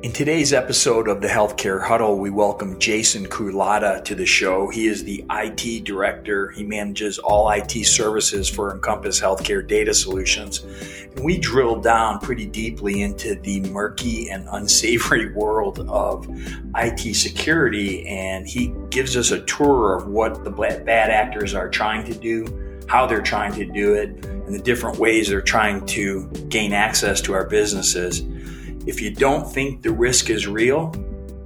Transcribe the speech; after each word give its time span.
In 0.00 0.12
today's 0.12 0.52
episode 0.52 1.08
of 1.08 1.20
the 1.20 1.26
Healthcare 1.26 1.82
Huddle, 1.82 2.18
we 2.18 2.30
welcome 2.30 2.78
Jason 2.78 3.26
Culotta 3.26 4.04
to 4.04 4.14
the 4.14 4.24
show. 4.24 4.68
He 4.68 4.86
is 4.86 5.02
the 5.02 5.24
IT 5.28 5.82
director. 5.82 6.50
He 6.50 6.62
manages 6.62 7.18
all 7.18 7.50
IT 7.50 7.72
services 7.84 8.48
for 8.48 8.72
Encompass 8.72 9.20
Healthcare 9.20 9.66
Data 9.66 9.92
Solutions. 9.92 10.64
And 11.16 11.24
we 11.24 11.36
drill 11.36 11.80
down 11.80 12.20
pretty 12.20 12.46
deeply 12.46 13.02
into 13.02 13.34
the 13.34 13.60
murky 13.70 14.30
and 14.30 14.46
unsavory 14.52 15.32
world 15.34 15.80
of 15.88 16.28
IT 16.76 17.16
security. 17.16 18.06
And 18.06 18.46
he 18.46 18.72
gives 18.90 19.16
us 19.16 19.32
a 19.32 19.40
tour 19.46 19.96
of 19.96 20.06
what 20.06 20.44
the 20.44 20.50
bad 20.52 21.10
actors 21.10 21.54
are 21.54 21.68
trying 21.68 22.04
to 22.04 22.14
do, 22.14 22.86
how 22.86 23.04
they're 23.04 23.20
trying 23.20 23.52
to 23.54 23.64
do 23.64 23.94
it, 23.94 24.24
and 24.24 24.54
the 24.54 24.62
different 24.62 24.98
ways 24.98 25.28
they're 25.28 25.42
trying 25.42 25.84
to 25.86 26.28
gain 26.48 26.72
access 26.72 27.20
to 27.22 27.32
our 27.32 27.48
businesses. 27.48 28.22
If 28.88 29.02
you 29.02 29.10
don't 29.10 29.46
think 29.46 29.82
the 29.82 29.90
risk 29.90 30.30
is 30.30 30.46
real, 30.46 30.94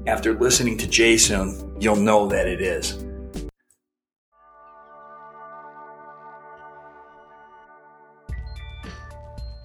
after 0.06 0.32
listening 0.32 0.78
to 0.78 0.86
Jason, 0.86 1.76
you'll 1.80 1.96
know 1.96 2.28
that 2.28 2.46
it 2.46 2.60
is. 2.60 3.04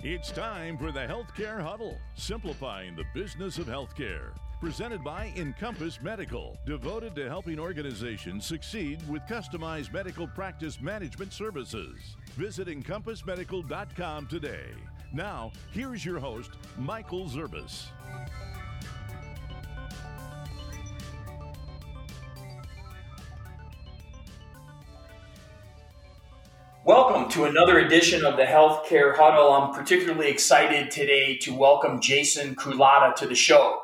It's 0.02 0.32
time 0.32 0.80
for 0.80 0.92
the 0.92 1.02
Healthcare 1.02 1.62
Huddle, 1.62 2.00
simplifying 2.16 2.96
the 2.96 3.04
business 3.14 3.60
of 3.60 3.68
healthcare. 3.68 4.32
Presented 4.60 5.04
by 5.04 5.32
Encompass 5.36 6.02
Medical, 6.02 6.58
devoted 6.66 7.14
to 7.14 7.30
helping 7.30 7.60
organizations 7.60 8.44
succeed 8.44 9.08
with 9.08 9.22
customized 9.30 9.94
medical 9.94 10.26
practice 10.26 10.82
management 10.82 11.32
services. 11.32 12.16
Visit 12.38 12.70
encompassmedical.com 12.70 14.26
today. 14.26 14.72
Now, 15.14 15.54
here's 15.72 16.04
your 16.04 16.20
host, 16.20 16.52
Michael 16.78 17.30
Zerbis. 17.30 17.88
Welcome 26.84 27.30
to 27.32 27.46
another 27.46 27.80
edition 27.80 28.26
of 28.26 28.38
the 28.38 28.44
Healthcare 28.44 29.16
Huddle. 29.16 29.52
I'm 29.54 29.74
particularly 29.74 30.30
excited 30.30 30.92
today 30.92 31.38
to 31.38 31.54
welcome 31.54 32.02
Jason 32.02 32.56
Culotta 32.56 33.16
to 33.16 33.28
the 33.28 33.36
show. 33.36 33.82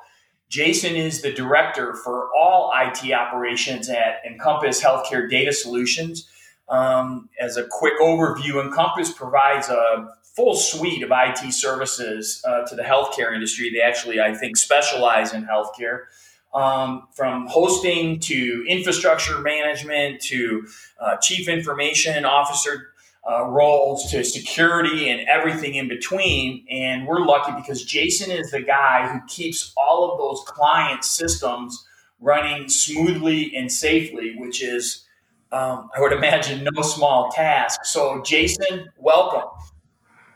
Jason 0.50 0.96
is 0.96 1.22
the 1.22 1.32
director 1.32 1.96
for 1.96 2.30
all 2.36 2.72
IT 2.76 3.12
operations 3.12 3.90
at 3.90 4.22
Encompass 4.26 4.84
Healthcare 4.84 5.30
Data 5.30 5.54
Solutions. 5.54 6.30
Um, 6.70 7.30
as 7.40 7.58
a 7.58 7.66
quick 7.70 7.94
overview, 8.02 8.64
Encompass 8.64 9.12
provides 9.12 9.70
a 9.70 10.10
full 10.36 10.56
suite 10.56 11.04
of 11.04 11.12
IT 11.12 11.54
services 11.54 12.44
uh, 12.48 12.64
to 12.66 12.76
the 12.76 12.82
healthcare 12.84 13.34
industry. 13.34 13.72
They 13.74 13.82
actually, 13.82 14.20
I 14.20 14.34
think, 14.34 14.58
specialize 14.58 15.34
in 15.34 15.46
healthcare. 15.46 16.06
Um, 16.54 17.08
from 17.16 17.48
hosting 17.48 18.20
to 18.20 18.64
infrastructure 18.70 19.40
management 19.40 20.22
to 20.22 20.68
uh, 21.00 21.16
chief 21.18 21.48
information 21.48 22.26
officer 22.26 22.94
uh, 23.28 23.46
roles 23.46 24.12
to 24.12 24.24
security 24.24 25.10
and 25.10 25.28
everything 25.28 25.76
in 25.76 25.88
between. 25.88 26.66
And 26.70 27.08
we're 27.08 27.26
lucky 27.26 27.54
because 27.56 27.84
Jason 27.84 28.30
is 28.30 28.52
the 28.52 28.62
guy 28.62 29.08
who 29.08 29.26
keeps 29.28 29.74
all 29.78 30.12
of 30.12 30.20
those 30.20 30.44
client 30.46 31.04
systems 31.04 31.86
running 32.20 32.70
smoothly 32.70 33.56
and 33.56 33.72
safely, 33.72 34.36
which 34.38 34.62
is, 34.62 35.06
um, 35.52 35.90
I 35.96 36.02
would 36.02 36.14
imagine, 36.14 36.68
no 36.72 36.82
small 36.82 37.32
task. 37.32 37.86
So, 37.86 38.22
Jason, 38.24 38.90
welcome. 38.98 39.50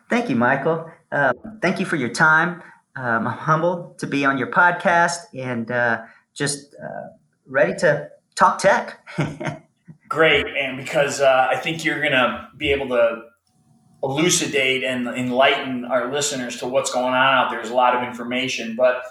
Thank 0.10 0.30
you, 0.30 0.36
Michael. 0.36 0.90
Uh, 1.12 1.34
thank 1.62 1.80
you 1.80 1.86
for 1.86 1.96
your 1.96 2.10
time. 2.10 2.62
Um, 2.96 3.28
I'm 3.28 3.38
humbled 3.38 4.00
to 4.00 4.08
be 4.08 4.26
on 4.26 4.38
your 4.38 4.48
podcast 4.48 5.20
and 5.34 5.70
uh, 5.70 6.04
just 6.34 6.76
uh, 6.76 7.10
ready 7.46 7.76
to 7.80 8.10
talk 8.36 8.60
tech. 8.60 9.06
Great, 10.10 10.46
and 10.48 10.78
because 10.78 11.20
uh, 11.20 11.48
I 11.52 11.58
think 11.58 11.84
you're 11.84 12.00
going 12.00 12.14
to 12.14 12.48
be 12.56 12.72
able 12.72 12.88
to 12.90 13.24
elucidate 14.02 14.84
and 14.84 15.08
enlighten 15.08 15.84
our 15.84 16.12
listeners 16.12 16.58
to 16.58 16.68
what's 16.68 16.92
going 16.92 17.14
on 17.14 17.16
out 17.16 17.50
there. 17.50 17.60
There's 17.60 17.72
a 17.72 17.76
lot 17.76 17.96
of 17.96 18.08
information, 18.08 18.76
but 18.76 19.02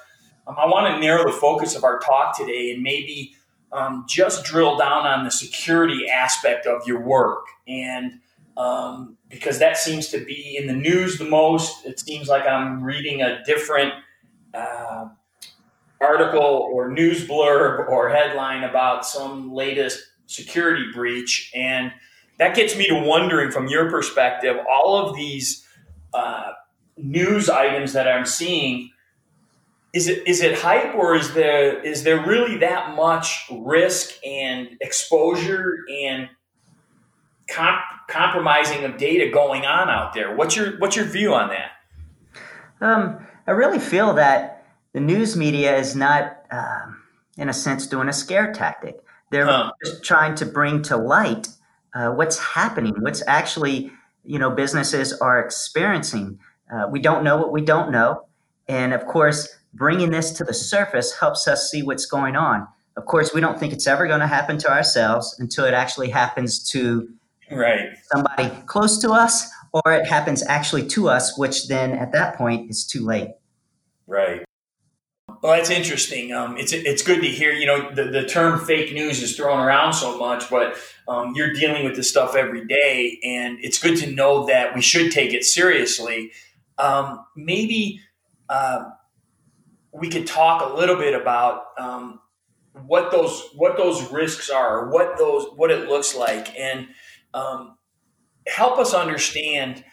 um, 0.46 0.56
I 0.58 0.66
want 0.66 0.94
to 0.94 1.00
narrow 1.00 1.24
the 1.24 1.36
focus 1.36 1.76
of 1.76 1.84
our 1.84 1.98
talk 1.98 2.36
today 2.36 2.72
and 2.72 2.82
maybe 2.82 3.34
um, 3.72 4.06
just 4.08 4.44
drill 4.44 4.78
down 4.78 5.06
on 5.06 5.24
the 5.24 5.30
security 5.30 6.08
aspect 6.08 6.66
of 6.66 6.86
your 6.86 7.00
work 7.00 7.46
and 7.68 8.20
um, 8.56 9.15
because 9.28 9.58
that 9.58 9.76
seems 9.76 10.08
to 10.08 10.24
be 10.24 10.56
in 10.56 10.66
the 10.66 10.72
news 10.72 11.18
the 11.18 11.24
most. 11.24 11.84
It 11.84 11.98
seems 11.98 12.28
like 12.28 12.46
I'm 12.46 12.82
reading 12.82 13.22
a 13.22 13.42
different 13.44 13.92
uh, 14.54 15.08
article 16.00 16.70
or 16.72 16.90
news 16.90 17.26
blurb 17.26 17.88
or 17.88 18.08
headline 18.10 18.64
about 18.64 19.04
some 19.04 19.52
latest 19.52 20.00
security 20.26 20.84
breach. 20.92 21.50
And 21.54 21.92
that 22.38 22.54
gets 22.54 22.76
me 22.76 22.86
to 22.88 23.00
wondering 23.00 23.50
from 23.50 23.68
your 23.68 23.90
perspective, 23.90 24.56
all 24.70 24.96
of 25.08 25.16
these 25.16 25.66
uh, 26.14 26.52
news 26.96 27.48
items 27.48 27.92
that 27.94 28.08
I'm 28.08 28.26
seeing. 28.26 28.90
Is 29.94 30.08
it 30.08 30.28
is 30.28 30.42
it 30.42 30.58
hype 30.58 30.94
or 30.94 31.14
is 31.14 31.32
there 31.32 31.80
is 31.82 32.02
there 32.02 32.26
really 32.26 32.58
that 32.58 32.94
much 32.94 33.46
risk 33.50 34.12
and 34.26 34.68
exposure 34.82 35.72
and 36.02 36.28
comp- 37.48 37.80
compromising 38.08 38.84
of 38.84 38.96
data 38.96 39.30
going 39.30 39.64
on 39.64 39.88
out 39.88 40.14
there. 40.14 40.34
What's 40.34 40.56
your 40.56 40.78
what's 40.78 40.96
your 40.96 41.06
view 41.06 41.34
on 41.34 41.50
that? 41.50 41.70
Um, 42.80 43.26
I 43.46 43.52
really 43.52 43.78
feel 43.78 44.14
that 44.14 44.64
the 44.92 45.00
news 45.00 45.36
media 45.36 45.76
is 45.76 45.96
not, 45.96 46.36
um, 46.50 47.02
in 47.36 47.48
a 47.48 47.52
sense, 47.52 47.86
doing 47.86 48.08
a 48.08 48.12
scare 48.12 48.52
tactic. 48.52 48.96
They're 49.30 49.46
huh. 49.46 49.72
just 49.84 50.04
trying 50.04 50.34
to 50.36 50.46
bring 50.46 50.82
to 50.82 50.96
light 50.96 51.48
uh, 51.94 52.10
what's 52.10 52.38
happening, 52.38 52.94
what's 53.00 53.22
actually 53.26 53.90
you 54.24 54.38
know 54.38 54.50
businesses 54.50 55.12
are 55.14 55.40
experiencing. 55.40 56.38
Uh, 56.72 56.86
we 56.90 57.00
don't 57.00 57.24
know 57.24 57.36
what 57.36 57.52
we 57.52 57.62
don't 57.62 57.90
know, 57.90 58.26
and 58.68 58.92
of 58.92 59.06
course, 59.06 59.48
bringing 59.74 60.10
this 60.10 60.32
to 60.32 60.44
the 60.44 60.54
surface 60.54 61.18
helps 61.18 61.46
us 61.48 61.70
see 61.70 61.82
what's 61.82 62.06
going 62.06 62.36
on. 62.36 62.66
Of 62.96 63.04
course, 63.04 63.34
we 63.34 63.40
don't 63.40 63.58
think 63.58 63.72
it's 63.72 63.86
ever 63.86 64.06
going 64.06 64.20
to 64.20 64.26
happen 64.26 64.56
to 64.58 64.70
ourselves 64.70 65.36
until 65.38 65.66
it 65.66 65.74
actually 65.74 66.08
happens 66.08 66.68
to 66.70 67.08
right. 67.50 67.96
somebody 68.12 68.50
close 68.66 68.98
to 68.98 69.10
us 69.10 69.48
or 69.72 69.92
it 69.92 70.06
happens 70.06 70.42
actually 70.46 70.86
to 70.86 71.08
us 71.08 71.38
which 71.38 71.68
then 71.68 71.92
at 71.92 72.12
that 72.12 72.36
point 72.36 72.70
is 72.70 72.86
too 72.86 73.04
late. 73.04 73.30
Right. 74.06 74.44
Well 75.42 75.56
that's 75.56 75.70
interesting. 75.70 76.32
Um, 76.32 76.56
it's 76.56 76.72
it's 76.72 77.02
good 77.02 77.20
to 77.20 77.28
hear 77.28 77.52
you 77.52 77.66
know 77.66 77.90
the, 77.92 78.04
the 78.04 78.26
term 78.26 78.58
fake 78.64 78.92
news 78.92 79.22
is 79.22 79.36
thrown 79.36 79.60
around 79.60 79.92
so 79.92 80.18
much 80.18 80.48
but 80.50 80.76
um, 81.08 81.34
you're 81.34 81.52
dealing 81.52 81.84
with 81.84 81.96
this 81.96 82.08
stuff 82.08 82.34
every 82.34 82.66
day 82.66 83.18
and 83.22 83.58
it's 83.60 83.78
good 83.78 83.96
to 83.98 84.10
know 84.10 84.46
that 84.46 84.74
we 84.74 84.80
should 84.80 85.12
take 85.12 85.32
it 85.32 85.44
seriously. 85.44 86.32
Um, 86.78 87.24
maybe 87.36 88.00
uh, 88.48 88.90
we 89.92 90.08
could 90.08 90.26
talk 90.26 90.62
a 90.62 90.74
little 90.74 90.96
bit 90.96 91.14
about 91.14 91.64
um, 91.78 92.20
what 92.84 93.10
those 93.10 93.50
what 93.54 93.76
those 93.76 94.10
risks 94.12 94.50
are 94.50 94.90
what 94.90 95.16
those 95.18 95.46
what 95.56 95.70
it 95.70 95.88
looks 95.88 96.14
like 96.14 96.54
and 96.58 96.86
um, 97.34 97.76
help 98.46 98.78
us 98.78 98.94
understand 98.94 99.84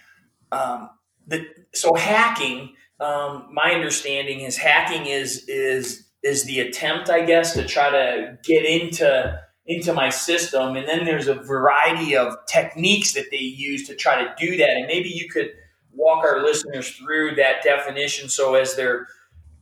um, 0.51 0.89
that. 1.27 1.41
So 1.73 1.95
hacking, 1.95 2.75
um, 2.99 3.49
my 3.51 3.71
understanding 3.71 4.41
is 4.41 4.57
hacking 4.57 5.07
is 5.07 5.47
is 5.47 6.07
is 6.21 6.45
the 6.45 6.61
attempt, 6.61 7.09
I 7.09 7.25
guess, 7.25 7.53
to 7.53 7.65
try 7.65 7.89
to 7.89 8.37
get 8.43 8.65
into 8.65 9.39
into 9.65 9.93
my 9.93 10.09
system, 10.09 10.75
and 10.75 10.87
then 10.87 11.05
there's 11.05 11.27
a 11.27 11.35
variety 11.35 12.15
of 12.17 12.35
techniques 12.47 13.13
that 13.13 13.31
they 13.31 13.37
use 13.37 13.87
to 13.87 13.95
try 13.95 14.21
to 14.21 14.33
do 14.37 14.57
that. 14.57 14.69
And 14.71 14.87
maybe 14.87 15.09
you 15.09 15.29
could 15.29 15.51
walk 15.93 16.25
our 16.25 16.43
listeners 16.43 16.91
through 16.91 17.35
that 17.35 17.63
definition, 17.63 18.29
so 18.29 18.55
as 18.55 18.75
they're 18.75 19.07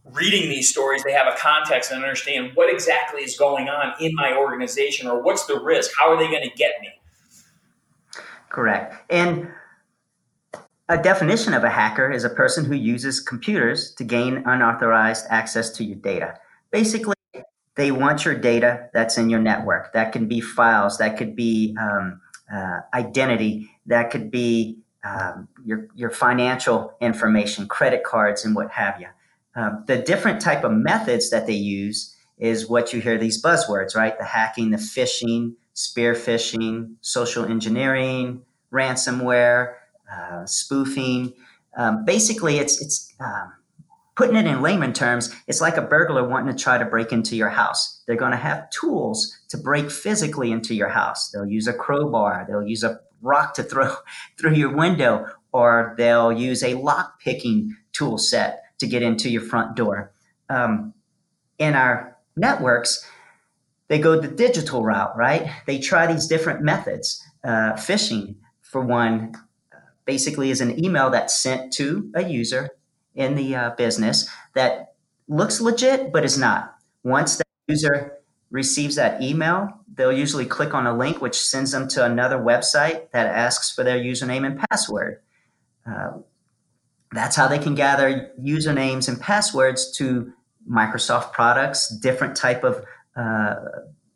reading 0.06 0.50
these 0.50 0.70
stories, 0.70 1.04
they 1.04 1.12
have 1.12 1.28
a 1.28 1.38
context 1.38 1.92
and 1.92 2.04
understand 2.04 2.52
what 2.56 2.74
exactly 2.74 3.22
is 3.22 3.38
going 3.38 3.70
on 3.70 3.94
in 4.00 4.14
my 4.16 4.36
organization 4.36 5.08
or 5.08 5.22
what's 5.22 5.46
the 5.46 5.60
risk. 5.60 5.92
How 5.98 6.12
are 6.12 6.18
they 6.18 6.30
going 6.30 6.44
to 6.44 6.56
get 6.56 6.74
me? 6.82 6.90
Correct. 8.52 8.96
And 9.10 9.50
a 10.90 11.02
definition 11.02 11.54
of 11.54 11.64
a 11.64 11.70
hacker 11.70 12.12
is 12.12 12.26
a 12.26 12.30
person 12.30 12.66
who 12.66 12.76
uses 12.76 13.22
computers 13.22 13.94
to 13.96 14.04
gain 14.04 14.44
unauthorized 14.46 15.26
access 15.30 15.70
to 15.72 15.86
your 15.86 15.96
data. 15.96 16.38
Basically, 16.70 17.16
they 17.76 17.92
want 17.92 18.26
your 18.26 18.36
data 18.36 18.90
that's 18.94 19.18
in 19.18 19.30
your 19.30 19.40
network. 19.40 19.94
That 19.94 20.12
can 20.12 20.28
be 20.28 20.42
files, 20.42 20.98
that 20.98 21.18
could 21.18 21.34
be 21.34 21.78
um, 21.80 22.20
uh, 22.54 22.82
identity, 22.94 23.70
that 23.86 24.12
could 24.12 24.30
be 24.30 24.80
um, 25.06 25.48
your, 25.64 25.88
your 25.96 26.10
financial 26.10 26.94
information, 27.00 27.68
credit 27.68 28.04
cards, 28.04 28.44
and 28.44 28.54
what 28.54 28.72
have 28.72 29.00
you. 29.00 29.08
Um, 29.56 29.86
the 29.88 29.98
different 29.98 30.42
type 30.42 30.66
of 30.66 30.74
methods 30.74 31.30
that 31.30 31.48
they 31.48 31.54
use 31.54 32.16
is 32.38 32.70
what 32.70 32.92
you 32.92 33.00
hear 33.00 33.18
these 33.18 33.42
buzzwords, 33.42 33.96
right? 33.96 34.18
The 34.18 34.26
hacking, 34.26 34.72
the 34.72 34.78
phishing, 34.78 35.54
spear 35.84 36.14
phishing, 36.14 36.96
social 37.02 37.46
engineering, 37.46 38.44
ransomware, 38.72 39.76
uh, 40.12 40.46
spoofing. 40.46 41.34
Um, 41.78 42.06
basically, 42.06 42.58
it's 42.58 42.82
it's 42.82 43.14
um, 43.20 43.54
putting 44.16 44.36
it 44.36 44.46
in 44.46 44.62
layman 44.62 44.94
terms, 44.94 45.34
it's 45.48 45.62
like 45.62 45.78
a 45.78 45.82
burglar 45.82 46.28
wanting 46.28 46.56
to 46.56 46.64
try 46.64 46.78
to 46.78 46.86
break 46.86 47.12
into 47.12 47.36
your 47.36 47.50
house. 47.50 48.04
They're 48.06 48.16
going 48.16 48.32
to 48.32 48.38
have 48.38 48.70
tools 48.70 49.40
to 49.50 49.58
break 49.58 49.90
physically 49.90 50.52
into 50.52 50.76
your 50.76 50.90
house. 50.90 51.32
They'll 51.32 51.46
use 51.46 51.68
a 51.68 51.74
crowbar, 51.74 52.46
they'll 52.48 52.68
use 52.68 52.84
a 52.84 53.00
rock 53.22 53.54
to 53.56 53.64
throw 53.64 53.96
through 54.38 54.54
your 54.54 54.76
window, 54.76 55.28
or 55.52 55.96
they'll 55.98 56.32
use 56.32 56.64
a 56.64 56.76
lock 56.76 57.20
picking 57.20 57.76
tool 57.94 58.18
set 58.18 58.64
to 58.80 58.88
get 58.88 59.02
into 59.02 59.30
your 59.30 59.42
front 59.42 59.76
door. 59.76 60.12
Um, 60.50 60.94
in 61.58 61.76
our 61.76 62.18
networks, 62.36 63.06
they 63.92 64.00
go 64.00 64.18
the 64.18 64.30
digital 64.30 64.86
route, 64.86 65.18
right? 65.18 65.52
They 65.68 65.78
try 65.78 66.08
these 66.08 66.26
different 66.26 66.62
methods. 66.62 67.22
Uh, 67.44 67.74
phishing, 67.74 68.36
for 68.62 68.80
one, 68.80 69.34
basically 70.06 70.50
is 70.50 70.62
an 70.62 70.82
email 70.82 71.10
that's 71.10 71.38
sent 71.38 71.74
to 71.74 72.10
a 72.16 72.24
user 72.24 72.70
in 73.16 73.36
the 73.36 73.54
uh, 73.54 73.72
business 73.72 74.30
that 74.54 74.94
looks 75.28 75.60
legit 75.60 76.14
but 76.14 76.24
is 76.24 76.38
not. 76.38 76.74
Once 77.04 77.36
the 77.36 77.44
user 77.68 78.14
receives 78.50 78.96
that 78.96 79.22
email, 79.22 79.68
they'll 79.94 80.14
usually 80.14 80.46
click 80.46 80.74
on 80.74 80.88
a 80.88 80.96
link 80.98 81.22
which 81.22 81.38
sends 81.38 81.72
them 81.72 81.90
to 81.90 82.06
another 82.06 82.38
website 82.38 83.12
that 83.12 83.28
asks 83.28 83.72
for 83.72 83.84
their 83.84 84.00
username 84.00 84.46
and 84.46 84.58
password. 84.70 85.20
Uh, 85.86 86.20
that's 87.12 87.36
how 87.36 87.50
they 87.50 87.60
can 87.60 87.76
gather 87.76 88.32
usernames 88.42 89.10
and 89.10 89.20
passwords 89.20 89.92
to 89.98 90.32
Microsoft 90.70 91.34
products, 91.34 91.90
different 91.90 92.38
type 92.38 92.64
of 92.64 92.86
uh, 93.16 93.56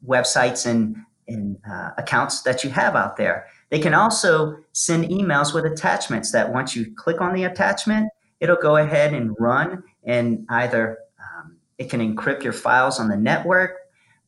websites 0.05 0.65
and, 0.65 0.97
and 1.27 1.57
uh, 1.69 1.91
accounts 1.97 2.41
that 2.43 2.63
you 2.63 2.69
have 2.69 2.95
out 2.95 3.17
there. 3.17 3.47
They 3.69 3.79
can 3.79 3.93
also 3.93 4.57
send 4.73 5.05
emails 5.05 5.53
with 5.53 5.65
attachments 5.65 6.31
that 6.31 6.53
once 6.53 6.75
you 6.75 6.93
click 6.95 7.21
on 7.21 7.33
the 7.33 7.43
attachment, 7.43 8.09
it'll 8.39 8.55
go 8.55 8.77
ahead 8.77 9.13
and 9.13 9.35
run 9.39 9.83
and 10.03 10.45
either 10.49 10.99
um, 11.19 11.57
it 11.77 11.89
can 11.89 11.99
encrypt 11.99 12.43
your 12.43 12.53
files 12.53 12.99
on 12.99 13.09
the 13.09 13.17
network. 13.17 13.77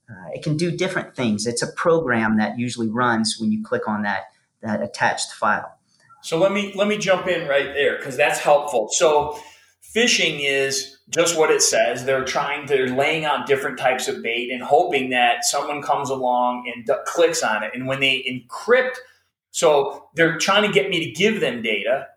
Uh, 0.10 0.30
it 0.34 0.42
can 0.44 0.58
do 0.58 0.72
different 0.72 1.16
things. 1.16 1.46
It's 1.46 1.62
a 1.62 1.72
program 1.74 2.38
that 2.38 2.58
usually 2.58 2.90
runs 2.90 3.38
when 3.40 3.52
you 3.52 3.64
click 3.64 3.88
on 3.88 4.04
that 4.04 4.24
that 4.62 4.82
attached 4.82 5.32
file. 5.34 5.78
So 6.22 6.38
let 6.38 6.52
me 6.52 6.74
let 6.76 6.88
me 6.88 6.98
jump 6.98 7.28
in 7.28 7.48
right 7.48 7.74
there 7.74 7.98
because 7.98 8.18
that's 8.18 8.40
helpful. 8.40 8.90
So 8.92 9.38
phishing 9.96 10.40
is 10.42 10.97
just 11.10 11.38
what 11.38 11.52
it 11.52 11.62
says. 11.62 12.06
They're 12.06 12.26
trying, 12.26 12.66
they're 12.66 12.90
laying 12.90 13.26
out 13.26 13.48
different 13.48 13.80
types 13.80 14.08
of 14.08 14.22
bait 14.22 14.52
and 14.52 14.62
hoping 14.62 15.12
that 15.12 15.46
someone 15.46 15.82
comes 15.82 16.10
along 16.10 16.72
and 16.74 16.86
d- 16.86 16.94
clicks 17.06 17.44
on 17.44 17.64
it. 17.64 17.72
And 17.74 17.88
when 17.88 18.00
they 18.00 18.24
encrypt 18.24 18.98
so 19.58 20.10
they're 20.14 20.38
trying 20.38 20.68
to 20.68 20.72
get 20.72 20.88
me 20.88 21.04
to 21.04 21.12
give 21.12 21.40
them 21.40 21.64
data, 21.64 22.08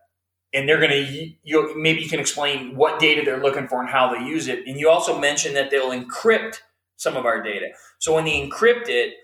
and 0.52 0.68
they're 0.68 0.78
going 0.78 0.90
to. 0.90 1.32
You 1.42 1.74
maybe 1.74 2.02
you 2.02 2.08
can 2.08 2.20
explain 2.20 2.76
what 2.76 3.00
data 3.00 3.22
they're 3.24 3.42
looking 3.42 3.66
for 3.66 3.80
and 3.80 3.88
how 3.88 4.12
they 4.12 4.22
use 4.24 4.46
it. 4.46 4.66
And 4.66 4.78
you 4.78 4.90
also 4.90 5.18
mentioned 5.18 5.56
that 5.56 5.70
they'll 5.70 5.90
encrypt 5.90 6.58
some 6.96 7.16
of 7.16 7.24
our 7.24 7.42
data. 7.42 7.68
So 7.98 8.14
when 8.14 8.26
they 8.26 8.46
encrypt 8.46 8.88
it, 8.88 9.14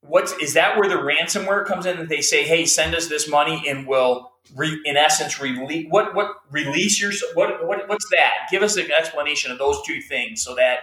what's 0.00 0.32
is 0.38 0.54
that 0.54 0.78
where 0.78 0.88
the 0.88 0.94
ransomware 0.94 1.66
comes 1.66 1.84
in? 1.84 1.98
That 1.98 2.08
they 2.08 2.22
say, 2.22 2.44
"Hey, 2.44 2.64
send 2.64 2.94
us 2.94 3.08
this 3.08 3.28
money, 3.28 3.62
and 3.68 3.86
we'll." 3.86 4.32
Re, 4.54 4.80
in 4.84 4.96
essence, 4.96 5.40
release 5.40 5.86
what 5.88 6.14
what 6.14 6.36
release 6.50 7.00
your 7.00 7.12
what, 7.34 7.66
what 7.66 7.88
what's 7.88 8.08
that? 8.10 8.48
Give 8.50 8.62
us 8.62 8.76
an 8.76 8.90
explanation 8.90 9.50
of 9.50 9.58
those 9.58 9.82
two 9.84 10.00
things, 10.00 10.42
so 10.42 10.54
that 10.54 10.80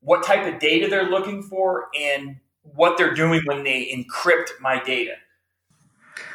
what 0.00 0.24
type 0.24 0.46
of 0.52 0.60
data 0.60 0.88
they're 0.88 1.10
looking 1.10 1.42
for 1.42 1.88
and 1.98 2.36
what 2.62 2.96
they're 2.96 3.14
doing 3.14 3.42
when 3.44 3.64
they 3.64 3.90
encrypt 3.92 4.50
my 4.60 4.82
data. 4.82 5.14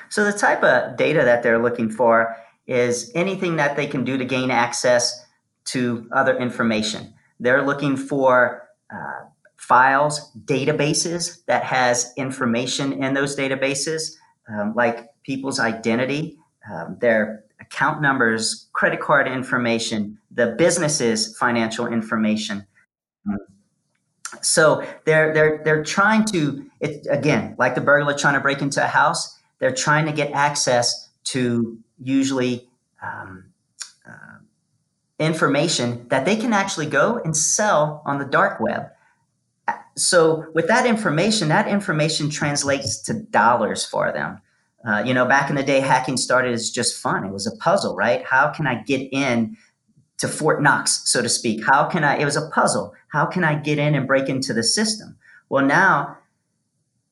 So 0.10 0.24
the 0.24 0.38
type 0.38 0.64
of 0.64 0.98
data 0.98 1.24
that 1.24 1.44
they're 1.44 1.62
looking 1.62 1.90
for 1.90 2.36
is 2.66 3.12
anything 3.16 3.58
that 3.58 3.76
they 3.76 3.88
can 3.88 4.04
do 4.04 4.18
to 4.18 4.26
gain 4.26 4.52
access 4.52 5.26
to 5.66 6.08
other 6.12 6.38
information. 6.38 7.14
They're 7.40 7.66
looking 7.66 7.98
for 7.98 8.68
uh, 8.92 9.26
files, 9.58 10.32
databases 10.46 11.46
that 11.46 11.64
has 11.64 12.14
information 12.16 13.04
in 13.04 13.14
those 13.14 13.36
databases, 13.36 14.16
um, 14.50 14.74
like 14.76 15.10
people's 15.24 15.60
identity, 15.60 16.38
um, 16.72 16.98
their 17.00 17.44
account 17.60 18.02
numbers, 18.02 18.68
credit 18.74 19.00
card 19.00 19.28
information, 19.28 20.18
the 20.32 20.48
business's 20.58 21.36
financial 21.38 21.88
information. 21.88 22.66
Um, 23.28 23.38
so 24.42 24.86
they're 25.06 25.34
they're 25.34 25.62
they're 25.64 25.84
trying 25.84 26.26
to 26.26 26.66
it 26.80 27.06
again, 27.10 27.56
like 27.58 27.76
the 27.76 27.82
burglar 27.82 28.18
trying 28.18 28.36
to 28.36 28.40
break 28.40 28.62
into 28.62 28.84
a 28.84 28.88
house 28.88 29.38
they're 29.60 29.74
trying 29.74 30.06
to 30.06 30.12
get 30.12 30.32
access 30.32 31.10
to 31.26 31.80
usually 32.00 32.68
um, 33.02 33.46
uh, 34.08 34.38
information 35.20 36.08
that 36.10 36.26
they 36.26 36.36
can 36.36 36.54
actually 36.54 36.86
go 36.86 37.20
and 37.24 37.36
sell 37.36 38.02
on 38.06 38.20
the 38.20 38.26
dark 38.26 38.60
web. 38.60 38.90
So, 39.96 40.46
with 40.54 40.68
that 40.68 40.86
information, 40.86 41.50
that 41.50 41.68
information 41.68 42.30
translates 42.30 43.00
to 43.04 43.16
dollars 43.16 43.84
for 43.84 44.12
them. 44.12 44.40
Uh, 44.88 45.04
you 45.06 45.14
know, 45.14 45.26
back 45.26 45.50
in 45.50 45.58
the 45.58 45.64
day, 45.64 45.82
hacking 45.82 46.16
started 46.16 46.54
as 46.54 46.72
just 46.72 47.02
fun. 47.02 47.26
It 47.26 47.34
was 47.34 47.46
a 47.46 47.56
puzzle, 47.58 47.94
right? 47.94 48.24
How 48.26 48.48
can 48.50 48.66
I 48.66 48.76
get 48.84 49.02
in 49.12 49.58
to 50.20 50.30
Fort 50.30 50.64
Knox, 50.64 51.02
so 51.12 51.22
to 51.22 51.28
speak? 51.28 51.66
How 51.66 51.90
can 51.90 52.06
I? 52.06 52.18
It 52.18 52.26
was 52.26 52.38
a 52.38 52.50
puzzle. 52.50 52.94
How 53.10 53.26
can 53.26 53.44
I 53.44 53.56
get 53.56 53.80
in 53.80 53.96
and 53.96 54.08
break 54.08 54.30
into 54.30 54.54
the 54.54 54.64
system? 54.64 55.18
Well, 55.50 55.66
now 55.66 56.18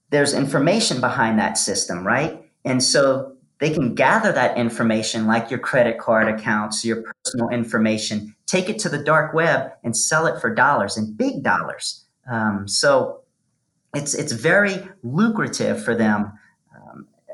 there's 0.09 0.33
information 0.33 1.01
behind 1.01 1.37
that 1.39 1.57
system, 1.57 2.07
right? 2.07 2.41
And 2.63 2.81
so 2.81 3.33
they 3.59 3.73
can 3.73 3.93
gather 3.93 4.31
that 4.31 4.57
information, 4.57 5.27
like 5.27 5.49
your 5.49 5.59
credit 5.59 5.97
card 5.99 6.29
accounts, 6.29 6.85
your 6.85 7.03
personal 7.03 7.49
information, 7.49 8.35
take 8.45 8.69
it 8.69 8.79
to 8.79 8.89
the 8.89 9.03
dark 9.03 9.33
web 9.33 9.71
and 9.83 9.97
sell 9.97 10.27
it 10.27 10.39
for 10.39 10.53
dollars 10.53 10.95
and 10.95 11.17
big 11.17 11.43
dollars. 11.43 12.05
Um, 12.31 12.69
so 12.69 13.21
it's 13.93 14.13
it's 14.13 14.31
very 14.31 14.87
lucrative 15.03 15.83
for 15.83 15.93
them 15.93 16.31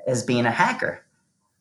as 0.07 0.23
being 0.23 0.45
a 0.45 0.51
hacker. 0.51 1.03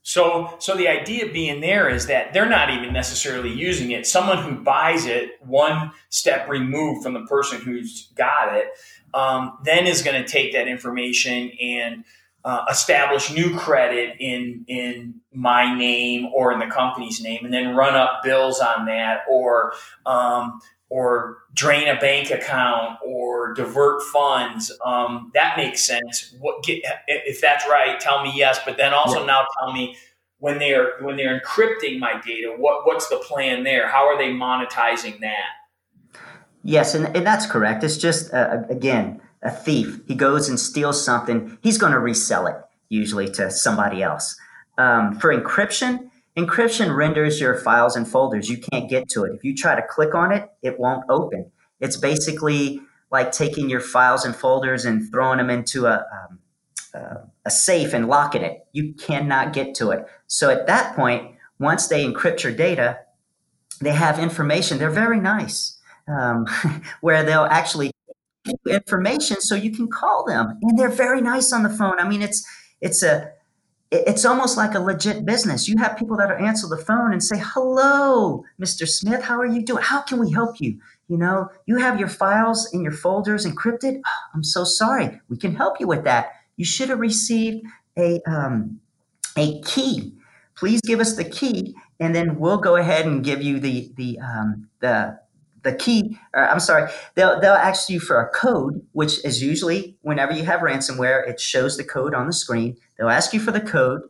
So, 0.02 0.56
so 0.58 0.76
the 0.76 0.88
idea 0.88 1.31
being 1.31 1.60
there 1.60 1.88
is 1.88 2.06
that 2.06 2.32
they're 2.32 2.48
not 2.48 2.70
even 2.70 2.92
necessarily 2.92 3.52
using 3.52 3.90
it. 3.90 4.06
Someone 4.06 4.38
who 4.42 4.62
buys 4.62 5.04
it, 5.06 5.32
one 5.44 5.92
step 6.08 6.48
removed 6.48 7.02
from 7.02 7.12
the 7.12 7.26
person 7.26 7.60
who's 7.60 8.10
got 8.16 8.56
it, 8.56 8.69
um, 9.12 9.58
then 9.64 9.87
is 9.87 10.02
going 10.02 10.20
to 10.22 10.26
take 10.26 10.52
that 10.54 10.69
information 10.69 11.50
and 11.60 12.04
uh, 12.44 12.64
establish 12.70 13.31
new 13.31 13.54
credit 13.58 14.16
in 14.19 14.64
in 14.66 15.20
my 15.32 15.76
name 15.76 16.26
or 16.34 16.52
in 16.52 16.58
the 16.58 16.66
company's 16.66 17.22
name, 17.22 17.44
and 17.44 17.52
then 17.52 17.76
run 17.76 17.94
up 17.94 18.22
bills 18.22 18.60
on 18.60 18.87
that, 18.87 19.20
or 19.28 19.75
um, 20.06 20.61
or 20.90 21.38
drain 21.54 21.88
a 21.88 21.99
bank 21.99 22.30
account 22.30 22.99
or 23.04 23.54
divert 23.54 24.02
funds. 24.02 24.70
Um, 24.85 25.30
that 25.35 25.56
makes 25.56 25.85
sense. 25.85 26.35
What 26.38 26.62
get, 26.62 26.82
if 27.06 27.40
that's 27.40 27.64
right? 27.66 27.99
Tell 27.99 28.23
me 28.23 28.32
yes, 28.35 28.61
but 28.64 28.76
then 28.76 28.92
also 28.92 29.20
yeah. 29.20 29.26
now 29.26 29.47
tell 29.59 29.73
me 29.73 29.97
when 30.38 30.59
they're 30.59 30.99
when 31.00 31.16
they're 31.16 31.40
encrypting 31.40 31.99
my 31.99 32.20
data. 32.20 32.54
What 32.56 32.87
what's 32.87 33.09
the 33.09 33.16
plan 33.16 33.62
there? 33.62 33.88
How 33.88 34.06
are 34.06 34.18
they 34.18 34.30
monetizing 34.30 35.20
that? 35.20 36.20
Yes, 36.62 36.94
and, 36.94 37.16
and 37.16 37.26
that's 37.26 37.47
correct. 37.47 37.82
It's 37.85 37.97
just 37.97 38.35
uh, 38.35 38.64
again 38.68 39.20
a 39.42 39.50
thief, 39.50 40.00
he 40.06 40.14
goes 40.14 40.49
and 40.49 40.61
steals 40.61 41.02
something, 41.02 41.59
he's 41.62 41.78
going 41.78 41.92
to 41.92 41.99
resell 41.99 42.47
it 42.47 42.56
usually 42.88 43.30
to 43.30 43.50
somebody 43.50 44.02
else. 44.02 44.37
Um, 44.76 45.18
for 45.18 45.35
encryption, 45.35 46.10
encryption 46.37 46.96
renders 46.96 47.40
your 47.40 47.56
files 47.56 47.96
and 47.96 48.06
folders. 48.06 48.49
You 48.49 48.58
can't 48.58 48.88
get 48.88 49.08
to 49.10 49.25
it. 49.25 49.32
If 49.34 49.44
you 49.44 49.54
try 49.54 49.75
to 49.75 49.82
click 49.82 50.14
on 50.14 50.32
it, 50.32 50.50
it 50.62 50.78
won't 50.78 51.04
open. 51.08 51.50
It's 51.80 51.96
basically 51.96 52.80
like 53.10 53.32
taking 53.32 53.68
your 53.68 53.80
files 53.80 54.25
and 54.25 54.34
folders 54.34 54.84
and 54.84 55.10
throwing 55.10 55.38
them 55.38 55.50
into 55.50 55.87
a, 55.87 56.04
um, 56.12 56.38
uh, 56.94 57.14
a 57.44 57.50
safe 57.50 57.92
and 57.92 58.08
locking 58.08 58.42
it. 58.42 58.66
You 58.72 58.94
cannot 58.94 59.52
get 59.52 59.75
to 59.76 59.90
it. 59.90 60.06
So 60.26 60.50
at 60.50 60.66
that 60.66 60.94
point, 60.94 61.34
once 61.58 61.88
they 61.88 62.04
encrypt 62.04 62.42
your 62.42 62.52
data, 62.52 63.00
they 63.80 63.92
have 63.92 64.18
information. 64.18 64.78
They're 64.78 64.90
very 64.90 65.20
nice, 65.20 65.78
um, 66.06 66.46
where 67.00 67.22
they'll 67.25 67.44
actually 67.44 67.92
information 68.68 69.40
so 69.40 69.54
you 69.54 69.70
can 69.70 69.87
call 69.88 70.25
them 70.25 70.58
and 70.62 70.78
they're 70.78 70.88
very 70.88 71.20
nice 71.20 71.52
on 71.52 71.62
the 71.62 71.68
phone 71.68 72.00
i 72.00 72.08
mean 72.08 72.22
it's 72.22 72.42
it's 72.80 73.02
a 73.02 73.30
it's 73.90 74.25
almost 74.25 74.56
like 74.56 74.75
a 74.75 74.80
legit 74.80 75.25
business. 75.25 75.68
You 75.68 75.76
have 75.78 75.97
people 75.97 76.16
that 76.16 76.30
are 76.30 76.38
answer 76.38 76.68
the 76.68 76.76
phone 76.76 77.12
and 77.12 77.23
say 77.23 77.37
hello 77.38 78.44
mr 78.61 78.88
smith 78.88 79.23
how 79.23 79.38
are 79.38 79.47
you 79.47 79.64
doing? 79.64 79.82
How 79.82 80.00
can 80.02 80.18
we 80.18 80.30
help 80.30 80.61
you? 80.61 80.78
You 81.09 81.18
know 81.18 81.49
you 81.66 81.78
have 81.78 81.99
your 81.99 82.09
files 82.09 82.73
in 82.73 82.82
your 82.82 82.92
folders 82.92 83.47
encrypted. 83.47 84.00
Oh, 84.06 84.11
i'm 84.35 84.44
so 84.44 84.64
sorry. 84.64 85.20
We 85.28 85.37
can 85.37 85.54
help 85.54 85.80
you 85.80 85.87
with 85.87 86.04
that. 86.04 86.32
You 86.56 86.64
should 86.64 86.88
have 86.88 87.00
received 87.00 87.66
a 87.99 88.20
um, 88.26 88.80
a 89.37 89.61
key. 89.62 90.14
Please 90.54 90.80
give 90.82 91.00
us 91.00 91.16
the 91.16 91.25
key 91.25 91.75
and 91.99 92.14
then 92.14 92.38
we'll 92.38 92.59
go 92.59 92.76
ahead 92.76 93.06
and 93.06 93.25
give 93.25 93.42
you 93.42 93.61
the 93.61 93.92
the 93.97 94.18
um, 94.20 94.68
the 94.80 95.18
the 95.62 95.75
key, 95.75 96.18
or 96.35 96.49
I'm 96.49 96.61
sorry, 96.61 96.90
they'll, 97.14 97.40
they'll 97.40 97.52
ask 97.52 97.90
you 97.90 98.00
for 98.00 98.20
a 98.20 98.28
code, 98.30 98.85
which 98.92 99.25
is 99.25 99.42
usually 99.42 99.97
whenever 100.02 100.32
you 100.32 100.44
have 100.44 100.61
ransomware, 100.61 101.28
it 101.28 101.40
shows 101.40 101.76
the 101.76 101.85
code 101.85 102.14
on 102.14 102.26
the 102.26 102.32
screen. 102.32 102.76
They'll 103.00 103.09
ask 103.09 103.33
you 103.33 103.40
for 103.40 103.50
the 103.50 103.62
code. 103.62 104.02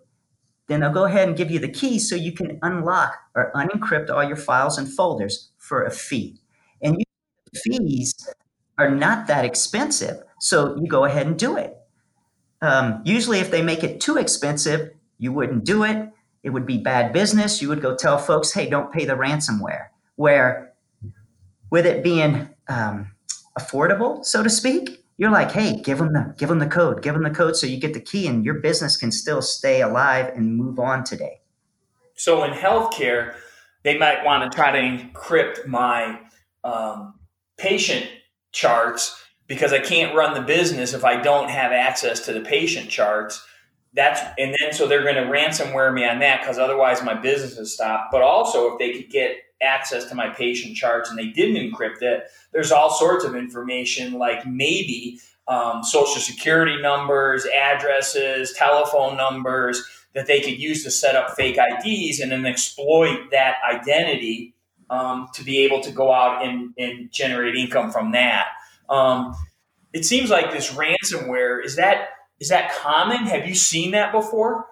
then 0.66 0.80
they'll 0.80 0.92
go 0.92 1.04
ahead 1.04 1.28
and 1.28 1.36
give 1.36 1.50
you 1.50 1.58
the 1.60 1.68
key 1.68 1.98
so 1.98 2.14
you 2.16 2.32
can 2.32 2.58
unlock 2.62 3.14
or 3.34 3.52
unencrypt 3.54 4.10
all 4.10 4.24
your 4.24 4.36
files 4.36 4.78
and 4.78 4.88
folders 4.92 5.50
for 5.58 5.84
a 5.84 5.90
fee. 5.90 6.40
And 6.82 6.96
fees 7.54 8.14
are 8.78 8.90
not 8.90 9.26
that 9.26 9.44
expensive, 9.44 10.22
so 10.40 10.76
you 10.76 10.88
go 10.88 11.04
ahead 11.04 11.26
and 11.26 11.38
do 11.38 11.56
it. 11.56 11.76
Um, 12.62 13.02
usually, 13.04 13.40
if 13.40 13.50
they 13.50 13.62
make 13.62 13.82
it 13.82 14.00
too 14.00 14.16
expensive, 14.16 14.90
you 15.18 15.32
wouldn't 15.32 15.64
do 15.64 15.84
it. 15.84 16.08
It 16.42 16.50
would 16.50 16.66
be 16.66 16.78
bad 16.78 17.12
business. 17.12 17.60
You 17.62 17.68
would 17.68 17.82
go 17.82 17.96
tell 17.96 18.18
folks, 18.18 18.52
hey, 18.52 18.68
don't 18.68 18.92
pay 18.92 19.04
the 19.04 19.14
ransomware. 19.14 19.86
Where 20.16 20.72
with 21.70 21.86
it 21.86 22.02
being 22.02 22.48
um, 22.68 23.12
affordable, 23.58 24.24
so 24.24 24.42
to 24.42 24.50
speak, 24.50 24.99
you're 25.20 25.30
like, 25.30 25.52
hey, 25.52 25.78
give 25.82 25.98
them 25.98 26.14
the 26.14 26.34
give 26.38 26.48
them 26.48 26.60
the 26.60 26.66
code, 26.66 27.02
give 27.02 27.12
them 27.12 27.24
the 27.24 27.30
code, 27.30 27.54
so 27.54 27.66
you 27.66 27.76
get 27.76 27.92
the 27.92 28.00
key, 28.00 28.26
and 28.26 28.42
your 28.42 28.54
business 28.54 28.96
can 28.96 29.12
still 29.12 29.42
stay 29.42 29.82
alive 29.82 30.32
and 30.34 30.56
move 30.56 30.78
on 30.78 31.04
today. 31.04 31.42
So 32.14 32.42
in 32.42 32.52
healthcare, 32.52 33.34
they 33.82 33.98
might 33.98 34.24
want 34.24 34.50
to 34.50 34.56
try 34.56 34.72
to 34.72 34.78
encrypt 34.78 35.66
my 35.66 36.20
um, 36.64 37.16
patient 37.58 38.08
charts 38.52 39.22
because 39.46 39.74
I 39.74 39.80
can't 39.80 40.16
run 40.16 40.32
the 40.32 40.40
business 40.40 40.94
if 40.94 41.04
I 41.04 41.20
don't 41.20 41.50
have 41.50 41.70
access 41.70 42.20
to 42.20 42.32
the 42.32 42.40
patient 42.40 42.88
charts. 42.88 43.46
That's 43.92 44.22
and 44.38 44.56
then 44.58 44.72
so 44.72 44.86
they're 44.86 45.02
going 45.02 45.16
to 45.16 45.30
ransomware 45.30 45.92
me 45.92 46.08
on 46.08 46.20
that 46.20 46.40
because 46.40 46.58
otherwise 46.58 47.02
my 47.02 47.12
business 47.12 47.58
is 47.58 47.74
stopped. 47.74 48.10
But 48.10 48.22
also, 48.22 48.72
if 48.72 48.78
they 48.78 48.94
could 48.94 49.10
get 49.10 49.36
access 49.62 50.06
to 50.06 50.14
my 50.14 50.28
patient 50.28 50.76
charts 50.76 51.10
and 51.10 51.18
they 51.18 51.28
didn't 51.28 51.56
encrypt 51.56 52.02
it, 52.02 52.24
there's 52.52 52.72
all 52.72 52.90
sorts 52.90 53.24
of 53.24 53.34
information 53.34 54.14
like 54.14 54.46
maybe 54.46 55.18
um, 55.48 55.82
social 55.82 56.20
security 56.20 56.80
numbers, 56.80 57.46
addresses, 57.46 58.52
telephone 58.52 59.16
numbers 59.16 59.82
that 60.14 60.26
they 60.26 60.40
could 60.40 60.58
use 60.58 60.84
to 60.84 60.90
set 60.90 61.16
up 61.16 61.36
fake 61.36 61.58
IDs 61.58 62.20
and 62.20 62.32
then 62.32 62.46
exploit 62.46 63.30
that 63.30 63.56
identity 63.68 64.54
um, 64.90 65.28
to 65.34 65.44
be 65.44 65.58
able 65.58 65.80
to 65.80 65.92
go 65.92 66.12
out 66.12 66.44
and, 66.44 66.74
and 66.78 67.10
generate 67.12 67.54
income 67.54 67.90
from 67.90 68.12
that. 68.12 68.48
Um, 68.88 69.34
it 69.92 70.04
seems 70.04 70.30
like 70.30 70.52
this 70.52 70.72
ransomware 70.72 71.64
is 71.64 71.76
that 71.76 72.08
is 72.38 72.48
that 72.48 72.72
common? 72.72 73.26
Have 73.26 73.46
you 73.46 73.54
seen 73.54 73.90
that 73.90 74.12
before? 74.12 74.66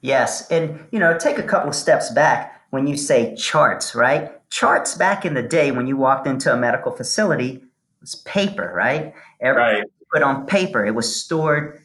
Yes, 0.00 0.48
and 0.50 0.86
you 0.92 0.98
know, 0.98 1.16
take 1.16 1.38
a 1.38 1.42
couple 1.42 1.70
of 1.70 1.74
steps 1.74 2.10
back 2.10 2.57
when 2.70 2.86
you 2.86 2.96
say 2.96 3.34
charts, 3.34 3.94
right? 3.94 4.32
Charts 4.50 4.94
back 4.94 5.24
in 5.24 5.34
the 5.34 5.42
day 5.42 5.70
when 5.70 5.86
you 5.86 5.96
walked 5.96 6.26
into 6.26 6.52
a 6.52 6.56
medical 6.56 6.92
facility 6.92 7.62
was 8.00 8.16
paper, 8.16 8.72
right? 8.74 9.14
Everything 9.40 9.80
right. 9.80 9.84
put 10.12 10.22
on 10.22 10.46
paper. 10.46 10.84
It 10.84 10.94
was 10.94 11.14
stored 11.14 11.80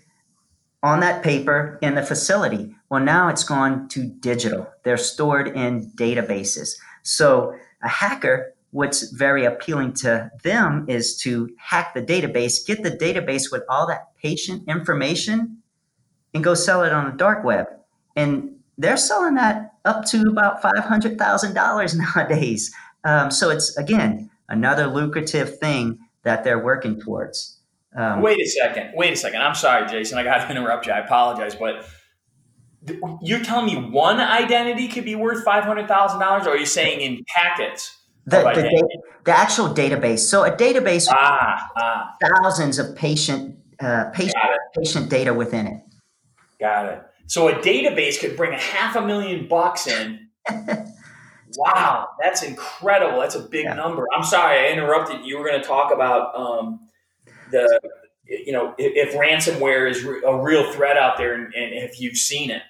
on 0.82 1.00
that 1.00 1.24
paper 1.24 1.80
in 1.82 1.96
the 1.96 2.04
facility. 2.04 2.75
Well, 2.90 3.02
now 3.02 3.30
it's 3.30 3.44
gone 3.44 3.88
to 3.90 4.04
digital. 4.06 4.70
They're 4.84 4.98
stored 4.98 5.48
in 5.48 5.90
databases. 5.92 6.75
So 7.04 7.56
a 7.82 7.88
hacker, 7.88 8.54
what's 8.72 9.10
very 9.12 9.46
appealing 9.46 9.94
to 9.94 10.30
them 10.44 10.86
is 10.90 11.16
to 11.18 11.50
hack 11.58 11.94
the 11.94 12.02
database, 12.02 12.66
get 12.66 12.84
the 12.84 12.92
database 12.92 13.52
with 13.52 13.63
all 13.70 13.88
that 13.88 14.16
patient 14.22 14.68
information, 14.68 15.58
and 16.34 16.44
go 16.44 16.54
sell 16.54 16.84
it 16.84 16.92
on 16.92 17.06
the 17.06 17.18
dark 17.18 17.44
web. 17.44 17.68
And 18.16 18.56
they're 18.77 18.98
selling 18.98 19.36
that 19.36 19.74
up 19.86 20.06
to 20.06 20.22
about 20.30 20.62
$500,000 20.62 21.98
nowadays. 22.15 22.74
Um, 23.03 23.32
so 23.32 23.50
it's, 23.50 23.75
again, 23.77 24.30
another 24.50 24.88
lucrative 24.88 25.60
thing 25.60 26.00
that 26.24 26.44
they're 26.44 26.63
working 26.63 27.00
towards. 27.00 27.60
Um, 27.96 28.22
wait 28.22 28.39
a 28.39 28.46
second. 28.46 28.92
Wait 28.96 29.13
a 29.13 29.15
second. 29.15 29.42
I'm 29.42 29.56
sorry, 29.56 29.88
Jason. 29.88 30.18
I 30.18 30.24
got 30.24 30.48
to 30.48 30.51
interrupt 30.51 30.88
you. 30.88 30.94
I 30.94 31.00
apologize. 31.00 31.56
But 31.56 31.86
you're 33.22 33.44
telling 33.44 33.65
me 33.68 33.89
one 33.92 34.20
identity 34.20 34.88
could 34.88 35.06
be 35.06 35.15
worth 35.15 35.46
$500,000 35.46 36.46
or 36.46 36.50
are 36.50 36.58
you 36.58 36.65
saying 36.65 37.01
in 37.01 37.24
packets? 37.27 37.98
The, 38.25 38.38
the, 38.38 39.00
the, 39.25 39.32
actual 39.38 39.68
database. 39.68 40.20
So 40.20 40.44
a 40.44 40.51
database 40.51 41.08
ah, 41.10 41.70
ah. 41.77 42.15
thousands 42.22 42.80
of 42.80 42.96
patient 42.96 43.58
uh, 43.82 44.06
patient, 44.12 44.36
patient 44.77 45.10
data 45.10 45.34
within 45.34 45.68
it. 45.68 45.82
Got 46.60 46.86
it. 46.86 47.03
So 47.27 47.48
a 47.48 47.53
database 47.53 48.20
could 48.20 48.36
bring 48.36 48.53
a 48.53 48.60
half 48.60 48.96
a 48.96 49.06
million 49.06 49.48
bucks 49.48 49.88
in. 49.88 50.27
wow, 51.58 52.10
that's 52.22 52.44
incredible. 52.44 53.20
That's 53.20 53.36
a 53.36 53.42
big 53.42 53.65
yeah. 53.65 53.74
number. 53.74 54.06
I'm 54.15 54.24
sorry 54.24 54.60
I 54.60 54.72
interrupted. 54.72 55.25
You 55.25 55.38
were 55.38 55.48
going 55.48 55.62
to 55.62 55.68
talk 55.68 55.94
about 55.94 56.36
um, 56.36 56.88
the, 57.51 57.80
you 58.25 58.51
know, 58.51 58.75
if, 58.77 59.13
if 59.13 59.15
ransomware 59.15 59.89
is 59.89 60.03
a 60.03 60.38
real 60.38 60.72
threat 60.74 60.98
out 60.98 61.18
there, 61.18 61.34
and, 61.34 61.53
and 61.53 61.74
if 61.74 62.00
you've 62.00 62.18
seen 62.18 62.51
it. 62.51 62.62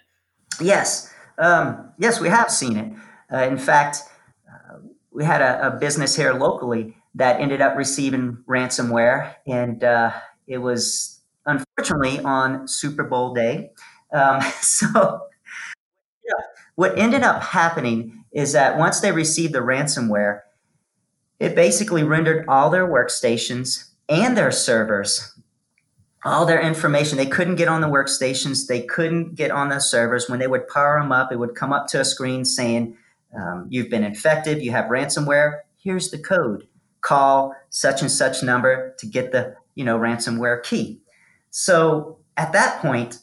Yes, 0.62 1.12
um, 1.38 1.92
yes, 1.98 2.20
we 2.20 2.30
have 2.30 2.52
seen 2.52 2.78
it. 2.78 2.94
Uh, 3.32 3.48
in 3.48 3.58
fact, 3.58 4.00
uh, 4.48 4.78
we 5.12 5.24
had 5.24 5.42
a, 5.42 5.68
a, 5.68 5.72
business 5.72 6.16
here 6.16 6.34
locally 6.34 6.96
that 7.16 7.40
ended 7.40 7.62
up 7.62 7.76
receiving 7.76 8.38
ransomware, 8.48 9.34
and 9.48 9.84
uh, 9.84 10.12
it 10.48 10.60
was 10.60 11.22
unfortunately 11.46 12.20
on 12.20 12.68
Super 12.68 13.04
Bowl 13.04 13.34
day. 13.34 13.72
Um, 14.14 14.42
so, 14.62 15.28
what 16.76 16.98
ended 16.98 17.24
up 17.24 17.42
happening 17.44 18.24
is 18.32 18.54
that 18.54 18.78
once 18.78 19.00
they 19.00 19.12
received 19.12 19.54
the 19.54 19.60
ransomware, 19.60 20.42
it 21.40 21.56
basically 21.56 22.04
rendered 22.04 22.46
all 22.48 22.70
their 22.70 22.88
workstations 22.88 23.90
and 24.10 24.38
their 24.38 24.52
servers 24.52 25.34
all 26.26 26.46
their 26.46 26.62
information. 26.62 27.18
They 27.18 27.26
couldn't 27.26 27.56
get 27.56 27.68
on 27.68 27.82
the 27.82 27.88
workstations. 27.88 28.68
They 28.68 28.82
couldn't 28.82 29.36
get 29.36 29.52
on 29.52 29.70
the 29.70 29.80
servers. 29.80 30.30
When 30.30 30.40
they 30.40 30.48
would 30.48 30.68
power 30.68 31.00
them 31.00 31.12
up, 31.12 31.32
it 31.32 31.40
would 31.40 31.56
come 31.56 31.74
up 31.74 31.88
to 31.88 32.00
a 32.00 32.06
screen 32.06 32.46
saying, 32.46 32.98
um, 33.36 33.68
You've 33.70 33.90
been 33.90 34.04
infected. 34.04 34.62
You 34.62 34.72
have 34.72 34.86
ransomware. 34.86 35.62
Here's 35.76 36.12
the 36.12 36.18
code. 36.18 36.68
Call 37.02 37.54
such 37.70 38.02
and 38.02 38.12
such 38.12 38.42
number 38.44 38.96
to 39.00 39.06
get 39.06 39.32
the 39.32 39.56
you 39.76 39.84
know 39.84 39.98
ransomware 39.98 40.64
key. 40.64 41.02
So 41.50 42.20
at 42.38 42.54
that 42.54 42.80
point, 42.82 43.20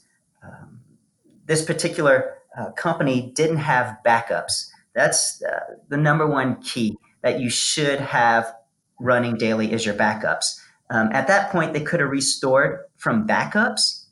this 1.50 1.64
particular 1.64 2.36
uh, 2.56 2.70
company 2.70 3.32
didn't 3.34 3.56
have 3.56 3.96
backups. 4.06 4.68
That's 4.94 5.42
uh, 5.42 5.74
the 5.88 5.96
number 5.96 6.24
one 6.24 6.62
key 6.62 6.96
that 7.22 7.40
you 7.40 7.50
should 7.50 7.98
have 7.98 8.54
running 9.00 9.36
daily 9.36 9.72
is 9.72 9.84
your 9.84 9.96
backups. 9.96 10.60
Um, 10.90 11.08
at 11.10 11.26
that 11.26 11.50
point, 11.50 11.72
they 11.72 11.80
could 11.80 11.98
have 11.98 12.08
restored 12.08 12.84
from 12.98 13.26
backups 13.26 14.04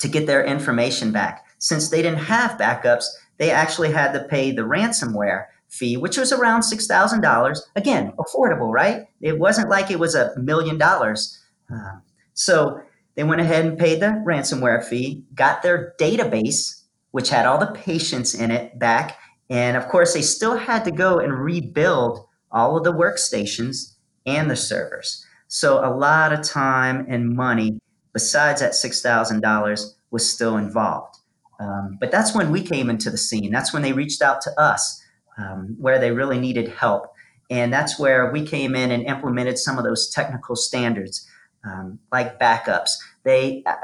to 0.00 0.08
get 0.08 0.26
their 0.26 0.44
information 0.44 1.10
back. 1.10 1.46
Since 1.58 1.88
they 1.88 2.02
didn't 2.02 2.24
have 2.24 2.58
backups, 2.58 3.06
they 3.38 3.50
actually 3.50 3.92
had 3.92 4.12
to 4.12 4.24
pay 4.24 4.50
the 4.50 4.60
ransomware 4.60 5.46
fee, 5.68 5.96
which 5.96 6.18
was 6.18 6.32
around 6.32 6.60
$6,000. 6.60 7.60
Again, 7.76 8.12
affordable, 8.18 8.70
right? 8.70 9.06
It 9.22 9.38
wasn't 9.38 9.70
like 9.70 9.90
it 9.90 9.98
was 9.98 10.14
a 10.14 10.38
million 10.38 10.76
dollars. 10.76 11.42
Uh, 11.72 12.00
so 12.34 12.82
they 13.18 13.24
went 13.24 13.40
ahead 13.40 13.64
and 13.64 13.76
paid 13.76 13.98
the 13.98 14.22
ransomware 14.24 14.84
fee, 14.84 15.24
got 15.34 15.60
their 15.60 15.92
database, 16.00 16.84
which 17.10 17.30
had 17.30 17.46
all 17.46 17.58
the 17.58 17.72
patients 17.72 18.32
in 18.32 18.52
it, 18.52 18.78
back. 18.78 19.18
And 19.50 19.76
of 19.76 19.88
course, 19.88 20.14
they 20.14 20.22
still 20.22 20.56
had 20.56 20.84
to 20.84 20.92
go 20.92 21.18
and 21.18 21.32
rebuild 21.32 22.24
all 22.52 22.78
of 22.78 22.84
the 22.84 22.92
workstations 22.92 23.96
and 24.24 24.48
the 24.48 24.54
servers. 24.54 25.26
So 25.48 25.84
a 25.84 25.90
lot 25.90 26.32
of 26.32 26.42
time 26.42 27.06
and 27.08 27.34
money, 27.34 27.80
besides 28.12 28.60
that 28.60 28.74
$6,000, 28.74 29.94
was 30.12 30.32
still 30.32 30.56
involved. 30.56 31.16
Um, 31.58 31.98
but 31.98 32.12
that's 32.12 32.36
when 32.36 32.52
we 32.52 32.62
came 32.62 32.88
into 32.88 33.10
the 33.10 33.18
scene. 33.18 33.50
That's 33.50 33.72
when 33.72 33.82
they 33.82 33.92
reached 33.92 34.22
out 34.22 34.40
to 34.42 34.60
us, 34.60 35.04
um, 35.36 35.74
where 35.80 35.98
they 35.98 36.12
really 36.12 36.38
needed 36.38 36.68
help. 36.68 37.12
And 37.50 37.72
that's 37.72 37.98
where 37.98 38.30
we 38.30 38.46
came 38.46 38.76
in 38.76 38.92
and 38.92 39.02
implemented 39.06 39.58
some 39.58 39.76
of 39.76 39.82
those 39.82 40.08
technical 40.08 40.54
standards 40.54 41.28
um, 41.64 41.98
like 42.12 42.38
backups. 42.38 42.90
They 43.24 43.62
uh, 43.66 43.74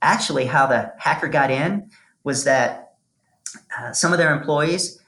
actually, 0.00 0.46
how 0.46 0.66
the 0.66 0.92
hacker 0.98 1.28
got 1.28 1.50
in 1.50 1.90
was 2.24 2.44
that 2.44 2.94
uh, 3.78 3.92
some 3.92 4.12
of 4.12 4.18
their 4.18 4.34
employees 4.34 5.00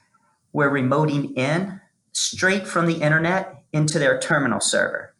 were 0.53 0.69
remoting 0.69 1.37
in 1.37 1.81
straight 2.11 2.67
from 2.67 2.87
the 2.87 3.01
internet 3.01 3.63
into 3.73 3.99
their 3.99 4.19
terminal 4.19 4.59
server. 4.59 5.13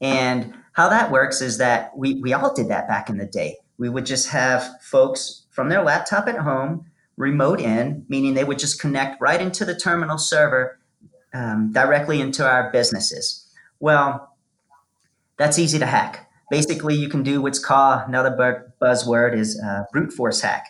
And 0.00 0.54
how 0.72 0.88
that 0.88 1.10
works 1.10 1.40
is 1.40 1.58
that 1.58 1.96
we, 1.96 2.14
we 2.14 2.32
all 2.32 2.52
did 2.54 2.68
that 2.68 2.88
back 2.88 3.08
in 3.08 3.18
the 3.18 3.26
day. 3.26 3.56
We 3.78 3.88
would 3.88 4.06
just 4.06 4.28
have 4.28 4.68
folks 4.82 5.46
from 5.50 5.68
their 5.68 5.82
laptop 5.82 6.28
at 6.28 6.38
home 6.38 6.86
remote 7.16 7.60
in, 7.60 8.04
meaning 8.08 8.34
they 8.34 8.44
would 8.44 8.58
just 8.58 8.80
connect 8.80 9.20
right 9.20 9.40
into 9.40 9.64
the 9.64 9.74
terminal 9.74 10.18
server 10.18 10.78
um, 11.34 11.72
directly 11.72 12.20
into 12.20 12.46
our 12.46 12.70
businesses. 12.70 13.46
Well, 13.80 14.34
that's 15.36 15.58
easy 15.58 15.78
to 15.78 15.86
hack. 15.86 16.30
Basically, 16.52 16.94
you 16.94 17.08
can 17.08 17.22
do 17.22 17.40
what's 17.40 17.58
called 17.58 18.02
another 18.06 18.70
buzzword 18.78 19.34
is 19.34 19.58
uh, 19.58 19.84
brute 19.90 20.12
force 20.12 20.42
hack. 20.42 20.66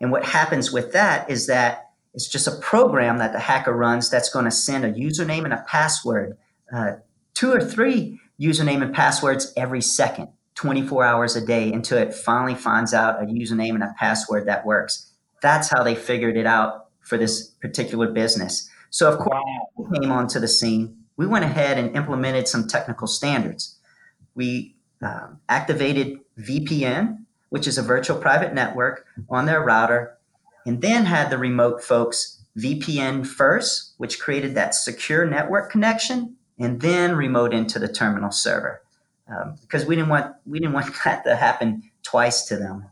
And 0.00 0.10
what 0.10 0.24
happens 0.24 0.72
with 0.72 0.90
that 0.92 1.30
is 1.30 1.46
that 1.46 1.92
it's 2.14 2.26
just 2.26 2.48
a 2.48 2.56
program 2.56 3.18
that 3.18 3.32
the 3.32 3.38
hacker 3.38 3.72
runs 3.72 4.10
that's 4.10 4.28
going 4.28 4.46
to 4.46 4.50
send 4.50 4.84
a 4.84 4.92
username 4.92 5.44
and 5.44 5.52
a 5.52 5.64
password, 5.68 6.36
uh, 6.74 6.94
two 7.32 7.52
or 7.52 7.60
three 7.60 8.18
username 8.40 8.82
and 8.82 8.92
passwords 8.92 9.52
every 9.56 9.80
second, 9.80 10.30
24 10.56 11.04
hours 11.04 11.36
a 11.36 11.46
day, 11.46 11.72
until 11.72 11.98
it 11.98 12.12
finally 12.12 12.56
finds 12.56 12.92
out 12.92 13.22
a 13.22 13.26
username 13.26 13.74
and 13.74 13.84
a 13.84 13.94
password 13.96 14.48
that 14.48 14.66
works. 14.66 15.12
That's 15.42 15.70
how 15.70 15.84
they 15.84 15.94
figured 15.94 16.36
it 16.36 16.46
out 16.46 16.88
for 17.02 17.16
this 17.16 17.50
particular 17.62 18.10
business. 18.10 18.68
So, 18.90 19.08
of 19.08 19.20
course, 19.20 19.44
we 19.76 20.00
came 20.00 20.10
onto 20.10 20.40
the 20.40 20.48
scene. 20.48 21.04
We 21.16 21.28
went 21.28 21.44
ahead 21.44 21.78
and 21.78 21.94
implemented 21.96 22.48
some 22.48 22.66
technical 22.66 23.06
standards. 23.06 23.78
We 24.34 24.74
uh, 25.02 25.28
activated 25.48 26.20
VPN, 26.38 27.24
which 27.48 27.66
is 27.66 27.78
a 27.78 27.82
virtual 27.82 28.18
private 28.18 28.54
network, 28.54 29.06
on 29.28 29.46
their 29.46 29.62
router, 29.62 30.16
and 30.66 30.82
then 30.82 31.06
had 31.06 31.30
the 31.30 31.38
remote 31.38 31.82
folks 31.82 32.42
VPN 32.58 33.26
first, 33.26 33.94
which 33.98 34.20
created 34.20 34.54
that 34.54 34.74
secure 34.74 35.26
network 35.26 35.70
connection, 35.70 36.36
and 36.58 36.80
then 36.80 37.16
remote 37.16 37.54
into 37.54 37.78
the 37.78 37.88
terminal 37.88 38.30
server 38.30 38.82
um, 39.30 39.56
because 39.60 39.86
we 39.86 39.94
didn't 39.96 40.08
want 40.08 40.34
we 40.46 40.58
didn't 40.58 40.74
want 40.74 40.92
that 41.04 41.24
to 41.24 41.36
happen 41.36 41.90
twice 42.02 42.44
to 42.46 42.56
them. 42.56 42.86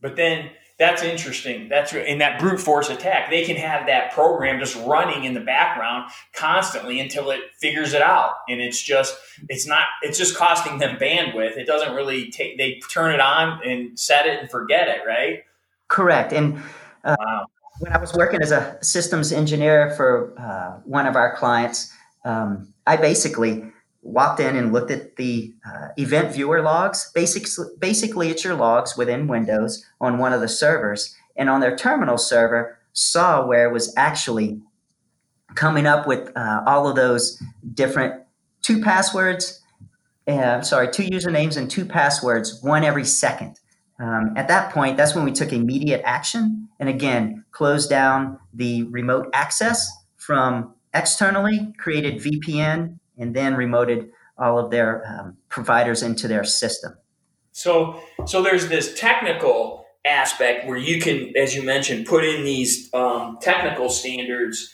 But 0.00 0.16
then 0.16 0.50
that's 0.78 1.02
interesting. 1.02 1.68
That's 1.68 1.92
in 1.92 2.18
that 2.18 2.38
brute 2.38 2.60
force 2.60 2.88
attack. 2.88 3.30
They 3.30 3.44
can 3.44 3.56
have 3.56 3.86
that 3.88 4.12
program 4.12 4.60
just 4.60 4.76
running 4.86 5.24
in 5.24 5.34
the 5.34 5.40
background 5.40 6.10
constantly 6.32 7.00
until 7.00 7.30
it 7.30 7.40
figures 7.60 7.94
it 7.94 8.02
out, 8.02 8.34
and 8.48 8.60
it's 8.60 8.80
just 8.80 9.16
it's 9.48 9.66
not 9.66 9.82
it's 10.02 10.16
just 10.16 10.36
costing 10.36 10.78
them 10.78 10.96
bandwidth. 10.96 11.56
It 11.56 11.66
doesn't 11.66 11.94
really 11.94 12.30
take. 12.30 12.58
They 12.58 12.80
turn 12.90 13.12
it 13.12 13.20
on 13.20 13.60
and 13.64 13.98
set 13.98 14.26
it 14.26 14.38
and 14.38 14.48
forget 14.48 14.86
it, 14.86 15.00
right? 15.04 15.42
Correct. 15.88 16.32
And 16.32 16.58
uh, 17.02 17.16
wow. 17.18 17.46
when 17.80 17.92
I 17.92 17.98
was 17.98 18.14
working 18.14 18.40
as 18.40 18.52
a 18.52 18.78
systems 18.80 19.32
engineer 19.32 19.90
for 19.96 20.32
uh, 20.38 20.80
one 20.84 21.06
of 21.06 21.16
our 21.16 21.34
clients, 21.34 21.92
um, 22.24 22.72
I 22.86 22.96
basically 22.96 23.64
walked 24.02 24.40
in 24.40 24.56
and 24.56 24.72
looked 24.72 24.90
at 24.90 25.16
the 25.16 25.54
uh, 25.66 25.88
event 25.96 26.32
viewer 26.32 26.62
logs. 26.62 27.10
Basically, 27.14 27.66
basically, 27.78 28.28
it's 28.30 28.44
your 28.44 28.54
logs 28.54 28.96
within 28.96 29.26
Windows 29.26 29.84
on 30.00 30.18
one 30.18 30.32
of 30.32 30.40
the 30.40 30.48
servers, 30.48 31.14
and 31.36 31.48
on 31.48 31.60
their 31.60 31.76
terminal 31.76 32.18
server, 32.18 32.78
saw 32.92 33.46
where 33.46 33.68
it 33.68 33.72
was 33.72 33.92
actually 33.96 34.60
coming 35.54 35.86
up 35.86 36.06
with 36.06 36.30
uh, 36.36 36.62
all 36.66 36.88
of 36.88 36.96
those 36.96 37.42
different 37.74 38.22
two 38.62 38.80
passwords. 38.80 39.62
Uh, 40.26 40.60
sorry, 40.60 40.90
two 40.90 41.04
usernames 41.04 41.56
and 41.56 41.70
two 41.70 41.84
passwords, 41.84 42.62
one 42.62 42.84
every 42.84 43.04
second. 43.04 43.58
Um, 43.98 44.34
at 44.36 44.46
that 44.48 44.72
point, 44.72 44.96
that's 44.96 45.14
when 45.14 45.24
we 45.24 45.32
took 45.32 45.52
immediate 45.52 46.02
action 46.04 46.68
and 46.78 46.88
again 46.88 47.44
closed 47.50 47.90
down 47.90 48.38
the 48.52 48.84
remote 48.84 49.28
access 49.32 49.90
from 50.16 50.74
externally, 50.94 51.72
created 51.78 52.22
VPN 52.22 52.98
and 53.18 53.34
then 53.34 53.54
remoted 53.54 54.10
all 54.38 54.58
of 54.58 54.70
their 54.70 55.04
um, 55.06 55.36
providers 55.48 56.02
into 56.02 56.28
their 56.28 56.44
system. 56.44 56.94
So, 57.52 58.00
so 58.26 58.42
there's 58.42 58.68
this 58.68 58.98
technical 58.98 59.84
aspect 60.04 60.66
where 60.66 60.76
you 60.76 61.00
can, 61.00 61.36
as 61.36 61.54
you 61.54 61.62
mentioned, 61.62 62.06
put 62.06 62.24
in 62.24 62.44
these 62.44 62.92
um, 62.94 63.38
technical 63.40 63.88
standards 63.90 64.72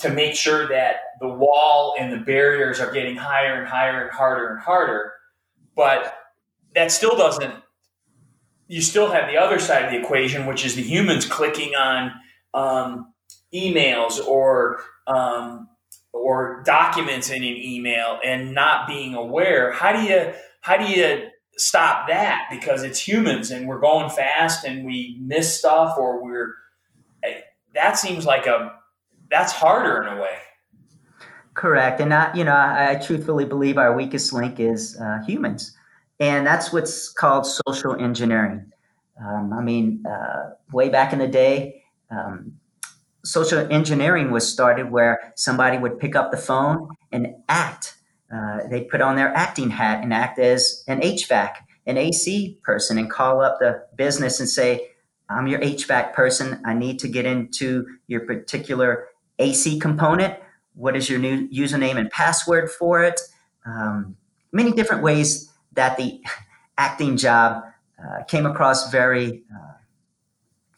to 0.00 0.10
make 0.10 0.34
sure 0.34 0.68
that 0.68 0.96
the 1.20 1.28
wall 1.28 1.94
and 1.98 2.12
the 2.12 2.18
barriers 2.18 2.80
are 2.80 2.92
getting 2.92 3.16
higher 3.16 3.60
and 3.60 3.68
higher 3.68 4.02
and 4.02 4.10
harder 4.10 4.48
and 4.48 4.60
harder. 4.60 5.12
But 5.76 6.14
that 6.74 6.90
still 6.90 7.16
doesn't. 7.16 7.54
You 8.66 8.80
still 8.80 9.10
have 9.10 9.28
the 9.30 9.36
other 9.36 9.58
side 9.58 9.84
of 9.84 9.90
the 9.90 9.98
equation, 9.98 10.46
which 10.46 10.64
is 10.64 10.74
the 10.74 10.82
humans 10.82 11.26
clicking 11.26 11.74
on 11.74 12.12
um, 12.52 13.12
emails 13.52 14.24
or 14.26 14.80
um, 15.06 15.68
or 16.14 16.62
documents 16.64 17.28
in 17.28 17.42
an 17.42 17.44
email 17.44 18.18
and 18.24 18.54
not 18.54 18.86
being 18.86 19.14
aware 19.14 19.72
how 19.72 19.92
do 19.92 20.02
you 20.02 20.32
how 20.62 20.78
do 20.78 20.84
you 20.84 21.28
stop 21.56 22.08
that? 22.08 22.48
Because 22.50 22.82
it's 22.82 22.98
humans 22.98 23.50
and 23.50 23.68
we're 23.68 23.80
going 23.80 24.10
fast 24.10 24.64
and 24.64 24.84
we 24.84 25.18
miss 25.20 25.58
stuff 25.58 25.96
or 25.98 26.22
we're 26.22 26.54
eh, 27.22 27.40
that 27.74 27.98
seems 27.98 28.24
like 28.24 28.46
a 28.46 28.72
that's 29.30 29.52
harder 29.52 30.02
in 30.02 30.16
a 30.16 30.20
way. 30.20 30.36
Correct. 31.54 32.00
And 32.00 32.12
I, 32.12 32.34
you 32.34 32.44
know 32.44 32.54
I, 32.54 32.92
I 32.92 32.94
truthfully 32.96 33.44
believe 33.44 33.78
our 33.78 33.94
weakest 33.94 34.32
link 34.32 34.58
is 34.60 34.98
uh, 35.00 35.18
humans. 35.26 35.76
And 36.20 36.46
that's 36.46 36.72
what's 36.72 37.10
called 37.12 37.46
social 37.46 37.96
engineering. 37.96 38.70
Um, 39.20 39.52
i 39.52 39.62
mean 39.62 40.04
uh, 40.06 40.54
way 40.72 40.88
back 40.88 41.12
in 41.12 41.20
the 41.20 41.28
day 41.28 41.84
um, 42.10 42.58
social 43.24 43.66
engineering 43.72 44.30
was 44.30 44.50
started 44.50 44.90
where 44.90 45.32
somebody 45.34 45.78
would 45.78 45.98
pick 45.98 46.14
up 46.14 46.30
the 46.30 46.36
phone 46.36 46.88
and 47.10 47.34
act. 47.48 47.96
Uh, 48.32 48.60
they 48.70 48.82
put 48.82 49.00
on 49.00 49.16
their 49.16 49.34
acting 49.34 49.70
hat 49.70 50.02
and 50.02 50.12
act 50.12 50.38
as 50.38 50.84
an 50.86 51.00
HVAC, 51.00 51.54
an 51.86 51.96
AC 51.96 52.58
person, 52.62 52.98
and 52.98 53.10
call 53.10 53.40
up 53.40 53.58
the 53.58 53.84
business 53.96 54.40
and 54.40 54.48
say, 54.48 54.88
I'm 55.28 55.46
your 55.46 55.60
HVAC 55.60 56.12
person. 56.12 56.60
I 56.64 56.74
need 56.74 56.98
to 57.00 57.08
get 57.08 57.24
into 57.24 57.86
your 58.06 58.20
particular 58.20 59.08
AC 59.38 59.78
component. 59.78 60.38
What 60.74 60.96
is 60.96 61.08
your 61.08 61.18
new 61.18 61.48
username 61.48 61.96
and 61.96 62.10
password 62.10 62.70
for 62.70 63.02
it? 63.02 63.20
Um, 63.64 64.16
many 64.52 64.72
different 64.72 65.02
ways 65.02 65.50
that 65.72 65.96
the 65.96 66.20
acting 66.78 67.16
job 67.16 67.62
uh, 67.98 68.24
came 68.24 68.44
across 68.44 68.90
very, 68.90 69.44
uh, 69.54 69.72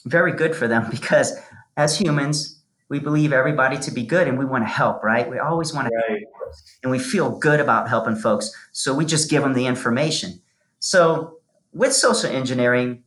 very 0.04 0.32
good 0.32 0.54
for 0.54 0.68
them 0.68 0.88
because 0.90 1.32
as 1.76 1.98
humans, 1.98 2.60
we 2.88 3.00
believe 3.00 3.32
everybody 3.32 3.78
to 3.78 3.90
be 3.90 4.04
good 4.04 4.28
and 4.28 4.38
we 4.38 4.44
want 4.44 4.64
to 4.64 4.68
help, 4.68 5.02
right? 5.02 5.28
We 5.28 5.38
always 5.38 5.74
want 5.74 5.88
to 5.88 5.94
right. 5.94 6.20
help 6.20 6.54
and 6.82 6.90
we 6.90 6.98
feel 6.98 7.38
good 7.38 7.60
about 7.60 7.88
helping 7.88 8.16
folks. 8.16 8.50
So 8.72 8.94
we 8.94 9.04
just 9.04 9.30
give 9.30 9.42
them 9.42 9.54
the 9.54 9.66
information. 9.66 10.40
So 10.78 11.38
with 11.72 11.92
social 11.92 12.30
engineering 12.30 13.02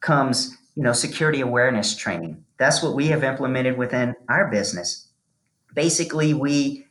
comes, 0.00 0.56
you 0.74 0.82
know, 0.82 0.92
security 0.92 1.40
awareness 1.40 1.96
training. 1.96 2.44
That's 2.58 2.82
what 2.82 2.94
we 2.94 3.08
have 3.08 3.24
implemented 3.24 3.78
within 3.78 4.14
our 4.28 4.50
business. 4.50 5.08
Basically, 5.74 6.34
we 6.34 6.86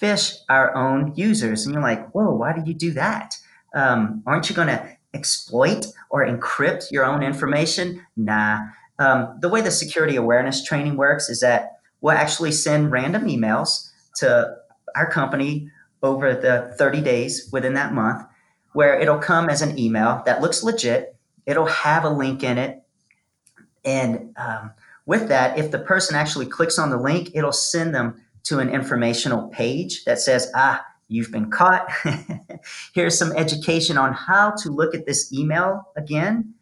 phish 0.00 0.36
our 0.48 0.74
own 0.74 1.14
users. 1.16 1.64
And 1.64 1.74
you're 1.74 1.82
like, 1.82 2.10
whoa, 2.10 2.34
why 2.34 2.52
did 2.52 2.68
you 2.68 2.74
do 2.74 2.92
that? 2.92 3.34
Um, 3.74 4.22
aren't 4.26 4.50
you 4.50 4.56
going 4.56 4.68
to 4.68 4.96
exploit 5.14 5.86
or 6.10 6.26
encrypt 6.26 6.90
your 6.90 7.04
own 7.04 7.22
information? 7.22 8.04
Nah. 8.16 8.66
Um, 8.98 9.38
the 9.40 9.48
way 9.48 9.60
the 9.60 9.70
security 9.70 10.16
awareness 10.16 10.64
training 10.64 10.96
works 10.96 11.28
is 11.28 11.40
that 11.40 11.78
we'll 12.00 12.16
actually 12.16 12.52
send 12.52 12.90
random 12.90 13.26
emails 13.26 13.90
to 14.16 14.56
our 14.94 15.10
company 15.10 15.70
over 16.02 16.34
the 16.34 16.74
30 16.78 17.00
days 17.02 17.48
within 17.52 17.74
that 17.74 17.92
month 17.92 18.24
where 18.72 19.00
it'll 19.00 19.18
come 19.18 19.48
as 19.48 19.62
an 19.62 19.78
email 19.78 20.22
that 20.26 20.42
looks 20.42 20.62
legit. 20.62 21.16
It'll 21.46 21.64
have 21.64 22.04
a 22.04 22.10
link 22.10 22.42
in 22.42 22.58
it. 22.58 22.82
And 23.86 24.34
um, 24.36 24.72
with 25.06 25.28
that, 25.28 25.58
if 25.58 25.70
the 25.70 25.78
person 25.78 26.14
actually 26.14 26.44
clicks 26.44 26.78
on 26.78 26.90
the 26.90 26.98
link, 26.98 27.30
it'll 27.32 27.52
send 27.52 27.94
them 27.94 28.20
to 28.44 28.58
an 28.58 28.68
informational 28.68 29.48
page 29.48 30.04
that 30.04 30.20
says, 30.20 30.52
ah, 30.54 30.84
you've 31.08 31.32
been 31.32 31.50
caught. 31.50 31.90
Here's 32.92 33.18
some 33.18 33.32
education 33.32 33.96
on 33.96 34.12
how 34.12 34.50
to 34.62 34.70
look 34.70 34.94
at 34.94 35.06
this 35.06 35.32
email 35.32 35.88
again 35.96 36.52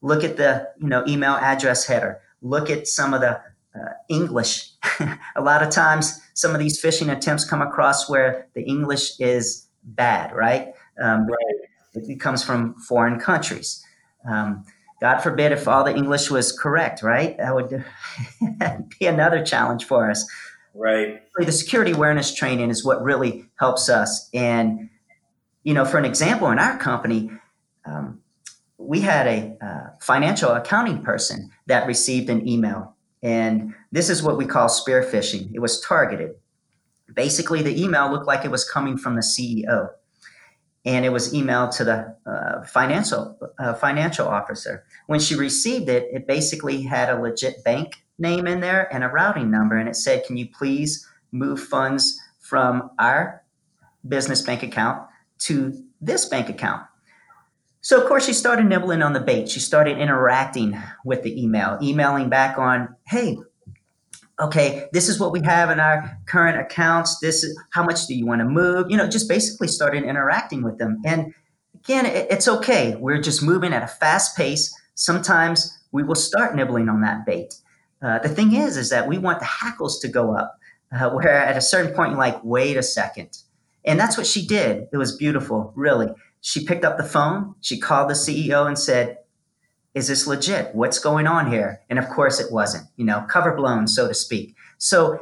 look 0.00 0.24
at 0.24 0.36
the 0.36 0.68
you 0.80 0.88
know 0.88 1.04
email 1.06 1.34
address 1.34 1.86
header. 1.86 2.20
Look 2.42 2.70
at 2.70 2.86
some 2.86 3.14
of 3.14 3.20
the 3.20 3.40
uh, 3.74 3.92
english. 4.08 4.70
A 5.36 5.42
lot 5.42 5.62
of 5.62 5.70
times 5.70 6.20
some 6.34 6.52
of 6.52 6.60
these 6.60 6.82
phishing 6.82 7.14
attempts 7.14 7.44
come 7.44 7.62
across 7.62 8.08
where 8.08 8.46
the 8.54 8.62
english 8.62 9.18
is 9.20 9.66
bad 9.82 10.34
right, 10.34 10.72
um, 11.02 11.26
right. 11.26 12.04
it 12.08 12.20
comes 12.20 12.42
from 12.42 12.74
foreign 12.74 13.18
countries. 13.18 13.84
Um, 14.28 14.64
god 15.00 15.18
forbid 15.18 15.52
if 15.52 15.68
all 15.68 15.84
the 15.84 15.94
english 15.94 16.30
was 16.30 16.52
correct 16.52 17.02
right? 17.02 17.36
That 17.38 17.54
would 17.54 17.84
be 18.98 19.06
another 19.06 19.44
challenge 19.44 19.84
for 19.84 20.10
us. 20.10 20.28
Right. 20.74 21.22
The 21.36 21.50
security 21.50 21.92
awareness 21.92 22.32
training 22.32 22.70
is 22.70 22.84
what 22.84 23.02
really 23.02 23.46
helps 23.58 23.88
us. 23.88 24.28
And 24.32 24.90
you 25.64 25.74
know 25.74 25.84
for 25.84 25.98
an 25.98 26.04
example 26.04 26.50
in 26.50 26.58
our 26.58 26.78
company 26.78 27.30
um, 27.84 28.20
we 28.78 29.00
had 29.00 29.26
a 29.26 29.56
uh, 29.60 29.90
financial 30.00 30.50
accounting 30.52 31.02
person 31.02 31.50
that 31.66 31.86
received 31.86 32.30
an 32.30 32.48
email, 32.48 32.94
and 33.22 33.74
this 33.90 34.08
is 34.08 34.22
what 34.22 34.38
we 34.38 34.46
call 34.46 34.68
spear 34.68 35.02
phishing. 35.02 35.50
It 35.52 35.58
was 35.58 35.80
targeted. 35.80 36.36
Basically, 37.12 37.60
the 37.62 37.82
email 37.82 38.10
looked 38.10 38.26
like 38.26 38.44
it 38.44 38.50
was 38.50 38.68
coming 38.68 38.96
from 38.96 39.16
the 39.16 39.20
CEO, 39.20 39.90
and 40.84 41.04
it 41.04 41.10
was 41.10 41.32
emailed 41.32 41.76
to 41.76 41.84
the 41.84 42.16
uh, 42.24 42.64
financial 42.64 43.36
uh, 43.58 43.74
financial 43.74 44.28
officer. 44.28 44.84
When 45.08 45.18
she 45.18 45.34
received 45.34 45.88
it, 45.88 46.08
it 46.12 46.28
basically 46.28 46.82
had 46.82 47.10
a 47.10 47.20
legit 47.20 47.64
bank 47.64 48.04
name 48.18 48.46
in 48.46 48.60
there 48.60 48.92
and 48.94 49.02
a 49.02 49.08
routing 49.08 49.50
number, 49.50 49.76
and 49.76 49.88
it 49.88 49.96
said, 49.96 50.24
"Can 50.24 50.36
you 50.36 50.48
please 50.56 51.04
move 51.32 51.60
funds 51.60 52.20
from 52.38 52.90
our 53.00 53.42
business 54.06 54.40
bank 54.40 54.62
account 54.62 55.02
to 55.40 55.84
this 56.00 56.26
bank 56.26 56.48
account?" 56.48 56.87
So, 57.80 58.00
of 58.00 58.08
course, 58.08 58.26
she 58.26 58.32
started 58.32 58.66
nibbling 58.66 59.02
on 59.02 59.12
the 59.12 59.20
bait. 59.20 59.48
She 59.48 59.60
started 59.60 59.98
interacting 59.98 60.78
with 61.04 61.22
the 61.22 61.42
email, 61.42 61.78
emailing 61.80 62.28
back 62.28 62.58
on, 62.58 62.94
hey, 63.06 63.38
okay, 64.40 64.88
this 64.92 65.08
is 65.08 65.18
what 65.18 65.32
we 65.32 65.40
have 65.42 65.70
in 65.70 65.80
our 65.80 66.18
current 66.26 66.58
accounts. 66.58 67.18
This 67.20 67.42
is 67.42 67.58
how 67.70 67.84
much 67.84 68.06
do 68.06 68.14
you 68.14 68.26
want 68.26 68.40
to 68.40 68.44
move? 68.44 68.90
You 68.90 68.96
know, 68.96 69.08
just 69.08 69.28
basically 69.28 69.68
started 69.68 70.04
interacting 70.04 70.62
with 70.62 70.78
them. 70.78 71.00
And 71.04 71.34
again, 71.74 72.06
it's 72.06 72.48
okay. 72.48 72.96
We're 72.96 73.20
just 73.20 73.42
moving 73.42 73.72
at 73.72 73.82
a 73.82 73.88
fast 73.88 74.36
pace. 74.36 74.74
Sometimes 74.94 75.78
we 75.92 76.02
will 76.02 76.14
start 76.14 76.54
nibbling 76.54 76.88
on 76.88 77.00
that 77.02 77.24
bait. 77.24 77.54
Uh, 78.02 78.18
the 78.18 78.28
thing 78.28 78.54
is, 78.54 78.76
is 78.76 78.90
that 78.90 79.08
we 79.08 79.18
want 79.18 79.40
the 79.40 79.46
hackles 79.46 79.98
to 80.00 80.08
go 80.08 80.36
up, 80.36 80.58
uh, 80.92 81.10
where 81.10 81.30
at 81.30 81.56
a 81.56 81.60
certain 81.60 81.94
point 81.94 82.10
you're 82.10 82.18
like, 82.18 82.42
wait 82.44 82.76
a 82.76 82.82
second. 82.82 83.38
And 83.84 83.98
that's 83.98 84.16
what 84.16 84.26
she 84.26 84.46
did. 84.46 84.86
It 84.92 84.96
was 84.96 85.16
beautiful, 85.16 85.72
really. 85.74 86.08
She 86.40 86.64
picked 86.64 86.84
up 86.84 86.96
the 86.96 87.04
phone, 87.04 87.54
she 87.60 87.78
called 87.78 88.08
the 88.08 88.14
CEO 88.14 88.66
and 88.66 88.78
said, 88.78 89.18
is 89.94 90.08
this 90.08 90.26
legit? 90.26 90.74
What's 90.74 90.98
going 90.98 91.26
on 91.26 91.50
here? 91.50 91.80
And 91.90 91.98
of 91.98 92.08
course 92.08 92.38
it 92.38 92.52
wasn't, 92.52 92.86
you 92.96 93.04
know, 93.04 93.24
cover 93.28 93.54
blown, 93.54 93.88
so 93.88 94.06
to 94.06 94.14
speak. 94.14 94.54
So 94.78 95.20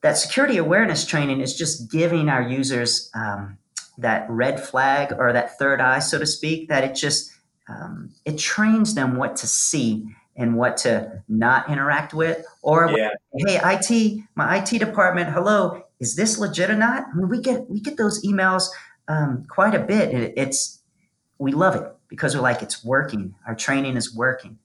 that 0.00 0.16
security 0.16 0.56
awareness 0.56 1.06
training 1.06 1.40
is 1.40 1.56
just 1.56 1.90
giving 1.90 2.28
our 2.28 2.42
users 2.42 3.10
um, 3.14 3.58
that 3.98 4.26
red 4.28 4.60
flag 4.60 5.12
or 5.16 5.32
that 5.32 5.58
third 5.58 5.80
eye, 5.80 5.98
so 5.98 6.18
to 6.18 6.26
speak, 6.26 6.68
that 6.68 6.84
it 6.84 6.94
just 6.94 7.32
um, 7.68 8.10
it 8.24 8.38
trains 8.38 8.94
them 8.94 9.16
what 9.16 9.36
to 9.36 9.46
see 9.46 10.06
and 10.36 10.56
what 10.56 10.76
to 10.78 11.22
not 11.28 11.68
interact 11.68 12.14
with. 12.14 12.44
Or 12.62 12.90
yeah. 12.90 13.10
hey, 13.46 13.60
IT, 13.62 14.24
my 14.36 14.58
IT 14.58 14.78
department, 14.78 15.30
hello, 15.30 15.82
is 16.00 16.14
this 16.14 16.38
legit 16.38 16.70
or 16.70 16.76
not? 16.76 17.04
I 17.12 17.16
mean, 17.16 17.28
we 17.28 17.40
get 17.40 17.68
we 17.68 17.80
get 17.80 17.96
those 17.96 18.24
emails 18.24 18.68
um, 19.08 19.44
quite 19.48 19.74
a 19.74 19.80
bit. 19.80 20.14
It, 20.14 20.34
it's 20.36 20.80
we 21.38 21.52
love 21.52 21.74
it 21.74 21.92
because 22.08 22.34
we're 22.34 22.42
like 22.42 22.62
it's 22.62 22.84
working. 22.84 23.34
Our 23.46 23.54
training 23.54 23.96
is 23.96 24.14
working. 24.14 24.58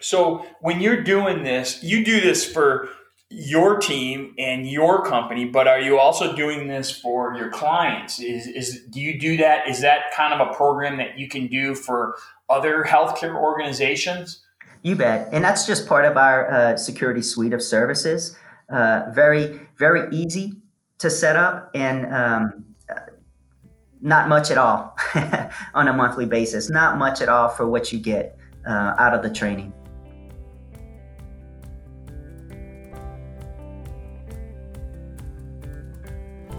So 0.00 0.46
when 0.60 0.80
you're 0.80 1.02
doing 1.02 1.42
this, 1.42 1.82
you 1.82 2.04
do 2.04 2.20
this 2.20 2.50
for 2.50 2.88
your 3.28 3.78
team 3.78 4.34
and 4.38 4.68
your 4.68 5.04
company, 5.04 5.44
but 5.44 5.68
are 5.68 5.80
you 5.80 5.98
also 5.98 6.34
doing 6.34 6.66
this 6.66 6.90
for 6.90 7.36
your 7.36 7.48
clients? 7.48 8.18
Is, 8.18 8.46
is 8.48 8.82
do 8.90 9.00
you 9.00 9.20
do 9.20 9.36
that? 9.36 9.68
Is 9.68 9.80
that 9.82 10.12
kind 10.16 10.34
of 10.34 10.48
a 10.48 10.52
program 10.52 10.96
that 10.96 11.18
you 11.18 11.28
can 11.28 11.46
do 11.46 11.74
for 11.74 12.16
other 12.48 12.82
healthcare 12.82 13.36
organizations? 13.36 14.42
You 14.82 14.96
bet, 14.96 15.28
and 15.32 15.44
that's 15.44 15.66
just 15.66 15.86
part 15.86 16.06
of 16.06 16.16
our 16.16 16.50
uh, 16.50 16.76
security 16.76 17.22
suite 17.22 17.52
of 17.52 17.62
services. 17.62 18.36
Uh, 18.68 19.10
very, 19.10 19.60
very 19.76 20.08
easy 20.10 20.54
to 20.98 21.10
set 21.10 21.36
up, 21.36 21.70
and 21.74 22.12
um, 22.12 22.64
not 24.02 24.28
much 24.28 24.50
at 24.50 24.58
all 24.58 24.96
on 25.74 25.88
a 25.88 25.92
monthly 25.92 26.26
basis. 26.26 26.70
Not 26.70 26.98
much 26.98 27.20
at 27.20 27.28
all 27.28 27.48
for 27.48 27.68
what 27.68 27.92
you 27.92 27.98
get 27.98 28.36
uh, 28.66 28.94
out 28.98 29.14
of 29.14 29.22
the 29.22 29.30
training. 29.30 29.72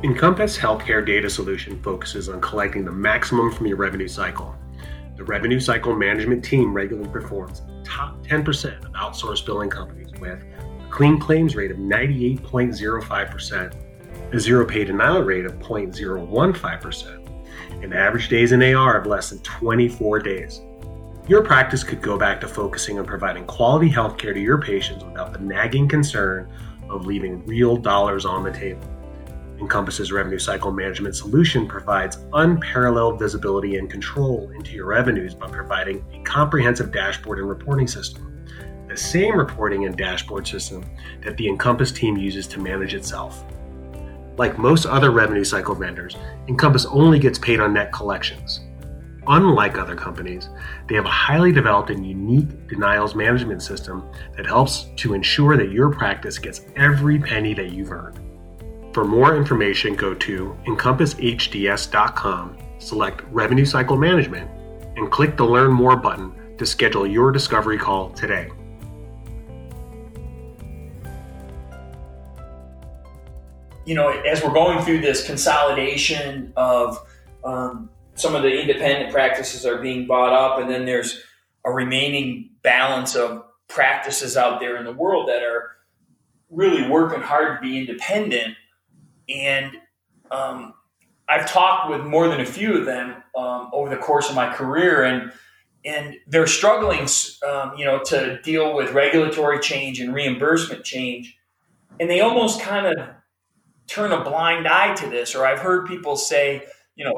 Encompass 0.04 0.58
Healthcare 0.58 1.06
Data 1.06 1.30
Solution 1.30 1.80
focuses 1.84 2.28
on 2.28 2.42
collecting 2.42 2.84
the 2.84 2.92
maximum 2.92 3.52
from 3.52 3.68
your 3.68 3.78
revenue 3.78 4.08
cycle. 4.08 4.56
The 5.16 5.24
revenue 5.24 5.60
cycle 5.60 5.96
management 5.96 6.44
team 6.44 6.74
regularly 6.74 7.08
performs 7.10 7.62
top 7.84 8.26
10% 8.26 8.84
of 8.84 8.92
outsourced 8.94 9.46
billing 9.46 9.70
companies 9.70 10.10
with 10.20 10.44
a 10.44 10.88
clean 10.90 11.20
claims 11.20 11.56
rate 11.56 11.70
of 11.70 11.78
98.05%, 11.78 13.76
a 14.34 14.40
zero 14.40 14.66
pay 14.66 14.84
denial 14.86 15.22
rate 15.22 15.46
of 15.46 15.60
0.015%, 15.60 17.21
and 17.82 17.94
average 17.94 18.30
days 18.30 18.52
in 18.52 18.62
AR 18.62 18.98
of 18.98 19.06
less 19.06 19.30
than 19.30 19.40
24 19.40 20.20
days. 20.20 20.62
Your 21.28 21.44
practice 21.44 21.84
could 21.84 22.02
go 22.02 22.18
back 22.18 22.42
to 22.42 22.48
focusing 22.48 23.00
on 23.00 23.06
providing 23.06 23.46
quality 23.46 23.90
healthcare 23.90 24.34
to 24.34 24.40
your 24.40 24.62
patients 24.62 25.04
without 25.04 25.34
the 25.34 25.40
nagging 25.40 25.88
concern 25.88 26.52
of 26.90 27.06
leaving 27.06 27.46
real 27.46 27.78
dollars 27.78 28.26
on 28.26 28.44
the 28.44 28.52
table. 28.52 28.88
Encompass's 29.60 30.12
revenue 30.12 30.40
cycle 30.40 30.72
management 30.72 31.16
solution 31.16 31.68
provides 31.68 32.18
unparalleled 32.34 33.20
visibility 33.20 33.78
and 33.78 33.90
control 33.90 34.52
into 34.56 34.72
your 34.72 34.88
revenues 34.88 35.36
by 35.36 35.48
providing 35.48 36.04
a 36.12 36.22
comprehensive 36.24 36.92
dashboard 36.92 37.38
and 37.38 37.48
reporting 37.48 37.88
system. 37.88 38.44
The 38.90 38.98
same 38.98 39.38
reporting 39.38 39.86
and 39.86 39.96
dashboard 39.96 40.48
system 40.48 40.84
that 41.24 41.38
the 41.38 41.48
Encompass 41.48 41.92
team 41.92 42.18
uses 42.18 42.48
to 42.48 42.60
manage 42.60 42.96
itself. 42.96 43.46
Like 44.42 44.58
most 44.58 44.88
other 44.88 45.12
revenue 45.12 45.44
cycle 45.44 45.76
vendors, 45.76 46.18
Encompass 46.48 46.88
only 46.88 47.20
gets 47.20 47.38
paid 47.38 47.60
on 47.60 47.76
net 47.76 47.94
collections. 47.94 48.62
Unlike 49.28 49.78
other 49.78 49.96
companies, 49.96 50.50
they 50.88 50.96
have 50.96 51.06
a 51.06 51.10
highly 51.10 51.52
developed 51.52 51.92
and 51.92 52.04
unique 52.04 52.68
denials 52.68 53.14
management 53.14 53.62
system 53.62 54.10
that 54.36 54.48
helps 54.48 54.88
to 54.96 55.14
ensure 55.14 55.58
that 55.58 55.72
your 55.72 55.92
practice 55.92 56.40
gets 56.40 56.62
every 56.76 57.20
penny 57.20 57.54
that 57.54 57.72
you've 57.72 57.92
earned. 57.92 58.20
For 58.96 59.06
more 59.06 59.38
information, 59.38 59.94
go 59.94 60.16
to 60.16 60.58
encompassHDS.com, 60.66 62.58
select 62.80 63.22
Revenue 63.30 63.66
Cycle 63.66 63.96
Management, 63.96 64.50
and 64.98 65.12
click 65.12 65.38
the 65.38 65.46
Learn 65.46 65.72
More 65.72 65.96
button 65.96 66.58
to 66.58 66.66
schedule 66.66 67.06
your 67.06 67.32
discovery 67.32 67.78
call 67.78 68.10
today. 68.10 68.50
You 73.86 73.96
know, 73.96 74.10
as 74.10 74.44
we're 74.44 74.54
going 74.54 74.84
through 74.86 75.02
this 75.02 75.26
consolidation 75.26 76.54
of 76.56 77.04
um, 77.44 77.90
some 78.16 78.36
of 78.36 78.44
the 78.44 78.62
independent 78.62 79.12
practices 79.12 79.66
are 79.66 79.82
being 79.82 80.06
bought 80.06 80.34
up, 80.34 80.60
and 80.60 80.70
then 80.70 80.86
there's 80.86 81.24
a 81.66 81.72
remaining 81.72 82.52
balance 82.62 83.16
of 83.16 83.44
practices 83.68 84.38
out 84.38 84.60
there 84.60 84.78
in 84.78 84.86
the 84.86 84.92
world 84.92 85.30
that 85.30 85.42
are 85.44 85.72
really 86.50 86.88
working 86.88 87.22
hard 87.22 87.58
to 87.58 87.68
be 87.68 87.80
independent. 87.80 88.56
And 89.30 89.72
um, 90.30 90.74
I've 91.28 91.50
talked 91.50 91.90
with 91.90 92.02
more 92.02 92.28
than 92.28 92.42
a 92.42 92.46
few 92.46 92.78
of 92.78 92.86
them 92.86 93.16
um, 93.36 93.70
over 93.74 93.90
the 93.90 93.98
course 93.98 94.30
of 94.30 94.36
my 94.36 94.54
career, 94.54 95.04
and 95.04 95.32
and 95.84 96.16
they're 96.28 96.46
struggling, 96.46 97.08
um, 97.50 97.74
you 97.76 97.86
know, 97.86 98.04
to 98.04 98.40
deal 98.44 98.76
with 98.76 98.92
regulatory 98.92 99.60
change 99.60 100.00
and 100.00 100.14
reimbursement 100.14 100.84
change, 100.84 101.38
and 102.00 102.10
they 102.10 102.20
almost 102.20 102.62
kind 102.62 102.86
of 102.86 103.10
turn 103.92 104.12
a 104.12 104.24
blind 104.24 104.68
eye 104.68 104.94
to 104.96 105.10
this. 105.10 105.36
Or 105.36 105.46
I've 105.46 105.60
heard 105.60 105.88
people 105.88 106.16
say, 106.16 106.64
you 106.96 107.06
know, 107.06 107.14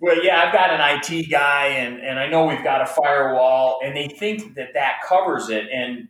well, 0.00 0.22
yeah, 0.22 0.42
I've 0.42 0.52
got 0.52 0.70
an 0.70 0.80
IT 0.80 1.30
guy, 1.30 1.66
and 1.68 2.00
and 2.00 2.18
I 2.18 2.28
know 2.28 2.46
we've 2.46 2.64
got 2.64 2.82
a 2.82 2.86
firewall, 2.86 3.80
and 3.82 3.96
they 3.96 4.08
think 4.08 4.54
that 4.54 4.74
that 4.74 4.96
covers 5.06 5.48
it, 5.48 5.68
and 5.72 6.08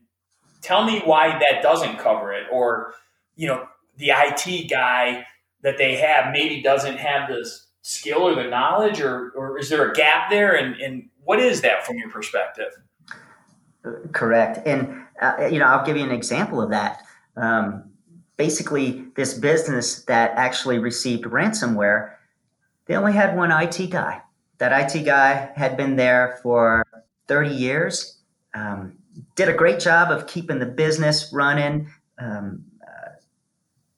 tell 0.62 0.84
me 0.84 1.00
why 1.04 1.38
that 1.38 1.62
doesn't 1.62 1.98
cover 1.98 2.32
it, 2.32 2.46
or 2.50 2.94
you 3.36 3.46
know, 3.46 3.66
the 3.98 4.10
IT 4.10 4.68
guy 4.68 5.26
that 5.62 5.78
they 5.78 5.96
have 5.96 6.32
maybe 6.32 6.62
doesn't 6.62 6.96
have 6.96 7.28
the 7.28 7.48
skill 7.82 8.22
or 8.22 8.34
the 8.34 8.48
knowledge, 8.48 9.00
or, 9.00 9.30
or 9.36 9.58
is 9.58 9.68
there 9.68 9.90
a 9.90 9.94
gap 9.94 10.30
there? 10.30 10.54
And, 10.54 10.80
and 10.80 11.08
what 11.24 11.40
is 11.40 11.60
that 11.62 11.86
from 11.86 11.98
your 11.98 12.10
perspective? 12.10 12.72
Correct. 14.12 14.66
And, 14.66 15.04
uh, 15.20 15.48
you 15.50 15.58
know, 15.58 15.66
I'll 15.66 15.84
give 15.84 15.96
you 15.96 16.04
an 16.04 16.10
example 16.10 16.60
of 16.60 16.70
that. 16.70 17.02
Um, 17.36 17.90
basically, 18.36 19.04
this 19.16 19.34
business 19.34 20.04
that 20.04 20.32
actually 20.36 20.78
received 20.78 21.24
ransomware, 21.24 22.12
they 22.86 22.96
only 22.96 23.12
had 23.12 23.36
one 23.36 23.50
IT 23.50 23.90
guy. 23.90 24.22
That 24.58 24.94
IT 24.94 25.04
guy 25.04 25.50
had 25.56 25.76
been 25.76 25.96
there 25.96 26.38
for 26.42 26.84
30 27.28 27.50
years, 27.50 28.18
um, 28.54 28.98
did 29.36 29.48
a 29.48 29.52
great 29.52 29.80
job 29.80 30.10
of 30.10 30.26
keeping 30.26 30.58
the 30.58 30.66
business 30.66 31.30
running, 31.32 31.88
um, 32.18 32.64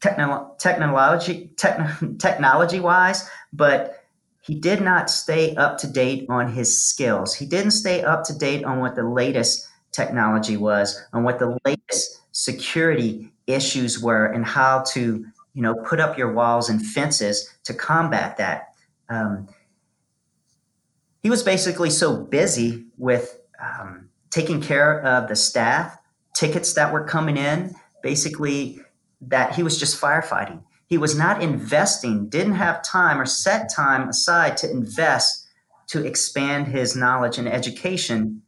technolo- 0.01 0.59
technology 0.59 1.51
techn- 1.57 2.19
technology 2.19 2.81
wise, 2.81 3.29
but 3.53 4.05
he 4.43 4.55
did 4.55 4.81
not 4.81 5.11
stay 5.11 5.57
up 5.57 5.79
to 5.79 5.89
date 5.89 6.27
on 6.29 6.53
his 6.53 6.81
skills. 6.81 7.35
He 7.35 7.47
didn't 7.47 7.73
stay 7.73 8.03
up 8.03 8.25
to 8.25 8.39
date 8.39 8.65
on 8.65 8.81
what 8.81 8.95
the 8.95 9.03
latest 9.03 9.69
technology 9.91 10.57
was, 10.57 11.03
on 11.13 11.25
what 11.25 11.39
the 11.39 11.59
latest 11.65 12.21
security 12.33 13.33
issues 13.47 14.01
were, 14.01 14.27
and 14.27 14.45
how 14.45 14.83
to 14.93 15.25
you 15.55 15.63
know 15.63 15.75
put 15.75 16.01
up 16.01 16.19
your 16.19 16.33
walls 16.33 16.69
and 16.69 16.85
fences 16.85 17.49
to 17.65 17.75
combat 17.75 18.37
that. 18.39 18.75
Um, 19.09 19.49
he 21.23 21.31
was 21.31 21.43
basically 21.43 21.91
so 21.91 22.17
busy 22.17 22.85
with 22.99 23.41
um, 23.61 24.11
taking 24.31 24.61
care 24.61 25.01
of 25.05 25.29
the 25.29 25.37
staff, 25.37 25.99
tickets 26.35 26.75
that 26.75 26.93
were 26.93 27.05
coming 27.05 27.37
in, 27.37 27.75
basically 28.03 28.81
that 29.21 29.55
he 29.55 29.63
was 29.63 29.79
just 29.79 30.01
firefighting. 30.01 30.63
He 30.89 30.99
was 30.99 31.17
not 31.17 31.43
investing, 31.43 32.29
didn't 32.29 32.55
have 32.55 32.83
time 32.83 33.21
or 33.21 33.27
set 33.27 33.71
time 33.75 34.09
aside 34.09 34.57
to 34.59 34.71
invest 34.71 35.47
to 35.89 36.05
expand 36.05 36.69
his 36.69 36.97
knowledge 36.97 37.39
and 37.39 37.49
education 37.49 38.43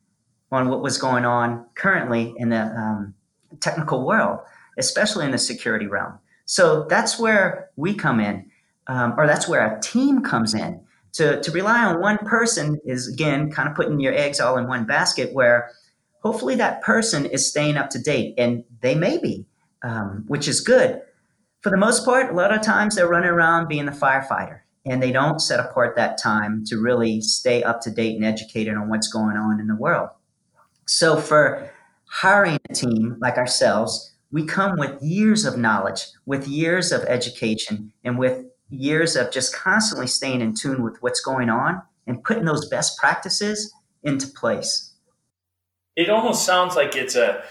on 0.51 0.69
what 0.69 0.83
was 0.83 0.99
going 0.99 1.25
on 1.25 1.67
currently 1.75 2.35
in 2.37 2.49
the 2.51 2.63
um, 2.63 3.15
technical 3.61 4.05
world, 4.05 4.41
especially 4.79 5.25
in 5.25 5.33
the 5.33 5.39
security 5.39 5.87
realm. 5.87 6.19
So 6.45 6.85
that's 6.85 7.19
where 7.19 7.71
we 7.77 7.95
come 7.95 8.21
in, 8.21 8.51
um, 8.87 9.15
or 9.19 9.27
that's 9.27 9.49
where 9.49 9.67
a 9.67 9.81
team 9.81 10.23
comes 10.23 10.55
in. 10.55 10.81
To, 11.15 11.41
to 11.41 11.51
rely 11.51 11.85
on 11.85 12.01
one 12.01 12.19
person 12.19 12.79
is, 12.85 13.09
again, 13.09 13.51
kind 13.51 13.69
of 13.69 13.75
putting 13.75 14.01
your 14.01 14.15
eggs 14.15 14.41
all 14.41 14.57
in 14.57 14.69
one 14.69 14.85
basket 14.85 15.35
where 15.35 15.71
hopefully 16.23 16.55
that 16.57 16.83
person 16.83 17.27
is 17.27 17.49
staying 17.49 17.77
up 17.77 17.91
to 17.91 17.99
date, 17.99 18.35
and 18.39 18.65
they 18.81 18.95
may 18.95 19.19
be 19.19 19.47
um, 19.83 20.25
which 20.29 20.49
is 20.49 20.61
good. 20.61 21.01
For 21.63 21.71
the 21.71 21.77
most 21.77 22.05
part, 22.05 22.31
a 22.31 22.35
lot 22.35 22.53
of 22.53 22.63
times 22.63 22.97
they're 22.97 23.09
running 23.09 23.31
around 23.31 23.69
being 23.69 23.87
the 23.87 23.93
firefighter 23.93 24.61
and 24.87 25.03
they 25.03 25.13
don't 25.13 25.41
set 25.41 25.61
apart 25.61 25.97
that 25.97 26.19
time 26.19 26.65
to 26.67 26.81
really 26.81 27.21
stay 27.21 27.63
up 27.63 27.81
to 27.83 27.91
date 27.91 28.17
and 28.17 28.25
educated 28.25 28.75
on 28.75 28.89
what's 28.89 29.09
going 29.09 29.37
on 29.37 29.61
in 29.61 29.67
the 29.67 29.75
world. 29.75 30.09
So 30.87 31.21
for 31.21 31.71
hiring 32.07 32.59
a 32.71 32.75
team 32.75 33.17
like 33.21 33.37
ourselves, 33.37 34.13
we 34.31 34.45
come 34.45 34.79
with 34.79 35.03
years 35.03 35.45
of 35.45 35.57
knowledge, 35.57 36.07
with 36.27 36.47
years 36.47 36.93
of 36.93 37.03
education, 37.05 37.93
and 38.05 38.19
with 38.19 38.45
years 38.71 39.17
of 39.17 39.31
just 39.31 39.55
constantly 39.55 40.07
staying 40.07 40.41
in 40.41 40.55
tune 40.55 40.83
with 40.83 41.01
what's 41.01 41.21
going 41.21 41.49
on 41.49 41.81
and 42.07 42.23
putting 42.23 42.45
those 42.45 42.69
best 42.69 42.99
practices 42.99 43.73
into 44.03 44.27
place. 44.29 44.93
It 45.97 46.11
almost 46.11 46.45
sounds 46.45 46.77
like 46.77 46.95
it's 46.95 47.17
a 47.17 47.43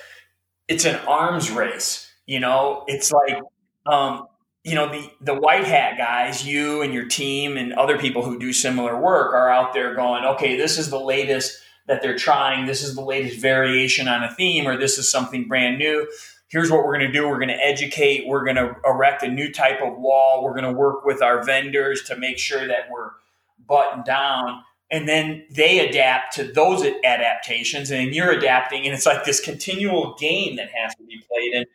it's 0.67 0.85
an 0.85 0.95
arms 1.07 1.49
race. 1.51 2.11
You 2.25 2.39
know, 2.39 2.83
it's 2.87 3.11
like 3.11 3.41
um, 3.85 4.27
you 4.63 4.75
know 4.75 4.89
the 4.89 5.09
the 5.21 5.33
white 5.33 5.65
hat 5.65 5.97
guys, 5.97 6.45
you 6.45 6.81
and 6.81 6.93
your 6.93 7.05
team 7.05 7.57
and 7.57 7.73
other 7.73 7.97
people 7.97 8.23
who 8.23 8.37
do 8.37 8.53
similar 8.53 8.99
work 8.99 9.33
are 9.33 9.49
out 9.49 9.73
there 9.73 9.95
going, 9.95 10.23
okay, 10.23 10.55
this 10.57 10.77
is 10.77 10.89
the 10.89 10.99
latest 10.99 11.57
that 11.87 12.01
they're 12.01 12.17
trying. 12.17 12.65
This 12.65 12.83
is 12.83 12.95
the 12.95 13.01
latest 13.01 13.39
variation 13.39 14.07
on 14.07 14.23
a 14.23 14.33
theme, 14.33 14.67
or 14.67 14.77
this 14.77 14.97
is 14.97 15.09
something 15.09 15.47
brand 15.47 15.77
new. 15.77 16.07
Here's 16.49 16.71
what 16.71 16.85
we're 16.85 16.97
going 16.97 17.11
to 17.11 17.11
do. 17.11 17.27
We're 17.27 17.39
going 17.39 17.49
to 17.49 17.65
educate. 17.65 18.27
We're 18.27 18.43
going 18.43 18.55
to 18.55 18.75
erect 18.85 19.23
a 19.23 19.27
new 19.27 19.51
type 19.51 19.81
of 19.81 19.97
wall. 19.97 20.43
We're 20.43 20.53
going 20.53 20.63
to 20.63 20.79
work 20.79 21.03
with 21.05 21.21
our 21.21 21.43
vendors 21.43 22.03
to 22.03 22.15
make 22.15 22.37
sure 22.37 22.65
that 22.67 22.89
we're 22.89 23.11
buttoned 23.67 24.05
down. 24.05 24.63
And 24.89 25.09
then 25.09 25.45
they 25.51 25.87
adapt 25.87 26.35
to 26.35 26.45
those 26.45 26.85
adaptations, 27.03 27.91
and 27.91 28.15
you're 28.15 28.31
adapting. 28.31 28.85
And 28.85 28.93
it's 28.93 29.05
like 29.05 29.25
this 29.25 29.41
continual 29.41 30.15
game 30.17 30.55
that 30.55 30.69
has 30.71 30.95
to 30.95 31.03
be 31.03 31.21
played. 31.29 31.53
And 31.53 31.65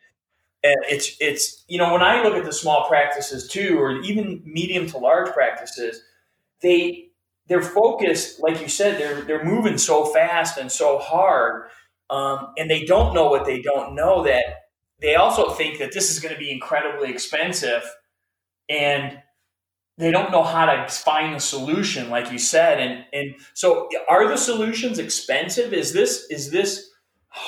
it's 0.63 1.15
it's 1.19 1.63
you 1.67 1.77
know 1.77 1.91
when 1.91 2.01
I 2.01 2.23
look 2.23 2.35
at 2.35 2.45
the 2.45 2.53
small 2.53 2.87
practices 2.87 3.47
too, 3.47 3.77
or 3.79 4.01
even 4.01 4.41
medium 4.45 4.87
to 4.87 4.97
large 4.97 5.31
practices, 5.31 6.01
they 6.61 7.09
they're 7.47 7.61
focused, 7.61 8.41
like 8.41 8.61
you 8.61 8.69
said, 8.69 8.99
they're 8.99 9.21
they're 9.21 9.45
moving 9.45 9.77
so 9.77 10.05
fast 10.05 10.57
and 10.57 10.71
so 10.71 10.97
hard, 10.97 11.69
um, 12.09 12.53
and 12.57 12.69
they 12.69 12.85
don't 12.85 13.13
know 13.13 13.29
what 13.29 13.45
they 13.45 13.61
don't 13.61 13.93
know. 13.95 14.23
That 14.23 14.62
they 15.03 15.15
also 15.15 15.49
think 15.49 15.79
that 15.79 15.91
this 15.91 16.09
is 16.09 16.19
going 16.19 16.33
to 16.33 16.39
be 16.39 16.49
incredibly 16.49 17.11
expensive, 17.11 17.83
and 18.69 19.21
they 19.97 20.11
don't 20.11 20.31
know 20.31 20.43
how 20.43 20.65
to 20.65 20.87
find 20.87 21.35
a 21.35 21.39
solution, 21.41 22.09
like 22.09 22.31
you 22.31 22.39
said. 22.39 22.79
And 22.79 23.05
and 23.11 23.35
so, 23.53 23.89
are 24.09 24.27
the 24.29 24.37
solutions 24.37 24.97
expensive? 24.97 25.73
Is 25.73 25.91
this 25.91 26.25
is 26.31 26.49
this? 26.51 26.89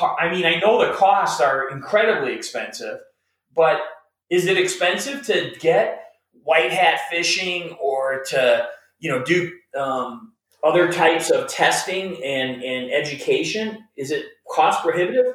I 0.01 0.29
mean, 0.29 0.45
I 0.45 0.59
know 0.59 0.85
the 0.85 0.93
costs 0.93 1.39
are 1.39 1.69
incredibly 1.69 2.33
expensive, 2.33 2.99
but 3.55 3.79
is 4.29 4.47
it 4.47 4.57
expensive 4.57 5.25
to 5.27 5.53
get 5.59 6.03
white 6.43 6.71
hat 6.71 6.99
phishing 7.11 7.77
or 7.79 8.23
to 8.31 8.67
you 8.99 9.09
know 9.09 9.23
do 9.23 9.49
um, 9.77 10.33
other 10.61 10.91
types 10.91 11.29
of 11.29 11.47
testing 11.47 12.21
and, 12.21 12.61
and 12.61 12.91
education? 12.91 13.87
Is 13.95 14.11
it 14.11 14.25
cost 14.51 14.81
prohibitive? 14.81 15.33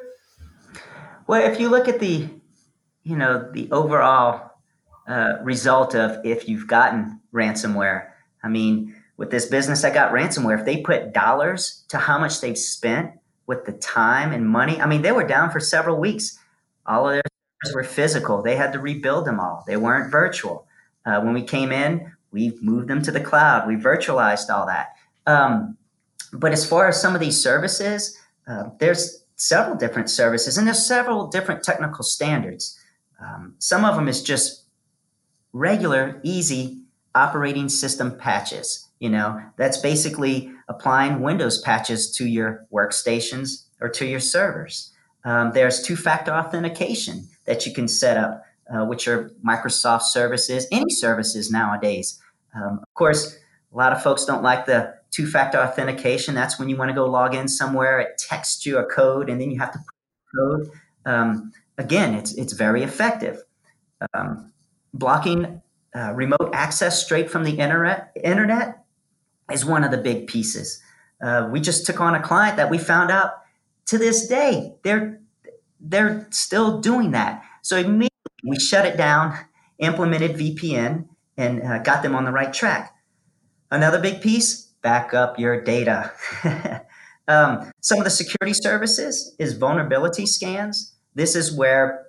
Well, 1.27 1.49
if 1.49 1.59
you 1.59 1.69
look 1.69 1.87
at 1.87 1.99
the, 1.99 2.27
you 3.03 3.15
know, 3.15 3.49
the 3.51 3.71
overall 3.71 4.51
uh, 5.07 5.35
result 5.43 5.95
of 5.95 6.25
if 6.25 6.47
you've 6.47 6.67
gotten 6.67 7.19
ransomware, 7.33 8.09
I 8.43 8.47
mean, 8.47 8.95
with 9.17 9.31
this 9.31 9.45
business 9.45 9.81
that 9.83 9.93
got 9.93 10.11
ransomware, 10.11 10.59
if 10.59 10.65
they 10.65 10.81
put 10.81 11.13
dollars 11.13 11.85
to 11.89 11.97
how 11.97 12.17
much 12.17 12.41
they've 12.41 12.57
spent 12.57 13.11
with 13.47 13.65
the 13.65 13.73
time 13.73 14.31
and 14.31 14.47
money, 14.47 14.79
I 14.81 14.87
mean, 14.87 15.01
they 15.01 15.11
were 15.11 15.27
down 15.27 15.51
for 15.51 15.59
several 15.59 15.97
weeks. 15.97 16.37
All 16.85 17.07
of 17.07 17.13
their 17.13 17.23
servers 17.63 17.75
were 17.75 17.83
physical. 17.83 18.41
They 18.41 18.55
had 18.55 18.73
to 18.73 18.79
rebuild 18.79 19.25
them 19.25 19.39
all. 19.39 19.63
They 19.67 19.77
weren't 19.77 20.11
virtual. 20.11 20.67
Uh, 21.05 21.21
when 21.21 21.33
we 21.33 21.43
came 21.43 21.71
in, 21.71 22.11
We've 22.31 22.61
moved 22.63 22.87
them 22.87 23.01
to 23.03 23.11
the 23.11 23.19
cloud. 23.19 23.67
We 23.67 23.75
virtualized 23.75 24.49
all 24.49 24.65
that. 24.65 24.95
Um, 25.27 25.77
but 26.33 26.53
as 26.53 26.67
far 26.67 26.87
as 26.87 26.99
some 26.99 27.13
of 27.13 27.19
these 27.19 27.41
services, 27.41 28.17
uh, 28.47 28.69
there's 28.79 29.20
several 29.41 29.75
different 29.75 30.09
services 30.09 30.57
and 30.57 30.67
there's 30.67 30.85
several 30.85 31.27
different 31.27 31.63
technical 31.63 32.03
standards. 32.03 32.79
Um, 33.19 33.55
some 33.59 33.85
of 33.85 33.95
them 33.95 34.07
is 34.07 34.23
just 34.23 34.65
regular, 35.53 36.19
easy 36.23 36.83
operating 37.13 37.69
system 37.69 38.17
patches. 38.17 38.87
You 38.99 39.09
know, 39.09 39.41
that's 39.57 39.77
basically 39.77 40.51
applying 40.67 41.21
Windows 41.21 41.61
patches 41.61 42.11
to 42.17 42.27
your 42.27 42.65
workstations 42.71 43.65
or 43.79 43.89
to 43.89 44.05
your 44.05 44.19
servers. 44.19 44.91
Um, 45.25 45.51
there's 45.53 45.81
two 45.81 45.95
factor 45.95 46.31
authentication 46.31 47.27
that 47.45 47.65
you 47.65 47.73
can 47.73 47.87
set 47.87 48.17
up 48.17 48.43
uh, 48.73 48.85
which 48.85 49.07
are 49.07 49.31
Microsoft 49.45 50.03
services, 50.03 50.67
any 50.71 50.89
services 50.89 51.51
nowadays. 51.51 52.21
Um, 52.55 52.79
of 52.81 52.93
course, 52.93 53.37
a 53.73 53.77
lot 53.77 53.91
of 53.91 54.01
folks 54.01 54.25
don't 54.25 54.43
like 54.43 54.65
the 54.65 54.93
two 55.11 55.27
factor 55.27 55.59
authentication. 55.59 56.33
That's 56.33 56.57
when 56.57 56.69
you 56.69 56.77
want 56.77 56.89
to 56.89 56.95
go 56.95 57.05
log 57.05 57.35
in 57.35 57.47
somewhere, 57.47 57.99
it 57.99 58.17
texts 58.17 58.65
you 58.65 58.77
a 58.77 58.85
code, 58.85 59.29
and 59.29 59.39
then 59.39 59.51
you 59.51 59.59
have 59.59 59.71
to 59.73 59.79
put 59.79 60.39
code. 60.39 60.71
Um, 61.05 61.51
again, 61.77 62.15
it's, 62.15 62.33
it's 62.33 62.53
very 62.53 62.83
effective. 62.83 63.43
Um, 64.13 64.51
blocking 64.93 65.61
uh, 65.95 66.13
remote 66.13 66.51
access 66.53 67.03
straight 67.03 67.29
from 67.29 67.43
the 67.43 67.59
internet, 67.59 68.11
internet 68.23 68.83
is 69.51 69.65
one 69.65 69.83
of 69.83 69.91
the 69.91 69.97
big 69.97 70.27
pieces. 70.27 70.81
Uh, 71.21 71.49
we 71.51 71.59
just 71.59 71.85
took 71.85 71.99
on 71.99 72.15
a 72.15 72.21
client 72.21 72.57
that 72.57 72.69
we 72.69 72.77
found 72.77 73.11
out 73.11 73.33
to 73.85 73.97
this 73.97 74.27
day 74.27 74.73
they're 74.83 75.19
they're 75.79 76.27
still 76.29 76.79
doing 76.79 77.11
that. 77.11 77.43
So 77.61 77.75
immediately 77.75 78.09
we 78.47 78.57
shut 78.59 78.85
it 78.85 78.97
down, 78.97 79.37
implemented 79.79 80.37
VPN, 80.37 81.07
and 81.37 81.63
uh, 81.63 81.79
got 81.79 82.03
them 82.03 82.15
on 82.15 82.23
the 82.23 82.31
right 82.31 82.53
track. 82.53 82.95
Another 83.71 83.99
big 83.99 84.21
piece 84.21 84.70
back 84.81 85.13
up 85.13 85.39
your 85.39 85.61
data. 85.61 86.11
um, 87.27 87.71
some 87.81 87.97
of 87.97 88.03
the 88.03 88.09
security 88.09 88.53
services 88.53 89.35
is 89.39 89.53
vulnerability 89.53 90.25
scans. 90.25 90.95
This 91.15 91.35
is 91.35 91.55
where 91.55 92.05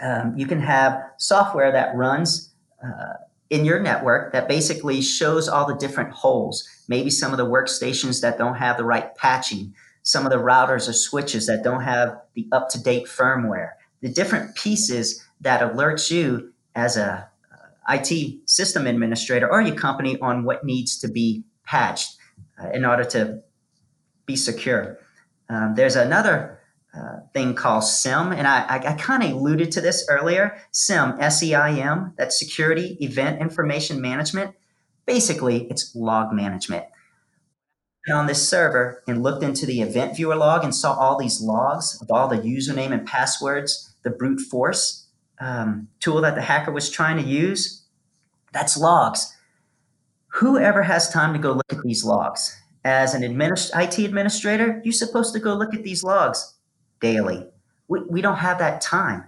um, 0.00 0.34
you 0.36 0.46
can 0.46 0.60
have 0.60 1.00
software 1.18 1.72
that 1.72 1.94
runs 1.94 2.52
uh, 2.82 3.14
in 3.50 3.64
your 3.64 3.80
network 3.80 4.32
that 4.32 4.48
basically 4.48 5.02
shows 5.02 5.48
all 5.48 5.66
the 5.66 5.74
different 5.74 6.12
holes. 6.12 6.66
Maybe 6.88 7.10
some 7.10 7.32
of 7.32 7.38
the 7.38 7.46
workstations 7.46 8.20
that 8.22 8.38
don't 8.38 8.54
have 8.54 8.76
the 8.76 8.84
right 8.84 9.14
patching, 9.16 9.74
some 10.02 10.24
of 10.24 10.30
the 10.30 10.38
routers 10.38 10.88
or 10.88 10.92
switches 10.92 11.46
that 11.46 11.62
don't 11.62 11.82
have 11.82 12.16
the 12.34 12.46
up 12.52 12.68
to 12.70 12.82
date 12.82 13.06
firmware, 13.06 13.72
the 14.00 14.08
different 14.08 14.54
pieces 14.54 15.24
that 15.40 15.60
alerts 15.60 16.10
you 16.10 16.52
as 16.74 16.96
a 16.96 17.28
uh, 17.52 17.94
IT 17.94 18.48
system 18.48 18.86
administrator 18.86 19.50
or 19.50 19.60
your 19.60 19.74
company 19.74 20.18
on 20.20 20.44
what 20.44 20.64
needs 20.64 20.98
to 21.00 21.08
be 21.08 21.42
patched 21.70 22.16
uh, 22.60 22.70
in 22.70 22.84
order 22.84 23.04
to 23.04 23.42
be 24.26 24.34
secure. 24.34 24.98
Um, 25.48 25.74
there's 25.76 25.96
another 25.96 26.58
uh, 26.92 27.20
thing 27.32 27.54
called 27.54 27.84
SIEM, 27.84 28.32
and 28.32 28.48
I, 28.48 28.62
I, 28.64 28.76
I 28.90 28.92
kind 28.94 29.22
of 29.22 29.30
alluded 29.30 29.70
to 29.72 29.80
this 29.80 30.04
earlier. 30.08 30.56
SIEM, 30.72 31.16
S-E-I-M, 31.20 32.14
that's 32.18 32.38
Security 32.38 32.96
Event 33.00 33.40
Information 33.40 34.00
Management. 34.00 34.54
Basically, 35.06 35.68
it's 35.70 35.94
log 35.94 36.32
management. 36.32 36.86
On 38.12 38.26
this 38.26 38.48
server 38.48 39.04
and 39.06 39.22
looked 39.22 39.44
into 39.44 39.66
the 39.66 39.82
event 39.82 40.16
viewer 40.16 40.34
log 40.34 40.64
and 40.64 40.74
saw 40.74 40.94
all 40.94 41.18
these 41.18 41.40
logs 41.40 42.00
of 42.02 42.10
all 42.10 42.26
the 42.26 42.38
username 42.38 42.92
and 42.92 43.06
passwords, 43.06 43.94
the 44.02 44.10
brute 44.10 44.40
force 44.40 45.06
um, 45.38 45.88
tool 46.00 46.20
that 46.22 46.34
the 46.34 46.42
hacker 46.42 46.72
was 46.72 46.90
trying 46.90 47.18
to 47.18 47.22
use, 47.22 47.84
that's 48.52 48.76
logs. 48.76 49.36
Whoever 50.40 50.82
has 50.82 51.10
time 51.10 51.34
to 51.34 51.38
go 51.38 51.52
look 51.52 51.70
at 51.70 51.82
these 51.82 52.02
logs? 52.02 52.58
As 52.82 53.12
an 53.12 53.20
administ- 53.20 53.70
IT 53.78 53.98
administrator, 53.98 54.80
you're 54.82 54.92
supposed 54.92 55.34
to 55.34 55.38
go 55.38 55.54
look 55.54 55.74
at 55.74 55.82
these 55.82 56.02
logs 56.02 56.54
daily. 56.98 57.46
We, 57.88 58.00
we 58.08 58.22
don't 58.22 58.38
have 58.38 58.58
that 58.58 58.80
time. 58.80 59.24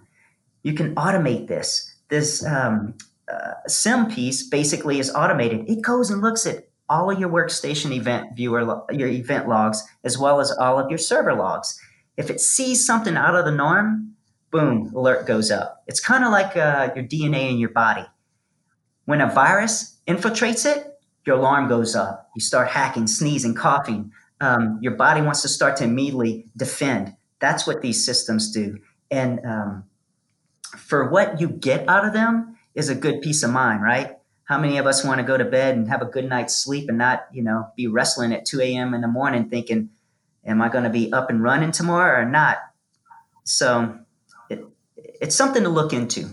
You 0.62 0.72
can 0.72 0.94
automate 0.94 1.48
this. 1.48 1.94
This 2.08 2.42
um, 2.46 2.94
uh, 3.30 3.52
SIEM 3.66 4.10
piece 4.10 4.48
basically 4.48 5.00
is 5.00 5.14
automated. 5.14 5.68
It 5.68 5.82
goes 5.82 6.10
and 6.10 6.22
looks 6.22 6.46
at 6.46 6.68
all 6.88 7.10
of 7.10 7.20
your 7.20 7.28
workstation 7.28 7.94
event 7.94 8.34
viewer, 8.34 8.64
lo- 8.64 8.86
your 8.90 9.08
event 9.08 9.48
logs, 9.48 9.82
as 10.04 10.16
well 10.16 10.40
as 10.40 10.50
all 10.50 10.78
of 10.78 10.88
your 10.88 10.98
server 10.98 11.34
logs. 11.34 11.78
If 12.16 12.30
it 12.30 12.40
sees 12.40 12.86
something 12.86 13.18
out 13.18 13.34
of 13.34 13.44
the 13.44 13.50
norm, 13.50 14.14
boom, 14.50 14.90
alert 14.94 15.26
goes 15.26 15.50
up. 15.50 15.82
It's 15.86 16.00
kind 16.00 16.24
of 16.24 16.30
like 16.30 16.56
uh, 16.56 16.88
your 16.96 17.04
DNA 17.04 17.50
in 17.50 17.58
your 17.58 17.68
body. 17.68 18.06
When 19.04 19.20
a 19.20 19.26
virus 19.26 19.98
infiltrates 20.08 20.64
it, 20.64 20.91
your 21.24 21.36
alarm 21.36 21.68
goes 21.68 21.94
up. 21.94 22.30
You 22.34 22.40
start 22.40 22.68
hacking, 22.68 23.06
sneezing, 23.06 23.54
coughing. 23.54 24.12
Um, 24.40 24.78
your 24.80 24.94
body 24.94 25.22
wants 25.22 25.42
to 25.42 25.48
start 25.48 25.76
to 25.76 25.84
immediately 25.84 26.46
defend. 26.56 27.14
That's 27.38 27.66
what 27.66 27.82
these 27.82 28.04
systems 28.04 28.50
do. 28.50 28.78
And 29.10 29.40
um, 29.44 29.84
for 30.76 31.08
what 31.10 31.40
you 31.40 31.48
get 31.48 31.88
out 31.88 32.04
of 32.04 32.12
them 32.12 32.56
is 32.74 32.88
a 32.88 32.94
good 32.94 33.20
peace 33.20 33.42
of 33.42 33.50
mind, 33.50 33.82
right? 33.82 34.16
How 34.44 34.58
many 34.58 34.78
of 34.78 34.86
us 34.86 35.04
want 35.04 35.18
to 35.18 35.26
go 35.26 35.36
to 35.36 35.44
bed 35.44 35.76
and 35.76 35.88
have 35.88 36.02
a 36.02 36.06
good 36.06 36.28
night's 36.28 36.56
sleep 36.56 36.88
and 36.88 36.98
not, 36.98 37.26
you 37.32 37.42
know, 37.42 37.68
be 37.76 37.86
wrestling 37.86 38.32
at 38.32 38.44
2 38.44 38.60
a.m. 38.60 38.94
in 38.94 39.00
the 39.00 39.08
morning 39.08 39.48
thinking, 39.48 39.90
am 40.44 40.60
I 40.60 40.68
going 40.68 40.84
to 40.84 40.90
be 40.90 41.12
up 41.12 41.30
and 41.30 41.42
running 41.42 41.70
tomorrow 41.70 42.22
or 42.22 42.28
not? 42.28 42.58
So 43.44 43.98
it's 45.22 45.36
something 45.36 45.62
to 45.62 45.68
look 45.68 45.92
into. 45.92 46.28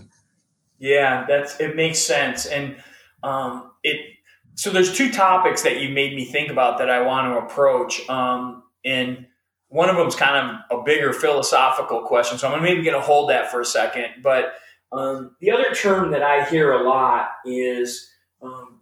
Yeah, 0.78 1.26
that's 1.28 1.60
it 1.60 1.76
makes 1.76 1.98
sense, 1.98 2.46
and 2.46 2.76
um, 3.22 3.70
it. 3.82 4.16
So 4.54 4.70
there's 4.70 4.94
two 4.94 5.10
topics 5.10 5.62
that 5.62 5.80
you 5.80 5.88
made 5.88 6.14
me 6.14 6.24
think 6.24 6.50
about 6.50 6.78
that 6.78 6.90
I 6.90 7.02
want 7.02 7.32
to 7.32 7.46
approach, 7.46 8.06
um, 8.08 8.62
and 8.84 9.26
one 9.68 9.88
of 9.88 9.96
them 9.96 10.08
is 10.08 10.16
kind 10.16 10.60
of 10.70 10.80
a 10.80 10.82
bigger 10.82 11.12
philosophical 11.12 12.02
question, 12.02 12.38
so 12.38 12.52
I'm 12.52 12.62
maybe 12.62 12.82
going 12.82 12.96
to 12.96 13.00
hold 13.00 13.30
that 13.30 13.50
for 13.50 13.60
a 13.60 13.64
second. 13.64 14.06
But 14.22 14.54
um, 14.92 15.36
the 15.40 15.52
other 15.52 15.72
term 15.74 16.10
that 16.10 16.22
I 16.22 16.44
hear 16.44 16.72
a 16.72 16.82
lot 16.82 17.28
is 17.44 18.10
um, 18.42 18.80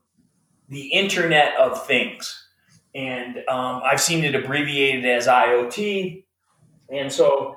the 0.69 0.89
Internet 0.89 1.57
of 1.61 1.87
Things, 1.87 2.47
and 2.95 3.37
um, 3.49 3.83
I've 3.85 4.01
seen 4.01 4.25
it 4.25 4.35
abbreviated 4.35 5.05
as 5.05 5.27
IoT. 5.27 6.25
And 6.91 7.13
so, 7.13 7.57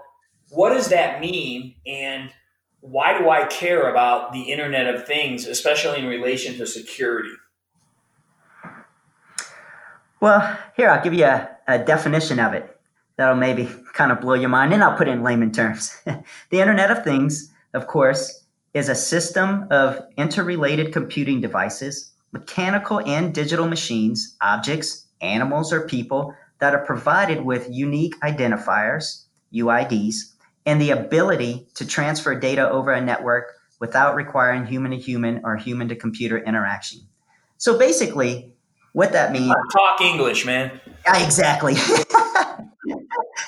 what 0.50 0.72
does 0.72 0.90
that 0.90 1.22
mean? 1.22 1.76
And 1.88 2.30
why 2.82 3.18
do 3.18 3.30
I 3.30 3.46
care 3.46 3.90
about 3.90 4.34
the 4.34 4.42
Internet 4.52 4.94
of 4.94 5.08
Things, 5.08 5.46
especially 5.46 6.00
in 6.00 6.06
relation 6.06 6.58
to 6.58 6.68
security? 6.68 7.32
Well, 10.22 10.56
here, 10.78 10.88
I'll 10.88 11.04
give 11.04 11.16
you 11.16 11.26
a, 11.26 11.50
a 11.68 11.80
definition 11.80 12.40
of 12.40 12.54
it 12.54 12.80
that'll 13.18 13.36
maybe 13.36 13.68
kind 13.94 14.12
of 14.12 14.22
blow 14.22 14.36
your 14.36 14.50
mind, 14.50 14.72
and 14.72 14.84
I'll 14.84 14.96
put 14.96 15.08
it 15.08 15.12
in 15.12 15.24
layman 15.24 15.52
terms. 15.52 16.00
the 16.06 16.60
Internet 16.60 16.92
of 16.92 17.04
Things, 17.04 17.52
of 17.74 17.88
course, 17.88 18.46
is 18.76 18.88
a 18.88 18.94
system 18.94 19.66
of 19.72 20.00
interrelated 20.18 20.94
computing 20.94 21.42
devices, 21.42 22.12
mechanical 22.34 23.00
and 23.00 23.34
digital 23.34 23.68
machines, 23.68 24.36
objects, 24.42 25.08
animals, 25.22 25.74
or 25.74 25.88
people 25.88 26.36
that 26.60 26.76
are 26.76 26.86
provided 26.86 27.44
with 27.44 27.68
unique 27.72 28.14
identifiers, 28.22 29.24
UIDs, 29.52 30.34
and 30.68 30.80
the 30.80 30.92
ability 30.92 31.68
to 31.74 31.86
transfer 31.86 32.40
data 32.40 32.70
over 32.70 32.92
a 32.92 33.02
network 33.02 33.56
without 33.80 34.16
requiring 34.16 34.68
human 34.68 34.92
to 34.92 34.98
human 34.98 35.42
or 35.44 35.58
human 35.58 35.88
to 35.90 35.96
computer 35.96 36.38
interaction. 36.38 37.02
So 37.58 37.80
basically, 37.80 38.51
what 38.94 39.12
that 39.14 39.32
means. 39.32 39.54
Talk 39.74 40.02
English, 40.02 40.46
man. 40.46 40.80
Yeah, 41.06 41.24
exactly. 41.24 41.74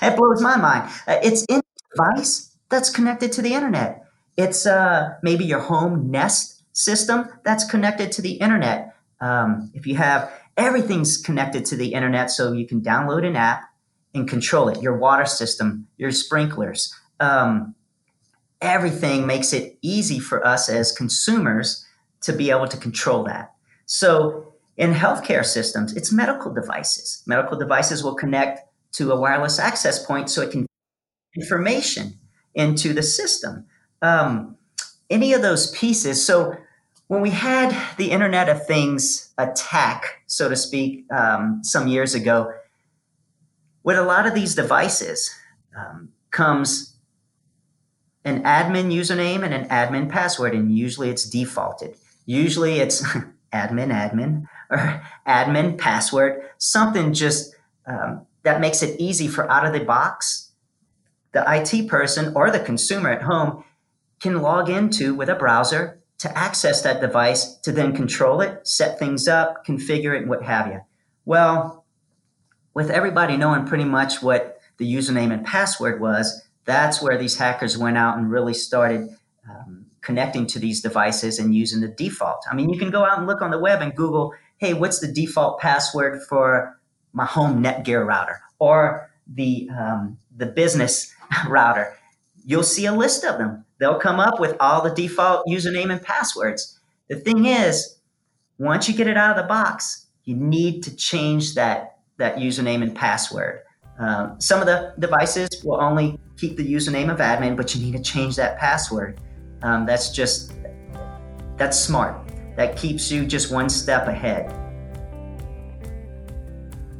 it 0.01 0.17
blows 0.17 0.41
my 0.41 0.57
mind. 0.57 0.91
Uh, 1.07 1.17
it's 1.23 1.45
in 1.45 1.61
device 1.95 2.55
that's 2.69 2.89
connected 2.89 3.31
to 3.33 3.41
the 3.41 3.53
internet. 3.53 4.05
It's 4.37 4.65
uh, 4.65 5.15
maybe 5.21 5.45
your 5.45 5.59
home 5.59 6.09
Nest 6.09 6.63
system 6.75 7.29
that's 7.43 7.63
connected 7.65 8.11
to 8.13 8.21
the 8.21 8.33
internet. 8.33 8.95
Um, 9.21 9.71
if 9.73 9.85
you 9.85 9.95
have 9.95 10.31
everything's 10.57 11.17
connected 11.17 11.65
to 11.65 11.75
the 11.75 11.93
internet, 11.93 12.31
so 12.31 12.51
you 12.51 12.67
can 12.67 12.81
download 12.81 13.25
an 13.25 13.35
app 13.35 13.63
and 14.13 14.27
control 14.27 14.69
it. 14.69 14.81
Your 14.81 14.97
water 14.97 15.25
system, 15.25 15.87
your 15.97 16.11
sprinklers, 16.11 16.93
um, 17.19 17.75
everything 18.61 19.27
makes 19.27 19.53
it 19.53 19.77
easy 19.81 20.19
for 20.19 20.45
us 20.45 20.69
as 20.69 20.91
consumers 20.91 21.85
to 22.21 22.33
be 22.33 22.49
able 22.49 22.67
to 22.67 22.77
control 22.77 23.23
that. 23.25 23.53
So 23.85 24.52
in 24.77 24.93
healthcare 24.93 25.45
systems, 25.45 25.95
it's 25.95 26.11
medical 26.11 26.53
devices. 26.53 27.23
Medical 27.27 27.57
devices 27.57 28.03
will 28.03 28.15
connect 28.15 28.61
to 28.93 29.11
a 29.11 29.19
wireless 29.19 29.59
access 29.59 30.03
point 30.03 30.29
so 30.29 30.41
it 30.41 30.51
can 30.51 30.65
information 31.35 32.19
into 32.55 32.93
the 32.93 33.03
system. 33.03 33.65
Um, 34.01 34.57
any 35.09 35.33
of 35.33 35.41
those 35.41 35.71
pieces. 35.71 36.25
So 36.25 36.55
when 37.07 37.21
we 37.21 37.29
had 37.29 37.75
the 37.97 38.11
Internet 38.11 38.49
of 38.49 38.65
Things 38.65 39.31
attack, 39.37 40.23
so 40.27 40.49
to 40.49 40.55
speak, 40.55 41.05
um, 41.11 41.63
some 41.63 41.87
years 41.87 42.15
ago, 42.15 42.51
with 43.83 43.97
a 43.97 44.03
lot 44.03 44.25
of 44.25 44.33
these 44.33 44.55
devices 44.55 45.29
um, 45.77 46.09
comes 46.31 46.95
an 48.25 48.41
admin 48.43 48.91
username 48.93 49.43
and 49.43 49.53
an 49.53 49.67
admin 49.67 50.09
password, 50.09 50.55
and 50.55 50.75
usually 50.75 51.09
it's 51.09 51.29
defaulted. 51.29 51.95
Usually 52.25 52.79
it's 52.79 53.03
admin, 53.53 53.91
admin, 53.91 54.47
or 54.73 55.03
admin 55.27 55.77
password, 55.77 56.43
something 56.57 57.13
just 57.13 57.55
um, 57.85 58.25
that 58.43 58.61
makes 58.61 58.83
it 58.83 58.99
easy 58.99 59.27
for 59.27 59.49
out 59.49 59.65
of 59.65 59.73
the 59.73 59.83
box. 59.85 60.51
The 61.31 61.43
IT 61.47 61.87
person 61.87 62.33
or 62.35 62.51
the 62.51 62.59
consumer 62.59 63.09
at 63.09 63.23
home 63.23 63.63
can 64.19 64.41
log 64.41 64.69
into 64.69 65.13
with 65.15 65.29
a 65.29 65.35
browser 65.35 65.99
to 66.19 66.37
access 66.37 66.81
that 66.83 67.01
device 67.01 67.55
to 67.57 67.71
then 67.71 67.95
control 67.95 68.39
it, 68.41 68.65
set 68.67 68.99
things 68.99 69.27
up, 69.27 69.65
configure 69.65 70.15
it, 70.15 70.21
and 70.21 70.29
what 70.29 70.43
have 70.43 70.67
you. 70.67 70.79
Well, 71.25 71.85
with 72.73 72.89
everybody 72.89 73.35
knowing 73.35 73.65
pretty 73.65 73.83
much 73.83 74.21
what 74.21 74.59
the 74.77 74.91
username 74.91 75.33
and 75.33 75.45
password 75.45 75.99
was, 75.99 76.43
that's 76.65 77.01
where 77.01 77.17
these 77.17 77.37
hackers 77.37 77.77
went 77.77 77.97
out 77.97 78.17
and 78.17 78.31
really 78.31 78.53
started 78.53 79.09
um, 79.49 79.87
connecting 80.01 80.45
to 80.47 80.59
these 80.59 80.81
devices 80.81 81.39
and 81.39 81.53
using 81.55 81.81
the 81.81 81.87
default. 81.87 82.45
I 82.49 82.55
mean, 82.55 82.69
you 82.69 82.79
can 82.79 82.91
go 82.91 83.03
out 83.03 83.17
and 83.17 83.27
look 83.27 83.41
on 83.41 83.51
the 83.51 83.59
web 83.59 83.81
and 83.81 83.95
Google 83.95 84.33
hey, 84.63 84.73
what's 84.73 84.99
the 84.99 85.11
default 85.11 85.59
password 85.59 86.23
for 86.23 86.79
my 87.11 87.25
home 87.25 87.61
Netgear 87.61 88.05
router 88.07 88.39
or 88.59 89.11
the 89.27 89.69
um, 89.77 90.17
the 90.37 90.45
business 90.45 91.13
router? 91.49 91.97
You'll 92.45 92.63
see 92.63 92.85
a 92.85 92.93
list 92.93 93.25
of 93.25 93.37
them. 93.37 93.65
They'll 93.79 93.99
come 93.99 94.21
up 94.21 94.39
with 94.39 94.55
all 94.61 94.81
the 94.81 94.95
default 94.95 95.45
username 95.47 95.91
and 95.91 96.01
passwords. 96.01 96.79
The 97.09 97.17
thing 97.17 97.45
is, 97.45 97.99
once 98.57 98.87
you 98.87 98.95
get 98.95 99.07
it 99.07 99.17
out 99.17 99.37
of 99.37 99.43
the 99.43 99.47
box, 99.49 100.07
you 100.23 100.37
need 100.37 100.81
to 100.83 100.95
change 100.95 101.55
that 101.55 101.97
that 102.17 102.37
username 102.37 102.83
and 102.83 102.95
password. 102.95 103.63
Um, 103.99 104.39
some 104.39 104.61
of 104.61 104.65
the 104.65 104.93
devices 104.97 105.49
will 105.65 105.81
only 105.81 106.17
keep 106.37 106.55
the 106.55 106.65
username 106.65 107.11
of 107.11 107.17
admin, 107.19 107.57
but 107.57 107.75
you 107.75 107.81
need 107.81 107.97
to 107.97 108.01
change 108.01 108.37
that 108.37 108.57
password. 108.59 109.19
Um, 109.61 109.85
that's 109.85 110.09
just 110.09 110.53
that's 111.57 111.77
smart 111.77 112.22
that 112.55 112.77
keeps 112.77 113.11
you 113.11 113.25
just 113.25 113.51
one 113.51 113.69
step 113.69 114.07
ahead. 114.07 114.51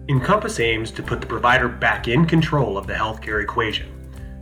Encompass 0.09 0.59
aims 0.59 0.91
to 0.91 1.01
put 1.01 1.21
the 1.21 1.27
provider 1.27 1.69
back 1.69 2.07
in 2.07 2.25
control 2.25 2.77
of 2.77 2.87
the 2.87 2.93
healthcare 2.93 3.41
equation. 3.41 3.89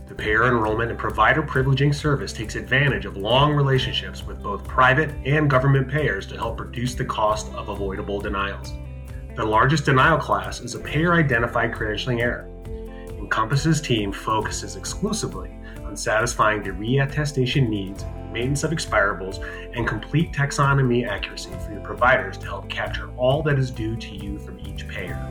The 0.08 0.14
payer 0.14 0.46
enrollment 0.46 0.90
and 0.90 0.98
provider 0.98 1.42
privileging 1.42 1.94
service 1.94 2.32
takes 2.32 2.56
advantage 2.56 3.06
of 3.06 3.16
long 3.16 3.54
relationships 3.54 4.24
with 4.24 4.42
both 4.42 4.64
private 4.64 5.10
and 5.24 5.48
government 5.48 5.88
payers 5.88 6.26
to 6.26 6.36
help 6.36 6.60
reduce 6.60 6.94
the 6.94 7.04
cost 7.04 7.52
of 7.54 7.68
avoidable 7.68 8.20
denials. 8.20 8.72
The 9.36 9.44
largest 9.44 9.86
denial 9.86 10.18
class 10.18 10.60
is 10.60 10.74
a 10.74 10.80
payer 10.80 11.14
identified 11.14 11.72
credentialing 11.72 12.20
error. 12.20 12.46
Encompass's 13.18 13.80
team 13.80 14.12
focuses 14.12 14.76
exclusively 14.76 15.50
on 15.92 15.96
satisfying 15.98 16.62
the 16.62 16.70
reattestation 16.70 17.68
needs 17.68 18.02
maintenance 18.32 18.64
of 18.64 18.72
expirables, 18.72 19.40
and 19.74 19.86
complete 19.86 20.32
taxonomy 20.32 21.06
accuracy 21.06 21.50
for 21.66 21.72
your 21.72 21.82
providers 21.82 22.38
to 22.38 22.46
help 22.46 22.66
capture 22.68 23.10
all 23.16 23.42
that 23.42 23.58
is 23.58 23.70
due 23.70 23.94
to 23.96 24.16
you 24.16 24.38
from 24.38 24.58
each 24.60 24.88
payer. 24.88 25.30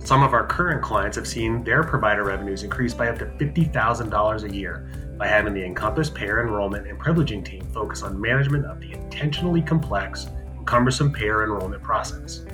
Some 0.00 0.24
of 0.24 0.34
our 0.34 0.44
current 0.44 0.82
clients 0.82 1.16
have 1.16 1.28
seen 1.28 1.62
their 1.62 1.84
provider 1.84 2.24
revenues 2.24 2.64
increase 2.64 2.92
by 2.92 3.08
up 3.08 3.18
to 3.18 3.26
$50,000 3.26 4.42
a 4.42 4.54
year 4.54 4.90
by 5.16 5.28
having 5.28 5.54
the 5.54 5.64
Encompass 5.64 6.10
payer 6.10 6.42
enrollment 6.42 6.88
and 6.88 6.98
privileging 6.98 7.44
team 7.44 7.64
focus 7.72 8.02
on 8.02 8.20
management 8.20 8.66
of 8.66 8.80
the 8.80 8.92
intentionally 8.92 9.62
complex 9.62 10.26
and 10.56 10.66
cumbersome 10.66 11.12
payer 11.12 11.44
enrollment 11.44 11.82
process. 11.82 12.44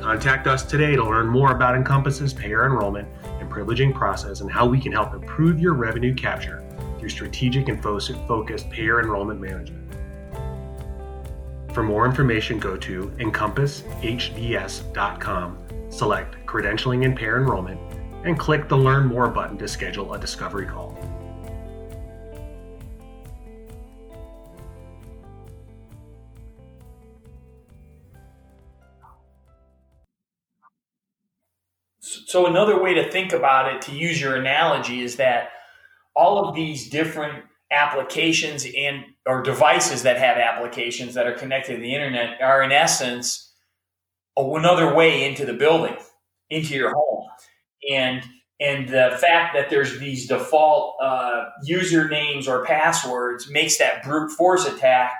Contact 0.00 0.46
us 0.46 0.64
today 0.64 0.94
to 0.94 1.04
learn 1.04 1.26
more 1.26 1.50
about 1.50 1.74
Encompass's 1.74 2.32
payer 2.32 2.64
enrollment 2.64 3.08
privileging 3.50 3.94
process 3.94 4.40
and 4.40 4.50
how 4.50 4.66
we 4.66 4.80
can 4.80 4.92
help 4.92 5.12
improve 5.12 5.60
your 5.60 5.74
revenue 5.74 6.14
capture 6.14 6.64
through 6.98 7.08
strategic 7.08 7.68
and 7.68 7.82
focused 7.82 8.70
payer 8.70 9.00
enrollment 9.00 9.40
management. 9.40 9.80
For 11.72 11.82
more 11.82 12.06
information, 12.06 12.58
go 12.58 12.76
to 12.76 13.12
encompassHDS.com, 13.18 15.58
select 15.88 16.46
Credentialing 16.46 17.04
and 17.04 17.16
Payer 17.16 17.38
Enrollment, 17.38 17.80
and 18.24 18.38
click 18.38 18.68
the 18.68 18.76
Learn 18.76 19.06
More 19.06 19.28
button 19.28 19.56
to 19.58 19.68
schedule 19.68 20.14
a 20.14 20.18
discovery 20.18 20.66
call. 20.66 20.89
So, 32.30 32.46
another 32.46 32.80
way 32.80 32.94
to 32.94 33.10
think 33.10 33.32
about 33.32 33.74
it, 33.74 33.82
to 33.82 33.92
use 33.92 34.20
your 34.20 34.36
analogy, 34.36 35.02
is 35.02 35.16
that 35.16 35.48
all 36.14 36.46
of 36.46 36.54
these 36.54 36.88
different 36.88 37.42
applications 37.72 38.64
and 38.76 39.02
or 39.26 39.42
devices 39.42 40.04
that 40.04 40.16
have 40.16 40.36
applications 40.36 41.14
that 41.14 41.26
are 41.26 41.32
connected 41.32 41.74
to 41.74 41.80
the 41.80 41.92
internet 41.92 42.40
are 42.40 42.62
in 42.62 42.70
essence 42.70 43.52
another 44.36 44.94
way 44.94 45.28
into 45.28 45.44
the 45.44 45.54
building 45.54 45.96
into 46.50 46.72
your 46.72 46.94
home. 46.94 47.26
And 47.90 48.22
and 48.60 48.88
the 48.88 49.18
fact 49.20 49.56
that 49.56 49.68
there's 49.68 49.98
these 49.98 50.28
default 50.28 50.98
uh, 51.02 51.46
usernames 51.68 52.46
or 52.46 52.64
passwords 52.64 53.50
makes 53.50 53.76
that 53.78 54.04
brute 54.04 54.30
force 54.30 54.66
attack 54.66 55.14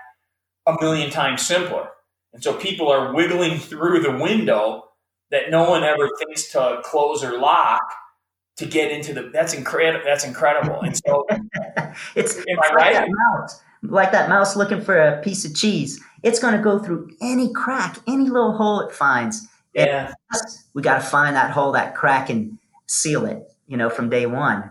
a 0.65 0.77
million 0.81 1.11
times 1.11 1.45
simpler. 1.45 1.89
And 2.33 2.41
so 2.41 2.55
people 2.55 2.89
are 2.89 3.13
wiggling 3.13 3.59
through 3.59 4.03
the 4.03 4.17
window 4.17 4.85
that 5.31 5.51
no 5.51 5.69
one 5.69 5.85
ever 5.85 6.09
thinks 6.19 6.51
to 6.53 6.81
close 6.85 7.23
or 7.25 7.39
lock 7.39 7.83
to 8.57 8.67
get 8.67 8.91
into 8.91 9.15
the 9.15 9.31
that's 9.33 9.55
incredible 9.55 10.05
that's 10.05 10.25
incredible 10.25 10.81
and 10.83 10.97
so 10.97 11.27
it's, 12.15 12.37
am 12.37 12.45
I 12.63 12.67
like 12.67 12.75
right? 12.75 12.93
that 12.95 13.09
mouse 13.09 13.63
like 13.83 14.13
that 14.13 14.29
mouse 14.29 14.57
looking 14.57 14.83
for 14.83 15.01
a 15.01 15.21
piece 15.23 15.45
of 15.45 15.55
cheese 15.55 16.03
it's 16.23 16.39
going 16.39 16.55
to 16.55 16.63
go 16.63 16.79
through 16.79 17.11
any 17.23 17.53
crack 17.53 17.99
any 18.07 18.29
little 18.29 18.53
hole 18.53 18.81
it 18.81 18.93
finds 18.93 19.49
yeah 19.75 20.13
we 20.75 20.83
got 20.83 20.97
to 20.97 21.07
find 21.07 21.37
that 21.37 21.51
hole 21.51 21.73
that 21.73 21.95
crack 21.95 22.29
and 22.29 22.59
seal 22.91 23.25
it, 23.25 23.47
you 23.69 23.77
know, 23.77 23.89
from 23.89 24.11
day 24.11 24.27
one. 24.27 24.71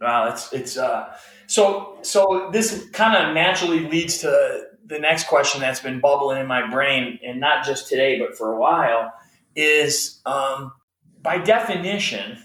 Wow, 0.00 0.28
it's 0.28 0.52
it's 0.52 0.76
uh, 0.76 1.16
so 1.46 1.98
so. 2.02 2.50
This 2.52 2.88
kind 2.90 3.16
of 3.16 3.34
naturally 3.34 3.88
leads 3.88 4.18
to 4.18 4.62
the 4.86 4.98
next 4.98 5.26
question 5.26 5.60
that's 5.60 5.80
been 5.80 6.00
bubbling 6.00 6.40
in 6.40 6.46
my 6.46 6.70
brain, 6.70 7.18
and 7.24 7.40
not 7.40 7.64
just 7.64 7.88
today, 7.88 8.18
but 8.18 8.36
for 8.36 8.52
a 8.52 8.58
while, 8.58 9.12
is 9.56 10.20
um, 10.26 10.72
by 11.22 11.38
definition, 11.38 12.38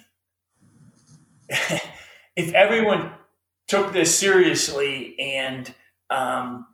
if 1.50 2.54
everyone 2.54 3.12
took 3.68 3.94
this 3.94 4.18
seriously 4.18 5.20
and 5.20 5.74
um, 6.10 6.66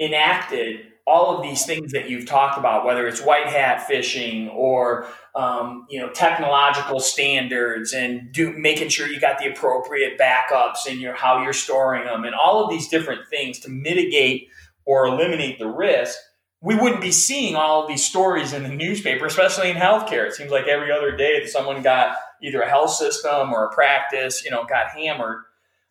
enacted 0.00 0.86
all 1.06 1.36
of 1.36 1.42
these 1.42 1.64
things 1.64 1.92
that 1.92 2.10
you've 2.10 2.26
talked 2.26 2.58
about, 2.58 2.84
whether 2.84 3.06
it's 3.06 3.22
white 3.22 3.46
hat 3.46 3.86
phishing 3.88 4.52
or 4.52 5.06
um, 5.36 5.86
you 5.88 6.00
know 6.00 6.08
technological 6.10 6.98
standards 6.98 7.92
and 7.92 8.32
do, 8.32 8.52
making 8.58 8.88
sure 8.88 9.06
you 9.06 9.20
got 9.20 9.38
the 9.38 9.48
appropriate 9.48 10.18
backups 10.18 10.86
and 10.88 11.00
your 11.00 11.14
how 11.14 11.42
you're 11.42 11.52
storing 11.52 12.04
them, 12.04 12.24
and 12.24 12.34
all 12.34 12.64
of 12.64 12.70
these 12.70 12.88
different 12.88 13.26
things 13.28 13.60
to 13.60 13.70
mitigate 13.70 14.48
or 14.84 15.06
eliminate 15.06 15.58
the 15.58 15.68
risk, 15.68 16.18
we 16.62 16.74
wouldn't 16.74 17.00
be 17.00 17.12
seeing 17.12 17.54
all 17.54 17.86
these 17.86 18.04
stories 18.04 18.52
in 18.52 18.62
the 18.62 18.68
newspaper, 18.68 19.26
especially 19.26 19.70
in 19.70 19.76
healthcare. 19.76 20.26
It 20.26 20.34
seems 20.34 20.50
like 20.50 20.66
every 20.66 20.90
other 20.90 21.14
day 21.16 21.40
that 21.40 21.48
someone 21.48 21.82
got 21.82 22.16
either 22.42 22.60
a 22.62 22.68
health 22.68 22.90
system 22.90 23.52
or 23.52 23.66
a 23.66 23.74
practice, 23.74 24.44
you 24.44 24.50
know, 24.50 24.64
got 24.64 24.90
hammered. 24.90 25.42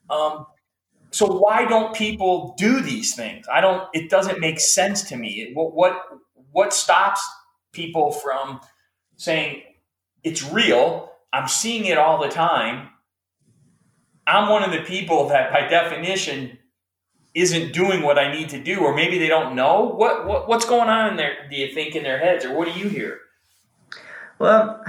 Um, 0.09 0.45
so 1.11 1.39
why 1.39 1.66
don't 1.66 1.95
people 1.95 2.55
do 2.57 2.82
these 2.82 3.16
things? 3.16 3.45
I 3.51 3.61
don't. 3.61 3.88
It 3.93 4.09
doesn't 4.09 4.39
make 4.39 4.59
sense 4.59 5.03
to 5.03 5.16
me. 5.16 5.51
What 5.53 5.74
what 5.74 6.01
what 6.51 6.74
stops 6.74 7.24
people 7.72 8.11
from 8.11 8.59
saying 9.16 9.63
it's 10.24 10.43
real? 10.43 11.11
I'm 11.32 11.47
seeing 11.47 11.86
it 11.86 11.97
all 11.97 12.22
the 12.22 12.30
time. 12.30 12.89
I'm 14.28 14.49
one 14.49 14.63
of 14.63 14.72
the 14.72 14.82
people 14.82 15.30
that, 15.30 15.53
by 15.53 15.68
definition, 15.68 16.57
isn't 17.36 17.73
doing 17.73 18.01
what 18.01 18.17
I 18.17 18.33
need 18.33 18.49
to 18.49 18.59
do, 18.59 18.79
or 18.79 18.95
maybe 18.95 19.19
they 19.19 19.27
don't 19.27 19.55
know. 19.55 19.83
What, 19.83 20.25
what 20.25 20.47
what's 20.47 20.65
going 20.65 20.89
on 20.89 21.11
in 21.11 21.17
there? 21.17 21.47
Do 21.49 21.55
you 21.55 21.73
think 21.73 21.95
in 21.95 22.03
their 22.03 22.17
heads, 22.17 22.45
or 22.45 22.55
what 22.55 22.73
do 22.73 22.79
you 22.79 22.88
hear? 22.88 23.19
Well, 24.39 24.83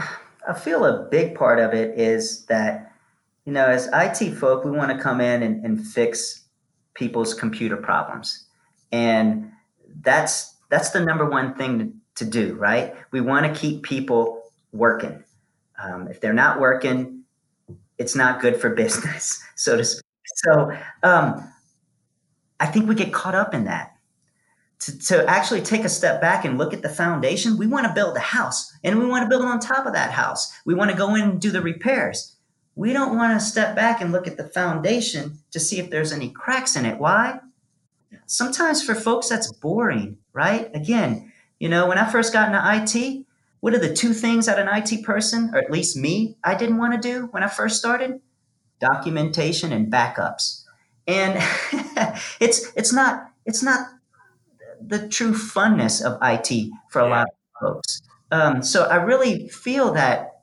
I 0.49 0.55
feel 0.55 0.85
a 0.85 1.03
big 1.11 1.35
part 1.35 1.59
of 1.59 1.75
it 1.75 1.99
is 1.99 2.47
that 2.47 2.93
you 3.47 3.53
know, 3.53 3.67
as 3.67 3.89
IT 3.93 4.35
folk, 4.35 4.65
we 4.65 4.73
want 4.73 4.91
to 4.91 5.03
come 5.03 5.21
in 5.21 5.43
and, 5.43 5.65
and 5.65 5.87
fix 5.87 6.43
people's 6.95 7.33
computer 7.33 7.77
problems. 7.77 8.45
And 8.93 9.53
that's 10.01 10.55
that's 10.69 10.91
the 10.91 11.01
number 11.01 11.29
one 11.29 11.55
thing 11.55 11.79
to, 12.17 12.25
to 12.25 12.31
do, 12.31 12.55
right? 12.55 12.95
We 13.13 13.21
want 13.21 13.47
to 13.47 13.59
keep 13.59 13.85
people 13.85 14.43
working. 14.73 15.23
Um, 15.83 16.09
if 16.09 16.21
they're 16.21 16.33
not 16.33 16.59
working, 16.59 17.23
it's 17.99 18.17
not 18.17 18.41
good 18.41 18.61
for 18.61 18.71
business, 18.75 19.43
so 19.55 19.77
to 19.77 19.85
speak. 19.85 20.03
So 20.37 20.77
um, 21.05 21.53
I 22.59 22.67
think 22.67 22.89
we 22.89 22.95
get 22.95 23.13
caught 23.13 23.35
up 23.35 23.55
in 23.55 23.65
that. 23.65 23.93
To, 24.81 24.99
to 25.07 25.27
actually 25.27 25.63
take 25.63 25.85
a 25.85 25.89
step 25.89 26.21
back 26.21 26.45
and 26.45 26.59
look 26.59 26.75
at 26.75 26.83
the 26.83 26.89
foundation, 26.89 27.57
we 27.57 27.67
want 27.67 27.87
to 27.87 27.95
build 27.95 28.17
a 28.17 28.21
house 28.21 28.73
and 28.85 28.99
we 28.99 29.07
want 29.07 29.25
to 29.25 29.29
build 29.29 29.45
on 29.45 29.59
top 29.59 29.87
of 29.87 29.95
that 29.95 30.11
house. 30.11 30.53
We 30.67 30.75
want 30.75 30.91
to 30.91 30.97
go 30.97 31.15
in 31.15 31.23
and 31.23 31.41
do 31.41 31.51
the 31.51 31.63
repairs 31.63 32.37
we 32.77 32.93
don't 32.93 33.17
want 33.17 33.39
to 33.41 33.45
step 33.45 33.75
back 33.75 34.01
and 34.01 34.13
look 34.13 34.29
at 34.29 34.37
the 34.37 34.45
foundation 34.45 35.39
to 35.51 35.59
see 35.59 35.81
if 35.81 35.91
there's 35.91 36.13
any 36.13 36.29
cracks 36.29 36.77
in 36.77 36.85
it. 36.85 36.99
Why? 36.99 37.41
Sometimes 38.27 38.85
for 38.85 38.95
folks 38.95 39.31
that's 39.31 39.51
boring, 39.51 40.19
right? 40.33 40.71
Again, 40.75 41.33
you 41.59 41.71
know, 41.71 41.89
when 41.89 41.99
I 41.99 42.09
first 42.09 42.35
got 42.35 42.49
into 42.49 42.61
IT, 42.63 43.25
what 43.61 43.75
are 43.75 43.79
the 43.79 43.95
two 43.95 44.13
things 44.13 44.47
that 44.47 44.59
an 44.59 44.69
IT 44.71 45.05
person, 45.05 45.51
or 45.55 45.59
at 45.59 45.71
least 45.71 45.97
me, 45.97 46.37
I 46.45 46.55
didn't 46.55 46.77
want 46.77 46.93
to 46.93 47.09
do 47.09 47.29
when 47.31 47.43
I 47.43 47.49
first 47.49 47.79
started? 47.79 48.21
Documentation 48.79 49.73
and 49.73 49.91
backups. 49.91 50.65
And 51.07 51.35
it's 52.41 52.73
it's 52.77 52.93
not 52.93 53.31
it's 53.45 53.63
not 53.63 53.89
the 54.81 55.09
true 55.09 55.33
funness 55.33 56.05
of 56.05 56.19
IT 56.23 56.71
for 56.91 57.01
a 57.01 57.05
yeah. 57.05 57.11
lot 57.11 57.27
of 57.27 57.61
folks. 57.61 58.03
Um, 58.31 58.63
so 58.63 58.85
I 58.85 58.97
really 58.97 59.49
feel 59.49 59.93
that 59.93 60.43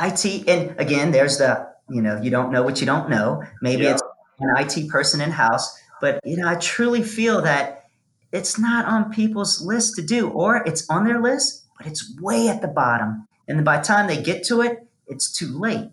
IT, 0.00 0.48
and 0.48 0.78
again, 0.80 1.12
there's 1.12 1.38
the, 1.38 1.68
you 1.90 2.00
know, 2.00 2.20
you 2.20 2.30
don't 2.30 2.50
know 2.50 2.62
what 2.62 2.80
you 2.80 2.86
don't 2.86 3.10
know. 3.10 3.42
Maybe 3.60 3.84
yeah. 3.84 3.92
it's 3.92 4.02
an 4.40 4.54
IT 4.58 4.88
person 4.88 5.20
in 5.20 5.30
house, 5.30 5.78
but, 6.00 6.20
you 6.24 6.36
know, 6.36 6.48
I 6.48 6.54
truly 6.56 7.02
feel 7.02 7.42
that 7.42 7.84
it's 8.32 8.58
not 8.58 8.86
on 8.86 9.12
people's 9.12 9.60
list 9.60 9.94
to 9.96 10.02
do, 10.02 10.30
or 10.30 10.64
it's 10.64 10.88
on 10.88 11.04
their 11.04 11.20
list, 11.20 11.66
but 11.76 11.86
it's 11.86 12.18
way 12.20 12.48
at 12.48 12.62
the 12.62 12.68
bottom. 12.68 13.28
And 13.46 13.64
by 13.64 13.76
the 13.76 13.84
time 13.84 14.06
they 14.06 14.22
get 14.22 14.42
to 14.44 14.62
it, 14.62 14.86
it's 15.06 15.30
too 15.30 15.58
late. 15.58 15.90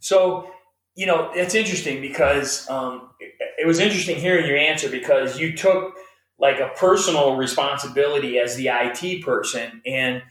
So, 0.00 0.50
you 0.98 1.06
know, 1.06 1.30
it's 1.32 1.54
interesting 1.54 2.00
because 2.00 2.68
um, 2.68 3.10
it, 3.20 3.32
it 3.58 3.66
was 3.68 3.78
interesting 3.78 4.16
hearing 4.16 4.46
your 4.46 4.56
answer 4.56 4.90
because 4.90 5.38
you 5.38 5.56
took 5.56 5.94
like 6.40 6.58
a 6.58 6.72
personal 6.76 7.36
responsibility 7.36 8.40
as 8.40 8.56
the 8.56 8.68
IT 8.68 9.24
person 9.24 9.80
and 9.86 10.24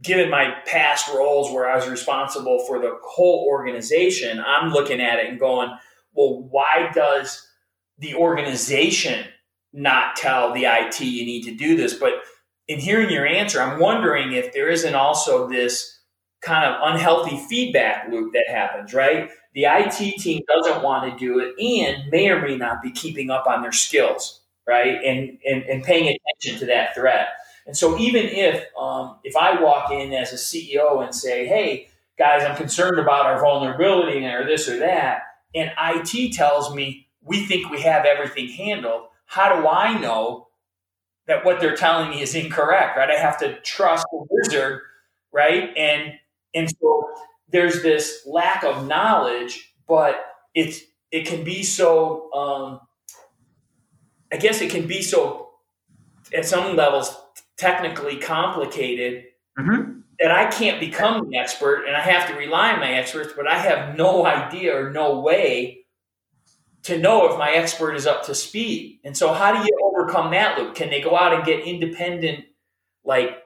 given 0.00 0.30
my 0.30 0.54
past 0.64 1.08
roles 1.08 1.52
where 1.52 1.68
I 1.68 1.76
was 1.76 1.90
responsible 1.90 2.64
for 2.66 2.78
the 2.78 2.96
whole 3.04 3.46
organization, 3.46 4.42
I'm 4.44 4.72
looking 4.72 4.98
at 4.98 5.18
it 5.18 5.28
and 5.28 5.38
going, 5.38 5.68
well, 6.14 6.48
why 6.50 6.90
does 6.94 7.46
the 7.98 8.14
organization 8.14 9.26
not 9.74 10.16
tell 10.16 10.54
the 10.54 10.64
IT 10.64 11.02
you 11.02 11.26
need 11.26 11.42
to 11.42 11.54
do 11.54 11.76
this? 11.76 11.92
But 11.92 12.14
in 12.66 12.78
hearing 12.78 13.10
your 13.10 13.26
answer, 13.26 13.60
I'm 13.60 13.78
wondering 13.78 14.32
if 14.32 14.54
there 14.54 14.70
isn't 14.70 14.94
also 14.94 15.46
this 15.50 16.00
kind 16.40 16.64
of 16.64 16.80
unhealthy 16.82 17.36
feedback 17.46 18.10
loop 18.10 18.32
that 18.32 18.48
happens, 18.48 18.94
right? 18.94 19.30
The 19.54 19.64
IT 19.66 20.18
team 20.18 20.42
doesn't 20.48 20.82
want 20.82 21.10
to 21.10 21.18
do 21.18 21.38
it 21.38 21.54
and 21.62 22.10
may 22.10 22.28
or 22.28 22.40
may 22.42 22.56
not 22.56 22.82
be 22.82 22.90
keeping 22.90 23.30
up 23.30 23.46
on 23.46 23.62
their 23.62 23.72
skills, 23.72 24.40
right? 24.66 25.02
And, 25.04 25.38
and, 25.48 25.62
and 25.64 25.84
paying 25.84 26.16
attention 26.16 26.58
to 26.60 26.66
that 26.66 26.94
threat. 26.94 27.28
And 27.66 27.76
so 27.76 27.98
even 27.98 28.24
if 28.26 28.66
um, 28.78 29.16
if 29.24 29.36
I 29.36 29.60
walk 29.60 29.90
in 29.90 30.12
as 30.12 30.32
a 30.32 30.36
CEO 30.36 31.02
and 31.02 31.14
say, 31.14 31.46
"Hey 31.46 31.88
guys, 32.18 32.44
I'm 32.44 32.56
concerned 32.56 32.98
about 32.98 33.26
our 33.26 33.40
vulnerability 33.40 34.24
or 34.26 34.44
this 34.44 34.68
or 34.68 34.78
that," 34.80 35.22
and 35.54 35.72
IT 35.78 36.34
tells 36.34 36.74
me 36.74 37.08
we 37.22 37.46
think 37.46 37.70
we 37.70 37.80
have 37.80 38.04
everything 38.04 38.48
handled, 38.48 39.04
how 39.24 39.60
do 39.60 39.66
I 39.66 39.98
know 39.98 40.48
that 41.26 41.44
what 41.44 41.58
they're 41.58 41.76
telling 41.76 42.10
me 42.10 42.20
is 42.20 42.34
incorrect? 42.34 42.98
Right? 42.98 43.10
I 43.10 43.18
have 43.18 43.38
to 43.38 43.58
trust 43.60 44.06
the 44.12 44.26
wizard, 44.30 44.82
right? 45.32 45.74
And 45.76 46.18
and 46.54 46.70
so 46.70 47.08
there's 47.48 47.82
this 47.82 48.22
lack 48.26 48.64
of 48.64 48.86
knowledge, 48.86 49.74
but 49.86 50.24
it's 50.54 50.80
it 51.10 51.26
can 51.26 51.44
be 51.44 51.62
so. 51.62 52.32
Um, 52.32 52.80
I 54.32 54.36
guess 54.36 54.60
it 54.60 54.70
can 54.70 54.88
be 54.88 55.00
so 55.00 55.50
at 56.32 56.44
some 56.44 56.74
levels 56.74 57.16
technically 57.56 58.16
complicated 58.16 59.24
mm-hmm. 59.58 60.00
that 60.18 60.32
I 60.32 60.46
can't 60.46 60.80
become 60.80 61.30
the 61.30 61.38
expert 61.38 61.84
and 61.86 61.96
I 61.96 62.00
have 62.00 62.28
to 62.28 62.34
rely 62.34 62.72
on 62.72 62.80
my 62.80 62.92
experts, 62.94 63.32
but 63.36 63.46
I 63.46 63.58
have 63.58 63.96
no 63.96 64.26
idea 64.26 64.76
or 64.76 64.90
no 64.90 65.20
way 65.20 65.84
to 66.82 66.98
know 66.98 67.30
if 67.30 67.38
my 67.38 67.52
expert 67.52 67.94
is 67.94 68.06
up 68.06 68.24
to 68.24 68.34
speed. 68.34 69.00
And 69.04 69.16
so, 69.16 69.32
how 69.32 69.52
do 69.52 69.58
you 69.58 69.78
overcome 69.82 70.30
that 70.32 70.58
loop? 70.58 70.74
Can 70.74 70.90
they 70.90 71.00
go 71.00 71.16
out 71.16 71.32
and 71.32 71.44
get 71.44 71.60
independent, 71.60 72.44
like 73.04 73.43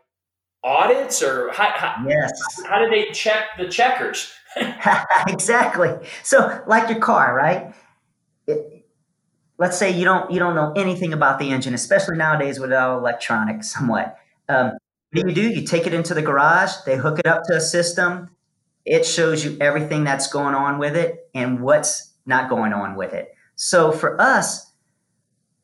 audits, 0.69 1.23
or 1.23 1.51
how, 1.53 1.71
how, 1.75 2.05
yes. 2.07 2.33
how 2.67 2.79
do 2.79 2.91
they 2.91 3.11
check 3.13 3.57
the 3.57 3.69
checkers? 3.69 4.33
exactly. 5.29 5.91
So, 6.23 6.63
like 6.67 6.91
your 6.91 7.01
car, 7.01 7.35
right? 7.35 7.75
It, 8.47 8.87
let's 9.59 9.77
say 9.77 9.91
you 9.91 10.05
don't 10.05 10.31
you 10.31 10.39
don't 10.39 10.55
know 10.55 10.73
anything 10.77 11.13
about 11.13 11.39
the 11.39 11.51
engine, 11.51 11.75
especially 11.75 12.17
nowadays 12.17 12.59
with 12.59 12.73
all 12.73 12.99
electronics 12.99 13.73
somewhat. 13.73 14.19
Um, 14.49 14.73
what 15.13 15.23
do 15.23 15.29
you 15.29 15.35
do? 15.35 15.49
You 15.49 15.67
take 15.67 15.87
it 15.87 15.95
into 15.95 16.15
the 16.15 16.23
garage. 16.23 16.73
They 16.85 16.97
hook 16.97 17.19
it 17.19 17.27
up 17.27 17.43
to 17.45 17.57
a 17.57 17.61
system. 17.61 18.31
It 18.85 19.05
shows 19.05 19.45
you 19.45 19.57
everything 19.61 20.05
that's 20.05 20.29
going 20.29 20.55
on 20.55 20.79
with 20.79 20.97
it 20.97 21.29
and 21.35 21.61
what's 21.61 22.13
not 22.27 22.49
going 22.49 22.73
on 22.73 22.95
with 22.95 23.13
it. 23.13 23.35
So 23.57 23.91
for 23.91 24.21
us, 24.21 24.71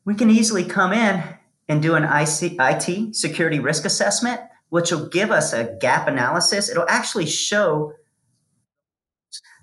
we 0.03 0.15
can 0.15 0.29
easily 0.29 0.63
come 0.63 0.93
in 0.93 1.23
and 1.67 1.81
do 1.81 1.95
an 1.95 2.03
IC, 2.03 2.57
IT 2.59 3.15
security 3.15 3.59
risk 3.59 3.85
assessment, 3.85 4.41
which 4.75 4.91
will 4.91 5.07
give 5.07 5.31
us 5.31 5.53
a 5.53 5.73
gap 5.79 6.05
analysis. 6.05 6.67
It'll 6.67 6.89
actually 6.89 7.27
show 7.27 7.93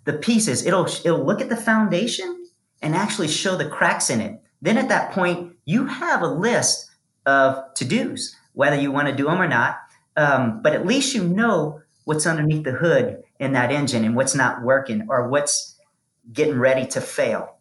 the 0.06 0.14
pieces. 0.14 0.64
It'll 0.64 0.86
it'll 0.86 1.26
look 1.26 1.42
at 1.42 1.50
the 1.50 1.56
foundation 1.70 2.46
and 2.80 2.94
actually 2.94 3.28
show 3.28 3.54
the 3.54 3.68
cracks 3.68 4.08
in 4.08 4.22
it. 4.22 4.40
Then 4.62 4.78
at 4.78 4.88
that 4.88 5.12
point, 5.12 5.54
you 5.66 5.84
have 5.84 6.22
a 6.22 6.28
list 6.28 6.90
of 7.26 7.74
to 7.74 7.84
dos, 7.84 8.34
whether 8.54 8.80
you 8.80 8.90
want 8.90 9.08
to 9.08 9.14
do 9.14 9.26
them 9.26 9.42
or 9.42 9.46
not. 9.46 9.80
Um, 10.16 10.62
but 10.62 10.72
at 10.72 10.86
least 10.86 11.14
you 11.14 11.24
know 11.24 11.82
what's 12.04 12.26
underneath 12.26 12.64
the 12.64 12.72
hood 12.72 13.22
in 13.38 13.52
that 13.52 13.70
engine 13.70 14.06
and 14.06 14.16
what's 14.16 14.34
not 14.34 14.62
working 14.62 15.08
or 15.10 15.28
what's 15.28 15.76
getting 16.32 16.58
ready 16.58 16.86
to 16.86 17.02
fail. 17.02 17.58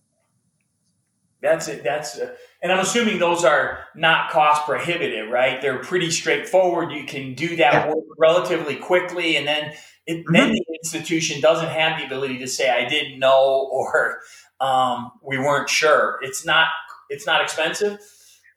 That's 1.41 1.67
it. 1.67 1.83
That's 1.83 2.17
uh, 2.17 2.33
And 2.61 2.71
I'm 2.71 2.79
assuming 2.79 3.17
those 3.17 3.43
are 3.43 3.79
not 3.95 4.29
cost 4.29 4.65
prohibitive, 4.65 5.29
right? 5.29 5.61
They're 5.61 5.79
pretty 5.79 6.11
straightforward. 6.11 6.91
You 6.91 7.05
can 7.05 7.33
do 7.33 7.55
that 7.55 7.73
yeah. 7.73 7.87
work 7.87 8.05
relatively 8.19 8.75
quickly, 8.75 9.35
and 9.35 9.47
then 9.47 9.73
it, 10.05 10.17
mm-hmm. 10.17 10.33
then 10.33 10.51
the 10.51 10.63
institution 10.83 11.41
doesn't 11.41 11.69
have 11.69 11.99
the 11.99 12.05
ability 12.05 12.37
to 12.39 12.47
say 12.47 12.69
I 12.69 12.87
didn't 12.87 13.19
know 13.19 13.67
or 13.71 14.19
um, 14.59 15.11
we 15.23 15.37
weren't 15.37 15.69
sure. 15.69 16.19
It's 16.21 16.45
not 16.45 16.67
it's 17.09 17.25
not 17.25 17.41
expensive. 17.41 17.99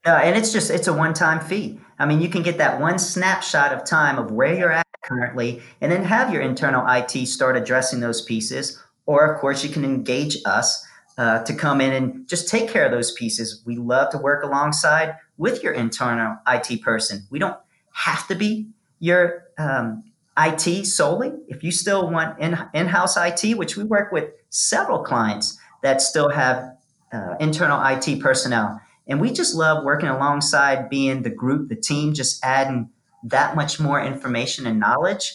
Uh, 0.06 0.20
and 0.22 0.36
it's 0.36 0.52
just 0.52 0.70
it's 0.70 0.86
a 0.86 0.92
one-time 0.92 1.40
fee. 1.40 1.80
I 1.98 2.06
mean, 2.06 2.20
you 2.20 2.28
can 2.28 2.42
get 2.42 2.58
that 2.58 2.80
one 2.80 2.98
snapshot 2.98 3.72
of 3.72 3.84
time 3.84 4.18
of 4.18 4.30
where 4.30 4.54
you're 4.54 4.72
at 4.72 4.86
currently, 5.02 5.62
and 5.80 5.90
then 5.90 6.04
have 6.04 6.32
your 6.32 6.42
internal 6.42 6.84
IT 6.88 7.26
start 7.26 7.56
addressing 7.56 8.00
those 8.00 8.22
pieces. 8.22 8.82
Or, 9.06 9.24
of 9.26 9.40
course, 9.40 9.62
you 9.62 9.70
can 9.70 9.84
engage 9.84 10.38
us 10.44 10.86
uh, 11.16 11.42
to 11.44 11.54
come 11.54 11.80
in 11.80 11.92
and 11.92 12.28
just 12.28 12.48
take 12.48 12.68
care 12.68 12.84
of 12.84 12.92
those 12.92 13.12
pieces. 13.12 13.62
We 13.64 13.76
love 13.76 14.10
to 14.10 14.18
work 14.18 14.42
alongside 14.42 15.16
with 15.36 15.62
your 15.62 15.72
internal 15.72 16.36
IT 16.46 16.82
person. 16.82 17.26
We 17.30 17.38
don't 17.38 17.56
have 17.92 18.26
to 18.28 18.34
be 18.34 18.68
your 18.98 19.44
um, 19.58 20.02
IT 20.36 20.86
solely. 20.86 21.32
If 21.48 21.62
you 21.62 21.70
still 21.70 22.10
want 22.10 22.40
in 22.40 22.58
in-house 22.74 23.16
IT, 23.16 23.56
which 23.56 23.76
we 23.76 23.84
work 23.84 24.10
with 24.12 24.30
several 24.50 25.00
clients 25.04 25.58
that 25.82 26.02
still 26.02 26.30
have 26.30 26.76
uh, 27.12 27.36
internal 27.38 27.80
IT 27.84 28.20
personnel, 28.20 28.80
and 29.06 29.20
we 29.20 29.32
just 29.32 29.54
love 29.54 29.84
working 29.84 30.08
alongside, 30.08 30.88
being 30.88 31.22
the 31.22 31.30
group, 31.30 31.68
the 31.68 31.76
team, 31.76 32.14
just 32.14 32.44
adding 32.44 32.90
that 33.22 33.54
much 33.54 33.78
more 33.78 34.02
information 34.02 34.66
and 34.66 34.80
knowledge 34.80 35.34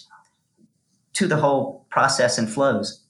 to 1.14 1.28
the 1.28 1.38
whole 1.38 1.86
process 1.90 2.38
and 2.38 2.50
flows. 2.50 3.04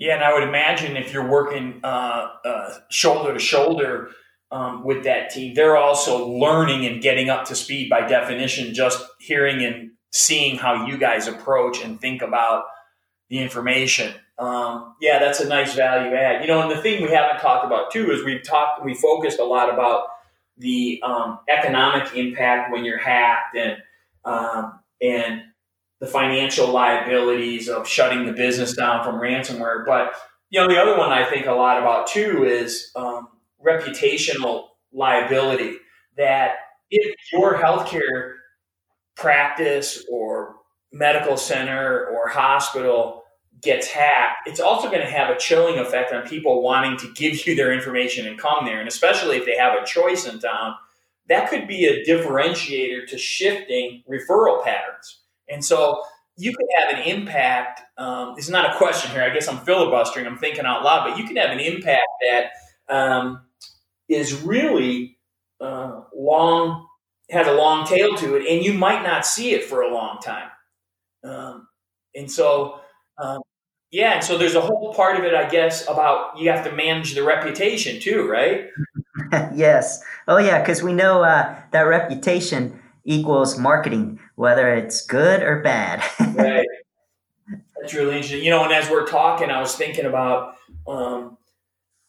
Yeah, 0.00 0.14
and 0.14 0.24
I 0.24 0.32
would 0.32 0.42
imagine 0.42 0.96
if 0.96 1.12
you're 1.12 1.28
working 1.28 1.80
uh, 1.84 2.28
uh, 2.42 2.74
shoulder 2.88 3.34
to 3.34 3.38
shoulder 3.38 4.08
um, 4.50 4.82
with 4.82 5.04
that 5.04 5.28
team, 5.28 5.52
they're 5.54 5.76
also 5.76 6.26
learning 6.26 6.86
and 6.86 7.02
getting 7.02 7.28
up 7.28 7.44
to 7.46 7.54
speed 7.54 7.90
by 7.90 8.08
definition, 8.08 8.72
just 8.72 9.04
hearing 9.20 9.62
and 9.62 9.90
seeing 10.10 10.56
how 10.56 10.86
you 10.86 10.96
guys 10.96 11.28
approach 11.28 11.84
and 11.84 12.00
think 12.00 12.22
about 12.22 12.64
the 13.28 13.40
information. 13.40 14.14
Um, 14.38 14.94
yeah, 15.02 15.18
that's 15.18 15.40
a 15.40 15.46
nice 15.46 15.74
value 15.74 16.14
add. 16.14 16.40
You 16.40 16.48
know, 16.48 16.62
and 16.62 16.70
the 16.70 16.80
thing 16.80 17.02
we 17.02 17.10
haven't 17.10 17.40
talked 17.40 17.66
about 17.66 17.92
too 17.92 18.10
is 18.10 18.24
we've 18.24 18.42
talked, 18.42 18.82
we 18.82 18.94
focused 18.94 19.38
a 19.38 19.44
lot 19.44 19.72
about 19.72 20.04
the 20.56 20.98
um, 21.02 21.40
economic 21.46 22.16
impact 22.16 22.72
when 22.72 22.86
you're 22.86 22.98
hacked 22.98 23.54
and 23.54 23.76
um, 24.24 24.80
and 25.02 25.42
the 26.00 26.06
financial 26.06 26.68
liabilities 26.68 27.68
of 27.68 27.86
shutting 27.86 28.26
the 28.26 28.32
business 28.32 28.74
down 28.74 29.04
from 29.04 29.16
ransomware. 29.20 29.84
But 29.84 30.14
you 30.48 30.60
know, 30.60 30.66
the 30.66 30.80
other 30.80 30.98
one 30.98 31.10
I 31.10 31.28
think 31.28 31.46
a 31.46 31.52
lot 31.52 31.78
about 31.78 32.08
too 32.08 32.44
is 32.44 32.90
um, 32.96 33.28
reputational 33.64 34.68
liability. 34.92 35.76
That 36.16 36.56
if 36.90 37.14
your 37.32 37.56
healthcare 37.56 38.34
practice 39.16 40.04
or 40.10 40.56
medical 40.92 41.36
center 41.36 42.06
or 42.06 42.28
hospital 42.28 43.22
gets 43.62 43.86
hacked, 43.86 44.48
it's 44.48 44.60
also 44.60 44.88
going 44.88 45.02
to 45.02 45.10
have 45.10 45.30
a 45.30 45.38
chilling 45.38 45.78
effect 45.78 46.12
on 46.12 46.26
people 46.26 46.62
wanting 46.62 46.96
to 46.96 47.12
give 47.12 47.46
you 47.46 47.54
their 47.54 47.72
information 47.72 48.26
and 48.26 48.38
come 48.38 48.64
there. 48.64 48.80
And 48.80 48.88
especially 48.88 49.36
if 49.36 49.44
they 49.44 49.56
have 49.56 49.80
a 49.80 49.86
choice 49.86 50.26
in 50.26 50.40
town, 50.40 50.74
that 51.28 51.48
could 51.48 51.68
be 51.68 51.86
a 51.86 52.04
differentiator 52.04 53.06
to 53.08 53.18
shifting 53.18 54.02
referral 54.10 54.64
patterns. 54.64 55.19
And 55.50 55.64
so 55.64 56.02
you 56.36 56.54
could 56.56 56.66
have 56.78 56.98
an 56.98 57.04
impact. 57.04 57.82
Um, 57.98 58.34
it's 58.38 58.48
not 58.48 58.74
a 58.74 58.78
question 58.78 59.10
here. 59.10 59.22
I 59.22 59.30
guess 59.30 59.48
I'm 59.48 59.58
filibustering. 59.58 60.26
I'm 60.26 60.38
thinking 60.38 60.64
out 60.64 60.82
loud, 60.82 61.08
but 61.08 61.18
you 61.18 61.24
can 61.26 61.36
have 61.36 61.50
an 61.50 61.60
impact 61.60 62.06
that 62.28 62.50
um, 62.88 63.42
is 64.08 64.42
really 64.42 65.18
uh, 65.60 66.02
long 66.14 66.86
has 67.30 67.46
a 67.46 67.52
long 67.52 67.86
tail 67.86 68.16
to 68.16 68.36
it, 68.36 68.46
and 68.48 68.64
you 68.64 68.72
might 68.72 69.02
not 69.02 69.24
see 69.24 69.52
it 69.52 69.64
for 69.64 69.82
a 69.82 69.94
long 69.94 70.18
time. 70.18 70.48
Um, 71.22 71.68
and 72.14 72.30
so, 72.30 72.80
um, 73.22 73.40
yeah, 73.92 74.14
and 74.14 74.24
so 74.24 74.36
there's 74.36 74.56
a 74.56 74.60
whole 74.60 74.92
part 74.94 75.16
of 75.16 75.24
it, 75.24 75.34
I 75.34 75.48
guess, 75.48 75.84
about 75.88 76.38
you 76.38 76.50
have 76.50 76.64
to 76.64 76.72
manage 76.72 77.14
the 77.14 77.22
reputation 77.22 78.00
too, 78.00 78.28
right? 78.28 78.68
yes. 79.54 80.02
Oh, 80.26 80.38
yeah, 80.38 80.60
because 80.60 80.82
we 80.82 80.92
know 80.92 81.22
uh, 81.22 81.56
that 81.70 81.82
reputation 81.82 82.79
equals 83.04 83.58
marketing, 83.58 84.20
whether 84.36 84.74
it's 84.74 85.04
good 85.06 85.42
or 85.42 85.60
bad. 85.62 86.02
right. 86.34 86.66
That's 87.80 87.94
really 87.94 88.16
interesting. 88.16 88.44
You 88.44 88.50
know, 88.50 88.64
and 88.64 88.72
as 88.72 88.90
we're 88.90 89.06
talking, 89.06 89.50
I 89.50 89.60
was 89.60 89.74
thinking 89.74 90.04
about, 90.04 90.56
um, 90.86 91.38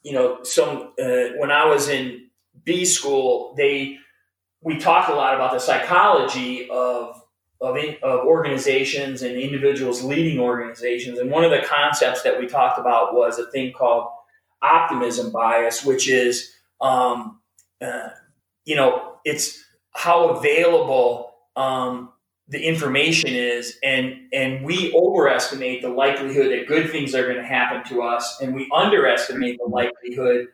you 0.03 0.13
know, 0.13 0.43
some 0.43 0.93
uh, 1.01 1.37
when 1.37 1.51
I 1.51 1.65
was 1.65 1.87
in 1.87 2.27
B 2.63 2.85
school, 2.85 3.53
they 3.57 3.97
we 4.61 4.77
talked 4.77 5.09
a 5.09 5.15
lot 5.15 5.33
about 5.33 5.51
the 5.51 5.59
psychology 5.59 6.69
of 6.69 7.21
of, 7.61 7.77
in, 7.77 7.95
of 8.01 8.25
organizations 8.25 9.21
and 9.21 9.37
individuals 9.37 10.03
leading 10.03 10.39
organizations. 10.39 11.19
And 11.19 11.29
one 11.29 11.43
of 11.43 11.51
the 11.51 11.61
concepts 11.61 12.23
that 12.23 12.39
we 12.39 12.47
talked 12.47 12.79
about 12.79 13.13
was 13.13 13.37
a 13.37 13.49
thing 13.51 13.71
called 13.71 14.07
optimism 14.63 15.31
bias, 15.31 15.85
which 15.85 16.09
is, 16.09 16.51
um, 16.81 17.39
uh, 17.79 18.09
you 18.65 18.75
know, 18.75 19.17
it's 19.23 19.63
how 19.91 20.29
available 20.29 21.33
um, 21.55 22.11
the 22.47 22.61
information 22.61 23.29
is, 23.29 23.77
and 23.83 24.27
and 24.33 24.65
we 24.65 24.93
overestimate 24.93 25.81
the 25.81 25.89
likelihood 25.89 26.51
that 26.51 26.67
good 26.67 26.89
things 26.91 27.15
are 27.15 27.23
going 27.23 27.37
to 27.37 27.43
happen 27.43 27.83
to 27.89 28.01
us, 28.01 28.39
and 28.41 28.53
we 28.53 28.69
underestimate 28.73 29.57
the 29.57 29.69
likelihood 29.69 30.47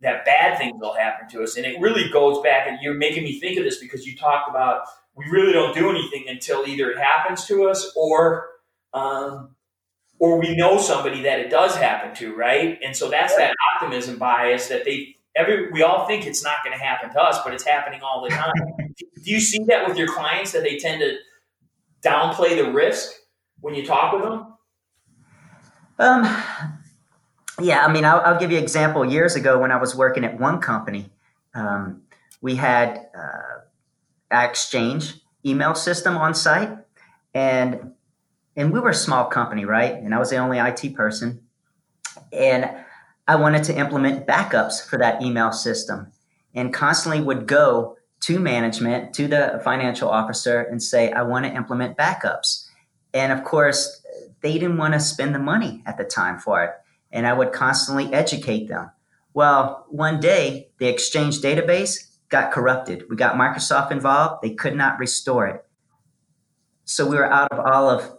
that 0.00 0.24
bad 0.24 0.58
things 0.58 0.74
will 0.80 0.94
happen 0.94 1.28
to 1.28 1.42
us. 1.42 1.56
And 1.56 1.64
it 1.64 1.80
really 1.80 2.10
goes 2.10 2.42
back, 2.42 2.66
and 2.68 2.78
you're 2.82 2.94
making 2.94 3.24
me 3.24 3.40
think 3.40 3.58
of 3.58 3.64
this 3.64 3.78
because 3.78 4.06
you 4.06 4.16
talked 4.16 4.48
about 4.50 4.82
we 5.14 5.24
really 5.30 5.52
don't 5.52 5.74
do 5.74 5.88
anything 5.90 6.24
until 6.28 6.66
either 6.66 6.90
it 6.90 6.98
happens 6.98 7.46
to 7.46 7.68
us 7.68 7.92
or 7.96 8.48
um, 8.92 9.50
or 10.18 10.38
we 10.38 10.56
know 10.56 10.78
somebody 10.78 11.22
that 11.22 11.40
it 11.40 11.50
does 11.50 11.76
happen 11.76 12.14
to, 12.16 12.34
right? 12.34 12.78
And 12.82 12.96
so 12.96 13.10
that's 13.10 13.36
that 13.36 13.54
optimism 13.74 14.18
bias 14.18 14.68
that 14.68 14.84
they 14.84 15.15
every 15.36 15.70
we 15.70 15.82
all 15.82 16.06
think 16.06 16.26
it's 16.26 16.42
not 16.42 16.56
going 16.64 16.76
to 16.76 16.82
happen 16.82 17.10
to 17.10 17.20
us, 17.20 17.38
but 17.44 17.52
it's 17.52 17.64
happening 17.64 18.00
all 18.02 18.22
the 18.22 18.30
time. 18.30 18.52
do 18.88 19.30
you 19.30 19.40
see 19.40 19.62
that 19.64 19.86
with 19.86 19.96
your 19.96 20.08
clients 20.08 20.52
that 20.52 20.62
they 20.62 20.78
tend 20.78 21.00
to 21.00 21.16
downplay 22.02 22.56
the 22.56 22.70
risk 22.72 23.12
when 23.60 23.74
you 23.74 23.84
talk 23.84 24.12
with 24.12 24.22
them? 24.22 24.54
Um, 25.98 26.22
yeah, 27.60 27.84
I 27.84 27.92
mean, 27.92 28.04
I'll, 28.04 28.20
I'll, 28.20 28.38
give 28.38 28.50
you 28.50 28.58
an 28.58 28.62
example. 28.62 29.04
Years 29.04 29.34
ago, 29.34 29.58
when 29.58 29.72
I 29.72 29.76
was 29.76 29.94
working 29.94 30.24
at 30.24 30.38
one 30.38 30.60
company, 30.60 31.10
um, 31.54 32.02
we 32.42 32.54
had 32.56 33.08
uh, 33.16 33.60
Exchange 34.30 35.14
email 35.44 35.74
system 35.74 36.16
on 36.16 36.34
site, 36.34 36.70
and 37.32 37.92
and 38.56 38.72
we 38.72 38.80
were 38.80 38.90
a 38.90 38.94
small 38.94 39.26
company, 39.26 39.64
right? 39.64 39.94
And 39.94 40.14
I 40.14 40.18
was 40.18 40.30
the 40.30 40.36
only 40.36 40.58
IT 40.58 40.94
person, 40.94 41.40
and 42.32 42.70
I 43.28 43.36
wanted 43.36 43.64
to 43.64 43.76
implement 43.76 44.26
backups 44.26 44.86
for 44.86 44.98
that 44.98 45.22
email 45.22 45.52
system, 45.52 46.12
and 46.54 46.72
constantly 46.72 47.20
would 47.20 47.46
go 47.46 47.96
to 48.20 48.38
management, 48.38 49.14
to 49.14 49.28
the 49.28 49.60
financial 49.64 50.08
officer, 50.08 50.62
and 50.62 50.82
say, 50.82 51.12
I 51.12 51.22
want 51.22 51.44
to 51.44 51.54
implement 51.54 51.96
backups. 51.96 52.68
And 53.12 53.32
of 53.32 53.44
course, 53.44 54.02
they 54.40 54.54
didn't 54.54 54.78
want 54.78 54.94
to 54.94 55.00
spend 55.00 55.34
the 55.34 55.38
money 55.38 55.82
at 55.86 55.98
the 55.98 56.04
time 56.04 56.38
for 56.38 56.62
it 56.64 56.70
and 57.16 57.26
I 57.26 57.32
would 57.32 57.52
constantly 57.52 58.12
educate 58.12 58.68
them. 58.68 58.90
Well, 59.34 59.86
one 59.88 60.20
day 60.20 60.68
the 60.78 60.86
Exchange 60.86 61.40
database 61.40 62.16
got 62.28 62.52
corrupted. 62.52 63.04
We 63.08 63.16
got 63.16 63.36
Microsoft 63.36 63.90
involved. 63.90 64.42
They 64.42 64.54
could 64.54 64.74
not 64.74 64.98
restore 64.98 65.46
it. 65.46 65.64
So 66.84 67.08
we 67.08 67.16
were 67.16 67.32
out 67.32 67.50
of 67.50 67.58
all 67.58 67.88
of 67.88 68.15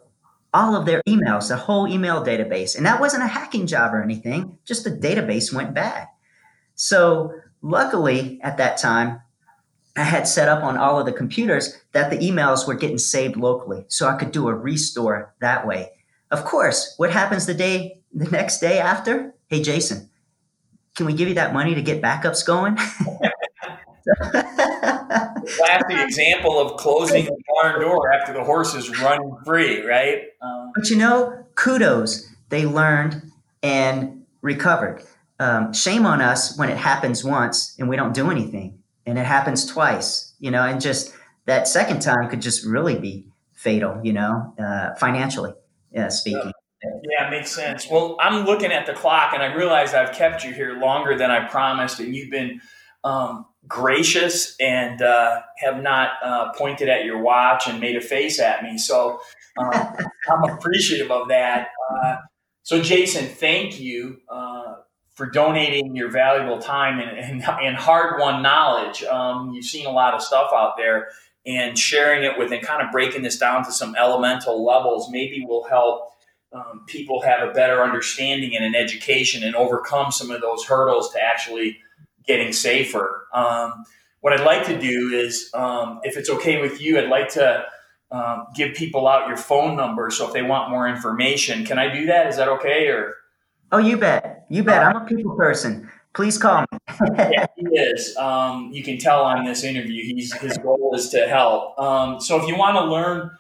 all 0.57 0.75
of 0.75 0.87
their 0.87 1.03
emails, 1.07 1.49
the 1.49 1.55
whole 1.55 1.87
email 1.87 2.23
database. 2.25 2.75
And 2.75 2.85
that 2.87 2.99
wasn't 2.99 3.23
a 3.23 3.27
hacking 3.27 3.67
job 3.67 3.93
or 3.93 4.01
anything, 4.01 4.57
just 4.65 4.83
the 4.83 4.89
database 4.89 5.53
went 5.53 5.75
bad. 5.75 6.07
So 6.73 7.31
luckily 7.61 8.39
at 8.41 8.57
that 8.57 8.77
time, 8.77 9.21
I 9.95 10.01
had 10.03 10.27
set 10.27 10.49
up 10.49 10.63
on 10.63 10.75
all 10.75 10.99
of 10.99 11.05
the 11.05 11.13
computers 11.13 11.77
that 11.91 12.09
the 12.09 12.17
emails 12.17 12.67
were 12.67 12.73
getting 12.73 12.97
saved 12.97 13.37
locally. 13.37 13.85
So 13.87 14.07
I 14.07 14.15
could 14.15 14.31
do 14.31 14.47
a 14.47 14.53
restore 14.53 15.35
that 15.41 15.67
way. 15.67 15.91
Of 16.31 16.43
course, 16.43 16.95
what 16.97 17.11
happens 17.11 17.45
the 17.45 17.53
day 17.53 18.01
the 18.11 18.25
next 18.25 18.59
day 18.59 18.79
after? 18.79 19.35
Hey, 19.47 19.61
Jason, 19.61 20.09
can 20.95 21.05
we 21.05 21.13
give 21.13 21.27
you 21.27 21.35
that 21.35 21.53
money 21.53 21.75
to 21.75 21.81
get 21.83 22.01
backups 22.01 22.45
going? 22.45 22.77
Classic 25.55 25.99
example 25.99 26.59
of 26.59 26.77
closing 26.77 27.25
the 27.25 27.37
barn 27.47 27.81
door 27.81 28.11
after 28.13 28.33
the 28.33 28.43
horse 28.43 28.75
is 28.75 28.99
running 28.99 29.37
free, 29.45 29.85
right? 29.85 30.23
Um, 30.41 30.71
but 30.75 30.89
you 30.89 30.97
know, 30.97 31.45
kudos. 31.55 32.27
They 32.49 32.65
learned 32.65 33.31
and 33.61 34.23
recovered. 34.41 35.03
Um, 35.39 35.73
shame 35.73 36.05
on 36.05 36.21
us 36.21 36.57
when 36.57 36.69
it 36.69 36.77
happens 36.77 37.23
once 37.23 37.75
and 37.77 37.89
we 37.89 37.95
don't 37.95 38.13
do 38.13 38.31
anything, 38.31 38.79
and 39.05 39.17
it 39.17 39.25
happens 39.25 39.65
twice. 39.65 40.33
You 40.39 40.51
know, 40.51 40.63
and 40.63 40.79
just 40.79 41.13
that 41.45 41.67
second 41.67 42.01
time 42.01 42.29
could 42.29 42.41
just 42.41 42.65
really 42.65 42.97
be 42.97 43.25
fatal. 43.53 43.99
You 44.03 44.13
know, 44.13 44.53
uh, 44.59 44.95
financially 44.95 45.53
uh, 45.97 46.09
speaking. 46.09 46.51
Yeah, 46.83 47.29
makes 47.29 47.51
sense. 47.51 47.87
Well, 47.89 48.17
I'm 48.19 48.45
looking 48.45 48.71
at 48.71 48.85
the 48.85 48.93
clock 48.93 49.33
and 49.33 49.41
I 49.41 49.53
realize 49.53 49.93
I've 49.93 50.13
kept 50.13 50.43
you 50.43 50.53
here 50.53 50.77
longer 50.77 51.17
than 51.17 51.31
I 51.31 51.47
promised, 51.47 51.99
and 51.99 52.15
you've 52.15 52.29
been 52.29 52.61
um, 53.03 53.45
gracious 53.67 54.55
and 54.59 55.01
uh, 55.01 55.41
have 55.57 55.81
not 55.81 56.11
uh, 56.23 56.51
pointed 56.53 56.89
at 56.89 57.05
your 57.05 57.21
watch 57.21 57.67
and 57.67 57.79
made 57.79 57.95
a 57.95 58.01
face 58.01 58.39
at 58.39 58.63
me. 58.63 58.77
So 58.77 59.19
uh, 59.57 59.91
I'm 60.29 60.43
appreciative 60.49 61.11
of 61.11 61.27
that. 61.29 61.69
Uh, 61.91 62.17
so, 62.63 62.81
Jason, 62.81 63.25
thank 63.25 63.79
you 63.79 64.17
uh, 64.29 64.75
for 65.15 65.25
donating 65.25 65.95
your 65.95 66.09
valuable 66.09 66.59
time 66.59 66.99
and, 66.99 67.17
and, 67.17 67.43
and 67.43 67.77
hard 67.77 68.19
won 68.19 68.41
knowledge. 68.41 69.03
Um, 69.03 69.51
you've 69.53 69.65
seen 69.65 69.85
a 69.85 69.91
lot 69.91 70.13
of 70.13 70.21
stuff 70.21 70.51
out 70.53 70.73
there, 70.77 71.07
and 71.47 71.79
sharing 71.79 72.23
it 72.23 72.37
with 72.37 72.51
and 72.51 72.61
kind 72.61 72.85
of 72.85 72.91
breaking 72.91 73.21
this 73.21 73.37
down 73.37 73.63
to 73.63 73.71
some 73.71 73.95
elemental 73.95 74.65
levels 74.65 75.09
maybe 75.09 75.45
will 75.47 75.63
help. 75.63 76.11
Um, 76.51 76.83
people 76.87 77.21
have 77.21 77.47
a 77.47 77.53
better 77.53 77.81
understanding 77.83 78.55
and 78.55 78.65
an 78.65 78.75
education 78.75 79.43
and 79.43 79.55
overcome 79.55 80.11
some 80.11 80.29
of 80.29 80.41
those 80.41 80.65
hurdles 80.65 81.11
to 81.13 81.21
actually 81.21 81.77
getting 82.27 82.53
safer. 82.53 83.27
Um, 83.33 83.85
what 84.21 84.33
I'd 84.33 84.45
like 84.45 84.65
to 84.65 84.79
do 84.79 85.11
is, 85.13 85.49
um, 85.53 86.01
if 86.03 86.17
it's 86.17 86.29
okay 86.29 86.61
with 86.61 86.81
you, 86.81 86.99
I'd 86.99 87.09
like 87.09 87.29
to 87.29 87.65
um, 88.11 88.47
give 88.55 88.75
people 88.75 89.07
out 89.07 89.27
your 89.27 89.37
phone 89.37 89.75
number. 89.75 90.09
So 90.11 90.27
if 90.27 90.33
they 90.33 90.41
want 90.41 90.69
more 90.69 90.87
information, 90.87 91.65
can 91.65 91.79
I 91.79 91.93
do 91.93 92.05
that? 92.07 92.27
Is 92.27 92.37
that 92.37 92.47
okay? 92.47 92.87
Or 92.87 93.15
oh, 93.71 93.77
you 93.77 93.97
bet, 93.97 94.45
you 94.49 94.63
bet. 94.63 94.83
I'm 94.83 95.03
a 95.03 95.05
people 95.05 95.35
person. 95.35 95.89
Please 96.13 96.37
call 96.37 96.65
me. 96.71 96.79
yeah, 97.17 97.45
he 97.55 97.65
is. 97.77 98.15
Um, 98.17 98.71
you 98.73 98.83
can 98.83 98.97
tell 98.97 99.21
on 99.21 99.45
this 99.45 99.63
interview, 99.63 100.03
he's 100.03 100.33
his 100.33 100.57
goal 100.57 100.93
is 100.95 101.09
to 101.09 101.27
help. 101.27 101.77
Um, 101.77 102.19
so 102.19 102.41
if 102.41 102.47
you 102.47 102.57
want 102.57 102.75
to 102.77 102.85
learn 102.85 103.31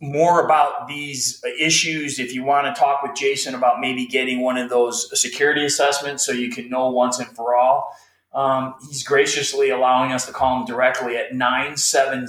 more 0.00 0.44
about 0.44 0.88
these 0.88 1.42
issues, 1.60 2.18
if 2.18 2.32
you 2.32 2.44
want 2.44 2.72
to 2.72 2.80
talk 2.80 3.02
with 3.02 3.14
Jason 3.14 3.54
about 3.54 3.80
maybe 3.80 4.06
getting 4.06 4.40
one 4.40 4.56
of 4.56 4.70
those 4.70 5.20
security 5.20 5.64
assessments 5.64 6.24
so 6.24 6.32
you 6.32 6.50
can 6.50 6.70
know 6.70 6.88
once 6.88 7.18
and 7.18 7.28
for 7.28 7.56
all, 7.56 7.94
um, 8.38 8.74
he's 8.86 9.02
graciously 9.02 9.70
allowing 9.70 10.12
us 10.12 10.24
to 10.26 10.32
call 10.32 10.60
him 10.60 10.64
directly 10.64 11.16
at 11.16 11.34
970 11.34 12.28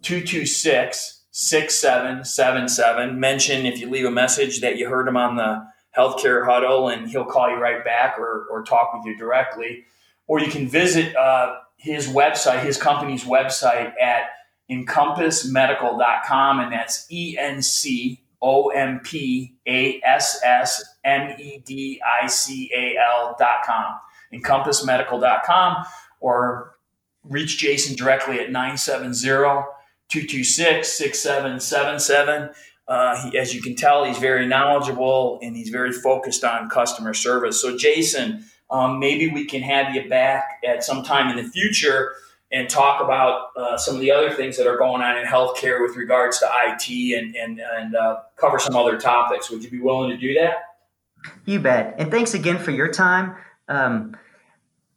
226 0.00 1.24
6777. 1.30 3.20
Mention 3.20 3.66
if 3.66 3.78
you 3.78 3.90
leave 3.90 4.06
a 4.06 4.10
message 4.10 4.62
that 4.62 4.78
you 4.78 4.88
heard 4.88 5.06
him 5.06 5.18
on 5.18 5.36
the 5.36 5.62
healthcare 5.94 6.46
huddle 6.46 6.88
and 6.88 7.06
he'll 7.10 7.26
call 7.26 7.50
you 7.50 7.56
right 7.56 7.84
back 7.84 8.18
or, 8.18 8.46
or 8.50 8.62
talk 8.62 8.94
with 8.94 9.04
you 9.04 9.14
directly. 9.18 9.84
Or 10.26 10.40
you 10.40 10.50
can 10.50 10.66
visit 10.66 11.14
uh, 11.14 11.56
his 11.76 12.08
website, 12.08 12.64
his 12.64 12.78
company's 12.78 13.24
website 13.24 13.92
at 14.00 14.30
encompassmedical.com, 14.70 16.60
and 16.60 16.72
that's 16.72 17.06
E 17.10 17.36
N 17.38 17.60
C 17.60 18.22
O 18.40 18.68
M 18.70 19.00
P 19.00 19.54
A 19.66 20.00
S 20.02 20.40
S 20.42 20.82
M 21.04 21.38
E 21.38 21.58
D 21.58 22.00
I 22.22 22.26
C 22.26 22.70
A 22.74 22.96
L.com 22.96 24.00
encompassmedical.com 24.32 25.84
or 26.20 26.74
reach 27.24 27.58
Jason 27.58 27.96
directly 27.96 28.40
at 28.40 28.50
970 28.50 29.64
226 30.08 30.88
6777. 30.88 32.50
Uh, 32.86 33.30
as 33.38 33.54
you 33.54 33.60
can 33.60 33.74
tell, 33.74 34.04
he's 34.04 34.18
very 34.18 34.46
knowledgeable 34.46 35.38
and 35.42 35.54
he's 35.54 35.68
very 35.68 35.92
focused 35.92 36.42
on 36.42 36.70
customer 36.70 37.12
service. 37.12 37.60
So, 37.60 37.76
Jason, 37.76 38.44
um, 38.70 38.98
maybe 38.98 39.28
we 39.28 39.44
can 39.44 39.60
have 39.60 39.94
you 39.94 40.08
back 40.08 40.60
at 40.66 40.82
some 40.82 41.02
time 41.02 41.36
in 41.36 41.44
the 41.44 41.50
future 41.50 42.14
and 42.50 42.68
talk 42.70 43.02
about 43.02 43.50
uh, 43.56 43.76
some 43.76 43.94
of 43.94 44.00
the 44.00 44.10
other 44.10 44.30
things 44.30 44.56
that 44.56 44.66
are 44.66 44.78
going 44.78 45.02
on 45.02 45.18
in 45.18 45.26
healthcare 45.26 45.86
with 45.86 45.96
regards 45.96 46.38
to 46.38 46.48
IT 46.50 47.18
and, 47.18 47.36
and, 47.36 47.60
and 47.60 47.94
uh, 47.94 48.20
cover 48.36 48.58
some 48.58 48.74
other 48.74 48.98
topics. 48.98 49.50
Would 49.50 49.62
you 49.62 49.70
be 49.70 49.80
willing 49.80 50.08
to 50.08 50.16
do 50.16 50.32
that? 50.34 50.54
You 51.44 51.60
bet. 51.60 51.96
And 51.98 52.10
thanks 52.10 52.32
again 52.32 52.58
for 52.58 52.70
your 52.70 52.90
time 52.90 53.36
um, 53.68 54.16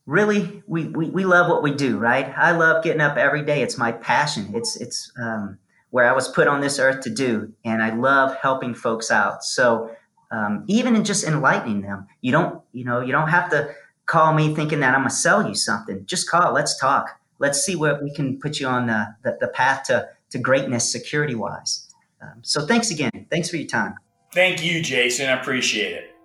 really 0.06 0.64
we, 0.68 0.88
we, 0.88 1.10
we 1.10 1.26
love 1.26 1.50
what 1.50 1.64
we 1.64 1.74
do 1.74 1.98
right? 1.98 2.34
I 2.38 2.52
love 2.52 2.84
getting 2.84 3.02
up 3.02 3.18
every 3.18 3.44
day. 3.44 3.62
It's 3.62 3.78
my 3.78 3.92
passion. 3.92 4.52
It's 4.56 4.76
it's 4.78 5.12
um, 5.22 5.58
where 5.92 6.10
i 6.10 6.14
was 6.14 6.30
put 6.30 6.48
on 6.48 6.62
this 6.62 6.80
earth 6.80 7.02
to 7.02 7.10
do 7.10 7.52
and 7.66 7.84
i 7.84 7.94
love 7.94 8.36
helping 8.38 8.74
folks 8.74 9.12
out. 9.12 9.44
So 9.44 9.92
um, 10.32 10.64
even 10.68 10.96
in 10.96 11.04
just 11.04 11.26
enlightening 11.26 11.82
them 11.82 12.08
you 12.22 12.32
don't 12.32 12.62
you 12.72 12.86
know 12.86 13.02
you 13.02 13.12
don't 13.12 13.30
have 13.30 13.50
to 13.52 13.74
call 14.06 14.34
me 14.34 14.54
thinking 14.56 14.80
that 14.80 14.96
i'm 14.96 15.02
going 15.02 15.10
to 15.10 15.16
sell 15.16 15.48
you 15.48 15.56
something. 15.56 16.06
Just 16.06 16.30
call 16.30 16.54
let's 16.54 16.78
talk. 16.80 17.20
Let's 17.40 17.64
see 17.64 17.76
what 17.76 18.04
we 18.04 18.14
can 18.14 18.40
put 18.40 18.60
you 18.60 18.68
on 18.68 18.86
the, 18.86 19.08
the, 19.24 19.36
the 19.42 19.48
path 19.48 19.86
to, 19.86 20.10
to 20.30 20.38
greatness 20.38 20.92
security 20.92 21.36
wise 21.36 21.88
um, 22.22 22.40
so 22.44 22.66
thanks 22.68 22.92
again. 22.92 23.26
Thanks 23.32 23.50
for 23.50 23.58
your 23.58 23.68
time. 23.68 23.96
Thank 24.34 24.64
you 24.64 24.82
jason. 24.82 25.28
I 25.28 25.40
appreciate 25.40 25.94
it. 25.94 26.16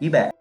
You 0.00 0.10
bet 0.10 0.37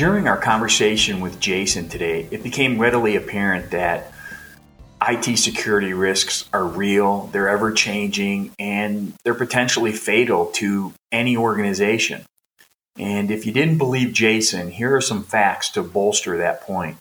During 0.00 0.28
our 0.28 0.38
conversation 0.38 1.20
with 1.20 1.40
Jason 1.40 1.90
today, 1.90 2.26
it 2.30 2.42
became 2.42 2.78
readily 2.78 3.16
apparent 3.16 3.72
that 3.72 4.14
IT 5.06 5.36
security 5.36 5.92
risks 5.92 6.48
are 6.54 6.64
real, 6.64 7.26
they're 7.32 7.50
ever 7.50 7.70
changing, 7.70 8.52
and 8.58 9.12
they're 9.24 9.34
potentially 9.34 9.92
fatal 9.92 10.46
to 10.52 10.94
any 11.12 11.36
organization. 11.36 12.24
And 12.98 13.30
if 13.30 13.44
you 13.44 13.52
didn't 13.52 13.76
believe 13.76 14.14
Jason, 14.14 14.70
here 14.70 14.96
are 14.96 15.02
some 15.02 15.22
facts 15.22 15.68
to 15.72 15.82
bolster 15.82 16.38
that 16.38 16.62
point. 16.62 16.96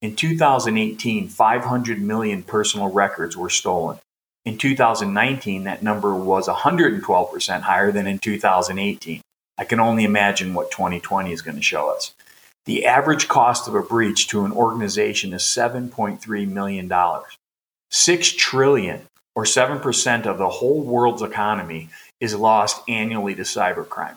In 0.00 0.16
2018, 0.16 1.28
500 1.28 2.02
million 2.02 2.42
personal 2.42 2.90
records 2.90 3.36
were 3.36 3.50
stolen. 3.50 4.00
In 4.44 4.58
2019, 4.58 5.62
that 5.62 5.84
number 5.84 6.12
was 6.12 6.48
112% 6.48 7.60
higher 7.60 7.92
than 7.92 8.08
in 8.08 8.18
2018. 8.18 9.20
I 9.56 9.64
can 9.64 9.78
only 9.78 10.02
imagine 10.02 10.54
what 10.54 10.72
2020 10.72 11.30
is 11.30 11.40
going 11.40 11.56
to 11.56 11.62
show 11.62 11.88
us. 11.94 12.12
The 12.64 12.86
average 12.86 13.26
cost 13.26 13.66
of 13.66 13.74
a 13.74 13.82
breach 13.82 14.28
to 14.28 14.44
an 14.44 14.52
organization 14.52 15.32
is 15.32 15.42
$7.3 15.42 16.48
million. 16.48 16.92
6 17.90 18.32
trillion, 18.32 19.02
or 19.34 19.44
7% 19.44 20.26
of 20.26 20.38
the 20.38 20.48
whole 20.48 20.80
world's 20.80 21.22
economy, 21.22 21.90
is 22.20 22.36
lost 22.36 22.80
annually 22.88 23.34
to 23.34 23.42
cybercrime. 23.42 24.16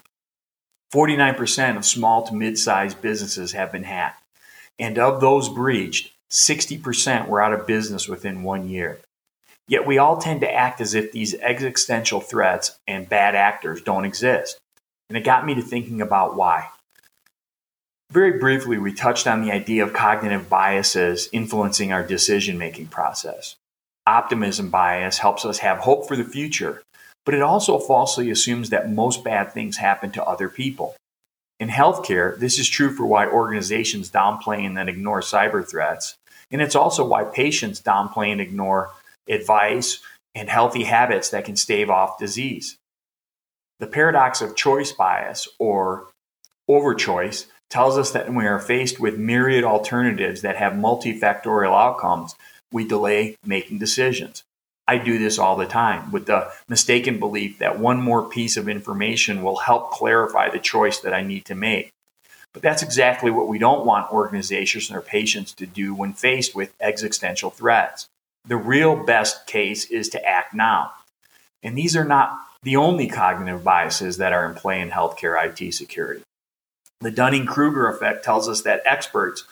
49% 0.93 1.77
of 1.77 1.85
small 1.85 2.25
to 2.27 2.35
mid 2.35 2.57
sized 2.57 3.01
businesses 3.01 3.53
have 3.53 3.71
been 3.71 3.83
hacked. 3.83 4.21
And 4.77 4.99
of 4.99 5.21
those 5.21 5.49
breached, 5.49 6.13
60% 6.31 7.27
were 7.27 7.41
out 7.41 7.53
of 7.53 7.65
business 7.65 8.07
within 8.07 8.43
one 8.43 8.69
year. 8.69 8.99
Yet 9.67 9.87
we 9.87 9.97
all 9.97 10.17
tend 10.17 10.41
to 10.41 10.53
act 10.53 10.79
as 10.79 10.93
if 10.93 11.11
these 11.11 11.33
existential 11.35 12.21
threats 12.21 12.77
and 12.87 13.09
bad 13.09 13.33
actors 13.33 13.81
don't 13.81 14.05
exist. 14.05 14.59
And 15.09 15.17
it 15.17 15.23
got 15.23 15.45
me 15.45 15.55
to 15.55 15.61
thinking 15.61 16.01
about 16.01 16.35
why. 16.35 16.69
Very 18.11 18.39
briefly, 18.39 18.77
we 18.77 18.93
touched 18.93 19.27
on 19.27 19.41
the 19.41 19.51
idea 19.51 19.83
of 19.83 19.93
cognitive 19.93 20.49
biases 20.49 21.27
influencing 21.31 21.91
our 21.91 22.03
decision 22.03 22.57
making 22.57 22.87
process. 22.87 23.55
Optimism 24.07 24.69
bias 24.69 25.17
helps 25.17 25.43
us 25.43 25.57
have 25.59 25.79
hope 25.79 26.07
for 26.07 26.15
the 26.15 26.23
future, 26.23 26.83
but 27.25 27.33
it 27.33 27.41
also 27.41 27.79
falsely 27.79 28.29
assumes 28.29 28.69
that 28.69 28.91
most 28.91 29.23
bad 29.23 29.51
things 29.51 29.77
happen 29.77 30.11
to 30.11 30.23
other 30.23 30.47
people. 30.47 30.95
In 31.59 31.69
healthcare, 31.69 32.37
this 32.37 32.59
is 32.59 32.69
true 32.69 32.93
for 32.93 33.05
why 33.05 33.27
organizations 33.27 34.11
downplay 34.11 34.65
and 34.65 34.77
then 34.77 34.89
ignore 34.89 35.21
cyber 35.21 35.67
threats, 35.67 36.15
and 36.51 36.61
it's 36.61 36.75
also 36.75 37.03
why 37.05 37.23
patients 37.23 37.81
downplay 37.81 38.31
and 38.31 38.39
ignore 38.39 38.91
advice 39.27 40.01
and 40.35 40.49
healthy 40.49 40.83
habits 40.83 41.29
that 41.29 41.45
can 41.45 41.55
stave 41.55 41.89
off 41.89 42.19
disease. 42.19 42.77
The 43.79 43.87
paradox 43.87 44.41
of 44.41 44.55
choice 44.55 44.91
bias, 44.91 45.47
or 45.57 46.07
overchoice, 46.69 47.47
tells 47.69 47.97
us 47.97 48.11
that 48.11 48.27
when 48.27 48.35
we 48.35 48.47
are 48.47 48.59
faced 48.59 48.99
with 48.99 49.17
myriad 49.17 49.63
alternatives 49.63 50.41
that 50.41 50.55
have 50.55 50.73
multifactorial 50.73 51.73
outcomes, 51.73 52.35
we 52.71 52.87
delay 52.87 53.35
making 53.45 53.79
decisions. 53.79 54.43
I 54.87 54.97
do 54.99 55.17
this 55.17 55.39
all 55.39 55.55
the 55.55 55.65
time 55.65 56.11
with 56.11 56.27
the 56.27 56.51
mistaken 56.69 57.19
belief 57.19 57.57
that 57.57 57.79
one 57.79 57.99
more 57.99 58.29
piece 58.29 58.55
of 58.55 58.69
information 58.69 59.41
will 59.41 59.57
help 59.57 59.91
clarify 59.91 60.49
the 60.49 60.59
choice 60.59 60.99
that 60.99 61.13
I 61.13 61.21
need 61.21 61.45
to 61.45 61.55
make. 61.55 61.89
But 62.53 62.61
that's 62.61 62.83
exactly 62.83 63.31
what 63.31 63.47
we 63.47 63.57
don't 63.57 63.85
want 63.85 64.13
organizations 64.13 64.89
and 64.89 64.95
their 64.95 65.01
patients 65.01 65.53
to 65.55 65.65
do 65.65 65.93
when 65.93 66.13
faced 66.13 66.55
with 66.55 66.73
existential 66.79 67.49
threats. 67.49 68.07
The 68.47 68.57
real 68.57 68.95
best 68.95 69.47
case 69.47 69.85
is 69.85 70.07
to 70.09 70.23
act 70.23 70.53
now. 70.53 70.93
And 71.63 71.75
these 71.75 71.95
are 71.95 72.05
not 72.05 72.39
the 72.61 72.75
only 72.75 73.07
cognitive 73.07 73.63
biases 73.63 74.17
that 74.17 74.33
are 74.33 74.45
in 74.45 74.55
play 74.55 74.79
in 74.79 74.91
healthcare 74.91 75.35
IT 75.43 75.73
security. 75.73 76.21
The 77.05 77.11
Dunning 77.11 77.45
Kruger 77.45 77.87
effect 77.87 78.25
tells 78.25 78.49
us 78.49 78.63
that 78.63 78.81
experts 78.83 79.43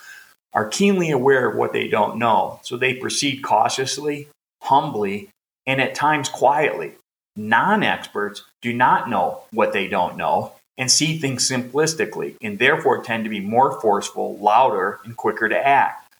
are 0.54 0.66
keenly 0.66 1.12
aware 1.12 1.48
of 1.48 1.54
what 1.54 1.72
they 1.72 1.86
don't 1.86 2.18
know, 2.18 2.58
so 2.64 2.76
they 2.76 2.94
proceed 2.94 3.44
cautiously, 3.44 4.26
humbly, 4.60 5.28
and 5.64 5.80
at 5.80 5.94
times 5.94 6.28
quietly. 6.28 6.94
Non 7.36 7.84
experts 7.84 8.42
do 8.60 8.72
not 8.72 9.08
know 9.08 9.42
what 9.52 9.72
they 9.72 9.86
don't 9.86 10.16
know 10.16 10.54
and 10.76 10.90
see 10.90 11.16
things 11.16 11.48
simplistically, 11.48 12.34
and 12.42 12.58
therefore 12.58 13.04
tend 13.04 13.22
to 13.22 13.30
be 13.30 13.38
more 13.38 13.80
forceful, 13.80 14.36
louder, 14.38 14.98
and 15.04 15.16
quicker 15.16 15.48
to 15.48 15.56
act. 15.56 16.12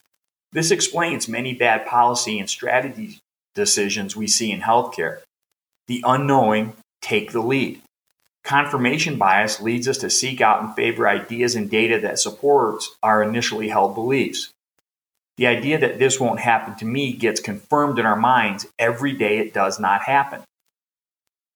This 0.52 0.70
explains 0.70 1.26
many 1.26 1.52
bad 1.52 1.84
policy 1.84 2.38
and 2.38 2.48
strategy 2.48 3.18
decisions 3.56 4.14
we 4.14 4.28
see 4.28 4.52
in 4.52 4.60
healthcare. 4.60 5.22
The 5.88 6.00
unknowing 6.06 6.74
take 7.02 7.32
the 7.32 7.42
lead. 7.42 7.82
Confirmation 8.44 9.16
bias 9.16 9.60
leads 9.60 9.88
us 9.88 9.96
to 9.98 10.10
seek 10.10 10.42
out 10.42 10.62
and 10.62 10.74
favor 10.74 11.08
ideas 11.08 11.54
and 11.54 11.70
data 11.70 11.98
that 12.00 12.18
supports 12.18 12.94
our 13.02 13.22
initially 13.22 13.68
held 13.68 13.94
beliefs. 13.94 14.50
The 15.38 15.46
idea 15.46 15.78
that 15.78 15.98
this 15.98 16.20
won't 16.20 16.40
happen 16.40 16.76
to 16.76 16.84
me 16.84 17.14
gets 17.14 17.40
confirmed 17.40 17.98
in 17.98 18.06
our 18.06 18.16
minds 18.16 18.66
every 18.78 19.12
day 19.12 19.38
it 19.38 19.54
does 19.54 19.80
not 19.80 20.02
happen. 20.02 20.42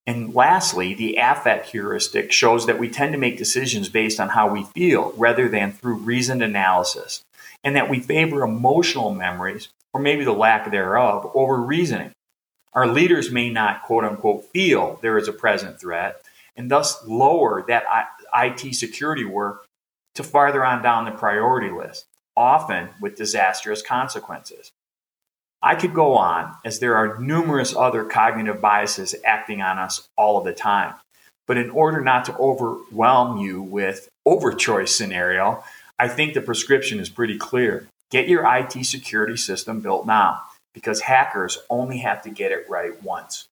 And 0.07 0.35
lastly, 0.35 0.95
the 0.95 1.17
affect 1.17 1.69
heuristic 1.69 2.33
shows 2.33 2.65
that 2.65 2.79
we 2.79 2.89
tend 2.89 3.13
to 3.13 3.19
make 3.19 3.37
decisions 3.37 3.91
based 3.91 4.19
on 4.19 4.31
how 4.31 4.51
we 4.51 4.65
feel 4.65 5.13
rather 5.19 5.47
than 5.49 5.73
through 5.73 5.97
reasoned 5.97 6.43
analysis, 6.43 7.23
and 7.63 7.77
that 7.77 7.91
we 7.91 8.01
favor 8.01 8.43
emotional 8.43 9.15
memories, 9.15 9.69
or 9.93 10.01
maybe 10.01 10.25
the 10.25 10.33
lack 10.33 10.71
thereof, 10.71 11.31
over 11.35 11.57
reasoning. 11.59 12.13
Our 12.73 12.87
leaders 12.87 13.31
may 13.31 13.51
not 13.51 13.83
quote 13.83 14.05
unquote 14.05 14.47
feel 14.47 14.99
there 15.03 15.19
is 15.19 15.29
a 15.29 15.33
present 15.33 15.79
threat, 15.79 16.23
and 16.59 16.71
thus 16.71 17.07
lower 17.07 17.65
that 17.69 17.85
IT 18.35 18.75
security 18.75 19.25
work 19.25 19.65
to 20.17 20.23
farther 20.23 20.65
on 20.65 20.83
down 20.83 21.07
the 21.07 21.13
priority 21.13 21.71
list, 21.71 22.05
often 22.37 22.91
with 23.01 23.17
disastrous 23.17 23.81
consequences. 23.81 24.73
I 25.63 25.75
could 25.77 25.95
go 25.95 26.15
on, 26.15 26.57
as 26.65 26.79
there 26.79 26.97
are 26.97 27.19
numerous 27.19 27.75
other 27.75 28.05
cognitive 28.05 28.61
biases 28.61 29.15
acting 29.25 29.63
on 29.63 29.79
us 29.79 30.09
all 30.17 30.37
of 30.39 30.45
the 30.45 30.53
time. 30.53 30.95
But 31.47 31.57
in 31.57 31.71
order 31.71 32.01
not 32.01 32.27
to 32.27 32.37
overwhelm 32.37 33.39
you 33.39 33.63
with 33.63 34.09
overchoice 34.27 34.91
scenario, 34.91 35.65
I 35.99 36.09
think 36.09 36.35
the 36.35 36.43
prescription 36.43 37.01
is 37.01 37.09
pretty 37.09 37.39
clear. 37.39 37.89
Get 38.11 38.29
your 38.29 38.47
IT 38.47 38.85
security 38.85 39.37
system 39.37 39.81
built 39.81 40.07
now, 40.07 40.43
because 40.75 41.01
hackers 41.01 41.59
only 41.71 41.99
have 41.99 42.23
to 42.23 42.31
get 42.31 42.53
it 42.53 42.69
right 42.69 43.03
once. 43.03 43.47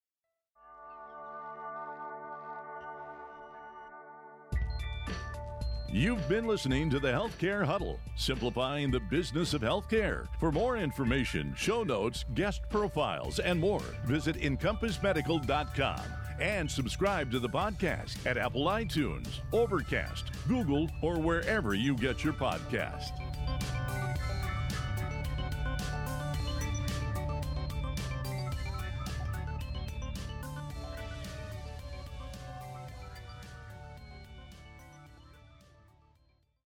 You've 5.91 6.29
been 6.29 6.47
listening 6.47 6.91
to 6.91 6.99
the 6.99 7.09
Healthcare 7.09 7.65
Huddle, 7.65 8.01
simplifying 8.17 8.91
the 8.91 9.01
business 9.01 9.55
of 9.55 9.63
healthcare. 9.63 10.27
For 10.41 10.51
more 10.51 10.77
information, 10.77 11.55
show 11.57 11.85
notes, 11.85 12.25
guest 12.35 12.63
profiles, 12.69 13.39
and 13.39 13.59
more, 13.61 13.85
visit 14.05 14.37
encompassmedical.com 14.37 16.01
and 16.41 16.71
subscribe 16.71 17.31
to 17.31 17.39
the 17.39 17.49
podcast 17.49 18.27
at 18.27 18.37
Apple 18.37 18.67
iTunes, 18.67 19.41
Overcast, 19.53 20.25
Google, 20.49 20.91
or 21.03 21.19
wherever 21.19 21.73
you 21.75 21.95
get 21.95 22.25
your 22.25 22.35
podcast. 22.35 23.13